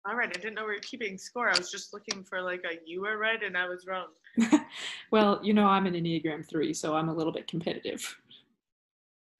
All 0.08 0.16
right, 0.16 0.30
I 0.30 0.40
didn't 0.40 0.54
know 0.54 0.62
we 0.62 0.74
were 0.74 0.80
keeping 0.80 1.18
score. 1.18 1.50
I 1.50 1.58
was 1.58 1.70
just 1.70 1.94
looking 1.94 2.24
for 2.24 2.42
like 2.42 2.64
a 2.64 2.78
you 2.86 3.02
were 3.02 3.18
right 3.18 3.44
and 3.44 3.58
I 3.58 3.68
was 3.68 3.86
wrong. 3.86 4.08
well, 5.12 5.42
you 5.44 5.54
know 5.54 5.66
I'm 5.66 5.86
an 5.86 5.96
Enneagram 5.96 6.48
three, 6.48 6.74
so 6.74 6.96
I'm 6.96 7.10
a 7.10 7.14
little 7.14 7.34
bit 7.34 7.46
competitive. 7.48 8.16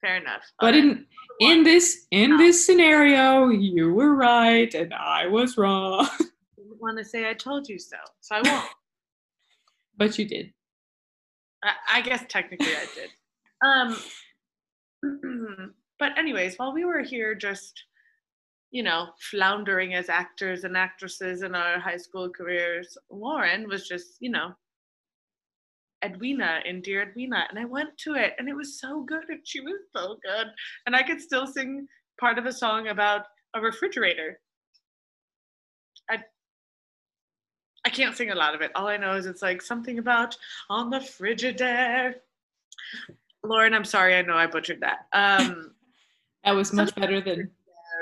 Fair 0.02 0.16
enough. 0.16 0.42
But 0.60 0.74
All 0.74 0.80
right. 0.80 0.90
in 0.90 1.06
in 1.40 1.62
this 1.62 2.06
in 2.10 2.36
this 2.36 2.66
scenario, 2.66 3.48
you 3.48 3.94
were 3.94 4.14
right 4.14 4.72
and 4.74 4.92
I 4.92 5.26
was 5.26 5.56
wrong. 5.56 6.06
didn't 6.78 6.82
want 6.82 6.98
to 6.98 7.04
say 7.04 7.28
I 7.28 7.34
told 7.34 7.68
you 7.68 7.78
so, 7.78 7.96
so 8.20 8.36
I 8.36 8.42
won't. 8.42 8.70
but 9.96 10.18
you 10.18 10.26
did. 10.26 10.52
I, 11.64 11.72
I 11.94 12.00
guess 12.02 12.24
technically 12.28 12.66
I 12.68 12.86
did. 12.94 13.96
Um, 15.02 15.72
but 15.98 16.16
anyways, 16.16 16.56
while 16.56 16.72
we 16.72 16.84
were 16.84 17.00
here 17.00 17.34
just, 17.34 17.84
you 18.70 18.82
know, 18.82 19.08
floundering 19.18 19.94
as 19.94 20.08
actors 20.08 20.64
and 20.64 20.76
actresses 20.76 21.42
in 21.42 21.54
our 21.54 21.78
high 21.78 21.96
school 21.96 22.28
careers, 22.28 22.98
Lauren 23.10 23.68
was 23.68 23.88
just, 23.88 24.16
you 24.20 24.30
know, 24.30 24.54
Edwina 26.04 26.60
in 26.64 26.80
Dear 26.80 27.02
Edwina, 27.02 27.46
and 27.48 27.58
I 27.58 27.64
went 27.64 27.96
to 27.98 28.14
it, 28.14 28.34
and 28.38 28.48
it 28.48 28.54
was 28.54 28.78
so 28.80 29.02
good, 29.02 29.24
and 29.28 29.40
she 29.44 29.60
was 29.60 29.80
so 29.96 30.18
good, 30.22 30.46
and 30.86 30.94
I 30.94 31.02
could 31.02 31.20
still 31.20 31.46
sing 31.46 31.88
part 32.20 32.38
of 32.38 32.46
a 32.46 32.52
song 32.52 32.88
about 32.88 33.22
a 33.54 33.60
refrigerator. 33.60 34.38
I 36.10 36.22
I 37.84 37.90
can't 37.90 38.16
sing 38.16 38.30
a 38.30 38.34
lot 38.34 38.54
of 38.54 38.60
it. 38.60 38.70
All 38.74 38.86
I 38.86 38.96
know 38.96 39.16
is 39.16 39.26
it's 39.26 39.42
like 39.42 39.62
something 39.62 39.98
about 39.98 40.36
on 40.68 40.90
the 40.90 40.98
Frigidaire. 40.98 42.14
Lauren, 43.42 43.72
I'm 43.72 43.84
sorry, 43.84 44.14
I 44.14 44.22
know 44.22 44.36
I 44.36 44.46
butchered 44.46 44.80
that. 44.80 45.06
Um, 45.12 45.74
That 46.44 46.52
was 46.52 46.72
much 46.72 46.94
better 46.94 47.20
than 47.20 47.50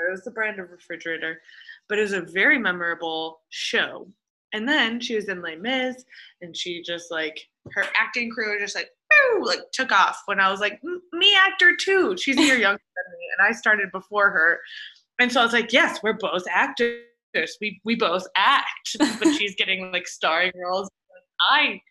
it 0.07 0.11
was 0.11 0.23
the 0.23 0.31
brand 0.31 0.59
of 0.59 0.71
refrigerator, 0.71 1.41
but 1.89 1.97
it 1.99 2.01
was 2.01 2.13
a 2.13 2.21
very 2.21 2.57
memorable 2.57 3.41
show. 3.49 4.07
And 4.53 4.67
then 4.67 4.99
she 4.99 5.15
was 5.15 5.27
in 5.27 5.41
Les 5.41 5.57
Mis, 5.57 6.03
and 6.41 6.55
she 6.55 6.81
just 6.81 7.11
like 7.11 7.39
her 7.73 7.85
acting 7.95 8.31
career 8.31 8.59
just 8.59 8.75
like 8.75 8.89
woo, 9.11 9.45
like 9.45 9.59
took 9.73 9.91
off. 9.91 10.21
When 10.25 10.39
I 10.39 10.49
was 10.49 10.59
like, 10.59 10.81
me 11.13 11.35
actor 11.35 11.75
too. 11.75 12.15
She's 12.17 12.37
a 12.37 12.41
year 12.41 12.57
younger 12.57 12.79
than 12.95 13.19
me, 13.19 13.25
and 13.37 13.47
I 13.47 13.51
started 13.51 13.91
before 13.91 14.29
her. 14.29 14.59
And 15.19 15.31
so 15.31 15.41
I 15.41 15.43
was 15.43 15.53
like, 15.53 15.73
yes, 15.73 15.99
we're 16.03 16.13
both 16.13 16.43
actors. 16.49 17.01
We 17.59 17.81
we 17.83 17.95
both 17.95 18.25
act, 18.35 18.95
but 18.99 19.33
she's 19.33 19.55
getting 19.55 19.91
like 19.91 20.07
starring 20.07 20.53
roles. 20.55 20.89
I 21.51 21.81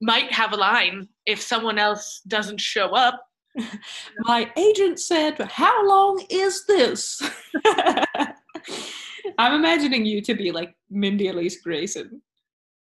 might 0.00 0.32
have 0.32 0.52
a 0.52 0.56
line 0.56 1.08
if 1.26 1.40
someone 1.40 1.78
else 1.78 2.20
doesn't 2.26 2.60
show 2.60 2.88
up. 2.88 3.24
My 4.20 4.50
agent 4.56 4.98
said, 5.00 5.38
How 5.40 5.86
long 5.86 6.24
is 6.30 6.64
this? 6.66 7.22
I'm 9.38 9.54
imagining 9.54 10.04
you 10.04 10.20
to 10.22 10.34
be 10.34 10.50
like 10.52 10.74
Mindy 10.90 11.28
Elise 11.28 11.60
Grayson. 11.62 12.20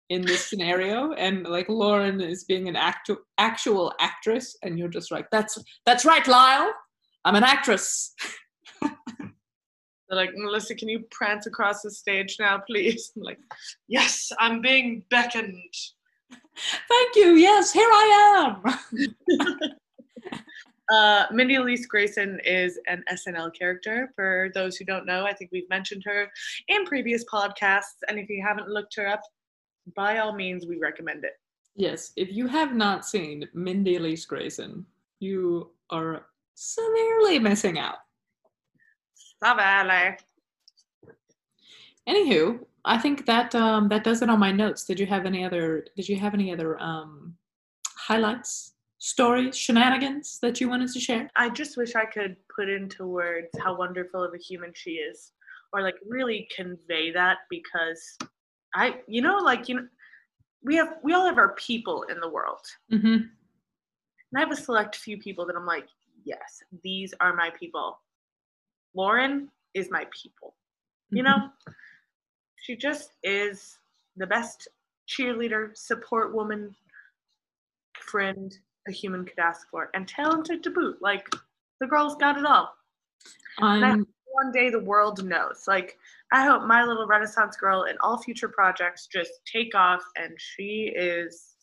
in 0.10 0.22
this 0.24 0.46
scenario 0.46 1.14
and 1.14 1.46
like 1.46 1.70
Lauren 1.70 2.20
is 2.22 2.44
being 2.44 2.68
an 2.68 2.76
actu- 2.76 3.24
actual 3.38 3.94
actress 4.00 4.58
and 4.64 4.78
you're 4.80 4.88
just 4.90 5.12
like 5.12 5.30
that's 5.32 5.58
that's 5.86 6.04
right 6.06 6.28
Lyle 6.28 6.72
I'm 7.26 7.36
an 7.36 7.44
actress 7.44 8.16
They're 8.82 10.18
like, 10.18 10.32
Melissa, 10.34 10.74
can 10.74 10.90
you 10.90 11.02
prance 11.12 11.46
across 11.46 11.84
the 11.84 11.92
stage 11.92 12.38
now, 12.40 12.58
please? 12.66 13.12
I'm 13.16 13.22
like, 13.22 13.38
yes, 13.88 14.32
I'm 14.40 14.60
being 14.60 15.04
beckoned. 15.12 15.74
thank 16.90 17.16
you 17.16 17.36
yes 17.36 17.72
here 17.72 17.88
I 17.90 18.08
am 18.64 19.60
Uh, 20.92 21.26
Mindy 21.32 21.56
Elise 21.56 21.86
Grayson 21.86 22.40
is 22.44 22.80
an 22.88 23.04
SNL 23.12 23.54
character. 23.58 24.12
For 24.16 24.50
those 24.54 24.76
who 24.78 24.86
don't 24.86 25.06
know, 25.06 25.26
I 25.26 25.34
think 25.34 25.52
we've 25.52 25.70
mentioned 25.70 26.04
her 26.06 26.32
in 26.68 26.86
previous 26.86 27.24
podcasts. 27.26 28.02
And 28.08 28.18
if 28.18 28.30
you 28.30 28.44
haven't 28.46 28.70
looked 28.70 28.96
her 28.96 29.08
up, 29.08 29.22
by 29.96 30.18
all 30.20 30.34
means, 30.34 30.66
we 30.66 30.78
recommend 30.78 31.24
it. 31.24 31.34
yes 31.76 32.12
if 32.16 32.32
you 32.32 32.48
have 32.48 32.76
not 32.76 33.06
seen 33.06 33.48
Mindy 33.54 33.96
Elise 33.96 34.26
Grayson 34.26 34.86
you 35.20 35.72
are 35.90 36.26
severely 36.56 37.40
missing 37.40 37.80
out 37.80 38.00
Savale. 39.44 40.18
Anywho, 42.08 42.60
I 42.86 42.98
think 42.98 43.26
that 43.26 43.54
um, 43.56 43.88
that 43.90 44.04
does 44.04 44.22
it 44.22 44.30
on 44.30 44.40
my 44.40 44.52
notes. 44.52 44.84
Did 44.84 45.00
you 45.00 45.06
have 45.06 45.26
any 45.26 45.46
other? 45.46 45.86
Did 45.96 46.10
you 46.10 46.18
have 46.18 46.34
any 46.34 46.52
other 46.52 46.80
um, 46.82 47.36
highlights, 47.96 48.74
stories, 49.00 49.58
shenanigans 49.58 50.40
that 50.42 50.62
you 50.62 50.70
wanted 50.70 50.90
to 50.92 51.00
share? 51.00 51.30
I 51.36 51.50
just 51.50 51.78
wish 51.78 51.96
I 51.96 52.06
could 52.06 52.36
put 52.56 52.70
into 52.70 53.06
words 53.06 53.50
how 53.64 53.76
wonderful 53.78 54.24
of 54.24 54.34
a 54.34 54.38
human 54.38 54.72
she 54.76 54.92
is, 54.92 55.32
or 55.74 55.82
like 55.82 55.96
really 56.08 56.48
convey 56.56 57.12
that 57.12 57.40
because 57.50 58.18
I, 58.76 59.02
you 59.08 59.22
know, 59.22 59.38
like 59.38 59.68
you 59.68 59.76
know, 59.76 59.88
we 60.64 60.76
have 60.76 60.96
we 61.04 61.14
all 61.14 61.26
have 61.26 61.38
our 61.38 61.56
people 61.56 62.04
in 62.04 62.20
the 62.20 62.30
world, 62.30 62.66
Mm-hmm. 62.92 63.08
and 63.08 64.36
I 64.36 64.40
have 64.40 64.52
a 64.52 64.56
select 64.56 64.96
few 64.98 65.18
people 65.18 65.46
that 65.48 65.56
I'm 65.56 65.66
like, 65.66 65.88
yes, 66.24 66.62
these 66.84 67.14
are 67.20 67.34
my 67.36 67.50
people. 67.60 68.00
Lauren 68.94 69.50
is 69.74 69.90
my 69.90 70.06
people. 70.12 70.56
You 71.12 71.24
know, 71.24 71.50
she 72.58 72.76
just 72.76 73.14
is 73.24 73.80
the 74.18 74.28
best 74.28 74.68
cheerleader, 75.08 75.76
support 75.76 76.36
woman, 76.36 76.76
friend 77.96 78.56
a 78.90 78.92
human 78.92 79.24
could 79.24 79.40
ask 79.40 79.70
for, 79.70 79.90
and 79.94 80.08
talented 80.08 80.64
to 80.64 80.72
boot. 80.72 80.98
Like 81.02 81.30
the 81.80 81.88
girl's 81.88 82.16
got 82.16 82.38
it 82.38 82.46
all. 82.46 82.74
I'm 83.60 84.06
One 84.32 84.52
day 84.52 84.70
the 84.70 84.80
world 84.80 85.24
knows. 85.24 85.64
Like 85.68 85.98
I 86.34 86.44
hope 86.44 86.64
my 86.64 86.84
little 86.84 87.08
Renaissance 87.08 87.56
girl 87.56 87.84
and 87.84 87.98
all 88.02 88.22
future 88.22 88.50
projects 88.50 89.08
just 89.08 89.32
take 89.52 89.74
off, 89.76 90.04
and 90.18 90.34
she 90.38 90.92
is 90.96 91.56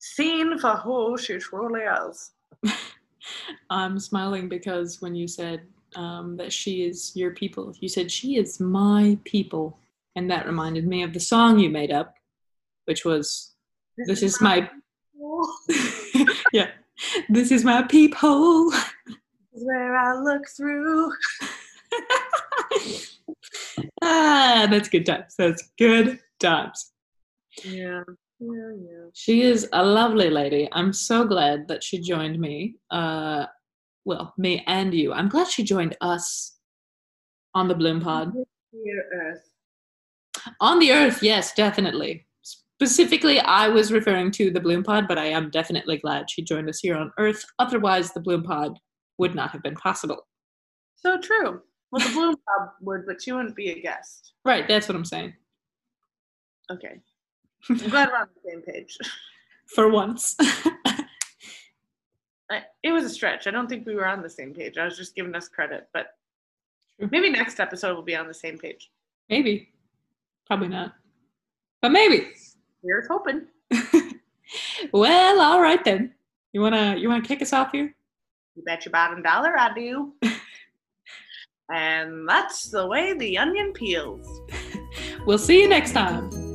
seen 0.00 0.58
for 0.58 0.76
who 0.76 1.16
she 1.16 1.38
truly 1.38 1.82
is. 1.82 2.32
I'm 3.70 3.98
smiling 3.98 4.48
because 4.48 5.00
when 5.00 5.14
you 5.14 5.26
said 5.26 5.62
um, 5.94 6.36
that 6.36 6.52
she 6.52 6.82
is 6.82 7.12
your 7.14 7.32
people, 7.32 7.74
you 7.80 7.88
said 7.88 8.10
she 8.10 8.36
is 8.36 8.60
my 8.60 9.18
people, 9.24 9.78
and 10.14 10.30
that 10.30 10.46
reminded 10.46 10.86
me 10.86 11.02
of 11.02 11.12
the 11.12 11.20
song 11.20 11.58
you 11.58 11.70
made 11.70 11.90
up, 11.90 12.14
which 12.84 13.04
was 13.04 13.54
"This 14.06 14.22
is 14.22 14.40
my 14.40 14.70
yeah, 16.56 16.70
this 17.28 17.50
is 17.50 17.64
my 17.64 17.82
peephole." 17.82 18.70
This 18.70 19.62
is 19.62 19.66
where 19.66 19.96
I 19.96 20.20
look 20.20 20.42
through. 20.56 21.12
ah, 24.02 24.66
that's 24.70 24.88
good 24.88 25.06
times. 25.06 25.34
That's 25.38 25.70
good 25.78 26.18
times. 26.38 26.92
Yeah. 27.64 28.02
Yeah, 28.38 28.72
yeah. 28.76 29.06
She 29.14 29.42
is 29.42 29.68
a 29.72 29.82
lovely 29.82 30.28
lady. 30.28 30.68
I'm 30.72 30.92
so 30.92 31.24
glad 31.24 31.68
that 31.68 31.82
she 31.82 32.00
joined 32.00 32.38
me. 32.38 32.76
Uh, 32.90 33.46
well, 34.04 34.34
me 34.36 34.62
and 34.66 34.92
you. 34.92 35.12
I'm 35.12 35.28
glad 35.28 35.48
she 35.48 35.64
joined 35.64 35.96
us 36.02 36.58
on 37.54 37.68
the 37.68 37.74
Bloom 37.74 38.00
Pod. 38.00 38.32
Dear 38.32 39.04
Earth. 39.14 39.50
On 40.60 40.78
the 40.78 40.92
Earth, 40.92 41.22
yes, 41.22 41.54
definitely. 41.54 42.25
Specifically, 42.78 43.40
I 43.40 43.68
was 43.68 43.90
referring 43.90 44.30
to 44.32 44.50
the 44.50 44.60
Bloom 44.60 44.82
Pod, 44.82 45.08
but 45.08 45.16
I 45.18 45.26
am 45.26 45.50
definitely 45.50 45.96
glad 45.96 46.30
she 46.30 46.42
joined 46.42 46.68
us 46.68 46.80
here 46.80 46.96
on 46.96 47.10
Earth. 47.18 47.42
Otherwise, 47.58 48.12
the 48.12 48.20
Bloom 48.20 48.42
Pod 48.42 48.78
would 49.18 49.34
not 49.34 49.50
have 49.50 49.62
been 49.62 49.74
possible. 49.76 50.26
So 50.96 51.18
true. 51.18 51.62
Well, 51.90 52.06
the 52.06 52.12
Bloom 52.12 52.34
Pod 52.34 52.68
would, 52.82 53.06
but 53.06 53.26
you 53.26 53.34
wouldn't 53.36 53.56
be 53.56 53.70
a 53.70 53.80
guest. 53.80 54.32
Right, 54.44 54.68
that's 54.68 54.88
what 54.88 54.96
I'm 54.96 55.04
saying. 55.06 55.32
Okay. 56.70 57.00
I'm 57.70 57.76
glad 57.78 58.10
we're 58.10 58.18
on 58.18 58.28
the 58.34 58.50
same 58.50 58.62
page. 58.62 58.96
For 59.74 59.88
once. 59.88 60.36
It 62.82 62.92
was 62.92 63.04
a 63.04 63.10
stretch. 63.10 63.48
I 63.48 63.50
don't 63.50 63.68
think 63.68 63.84
we 63.84 63.96
were 63.96 64.06
on 64.06 64.22
the 64.22 64.30
same 64.30 64.54
page. 64.54 64.78
I 64.78 64.84
was 64.84 64.96
just 64.96 65.16
giving 65.16 65.34
us 65.34 65.48
credit, 65.48 65.88
but 65.92 66.06
maybe 67.10 67.28
next 67.30 67.58
episode 67.58 67.94
we'll 67.94 68.02
be 68.04 68.14
on 68.14 68.28
the 68.28 68.34
same 68.34 68.58
page. 68.58 68.92
maybe. 69.28 69.70
Probably 70.46 70.68
not. 70.68 70.92
But 71.82 71.90
maybe. 71.90 72.28
Here's 72.86 73.08
hoping. 73.08 73.42
well, 74.92 75.40
all 75.40 75.60
right 75.60 75.84
then. 75.84 76.14
You 76.52 76.60
wanna 76.60 76.96
you 76.96 77.08
wanna 77.08 77.24
kick 77.24 77.42
us 77.42 77.52
off 77.52 77.72
here? 77.72 77.94
You 78.54 78.62
bet 78.64 78.84
your 78.84 78.92
bottom 78.92 79.22
dollar 79.22 79.58
I 79.58 79.74
do. 79.74 80.12
and 81.72 82.28
that's 82.28 82.70
the 82.70 82.86
way 82.86 83.12
the 83.12 83.36
onion 83.38 83.72
peels. 83.72 84.40
We'll 85.26 85.38
see 85.38 85.60
you 85.60 85.68
next 85.68 85.92
time. 85.92 86.45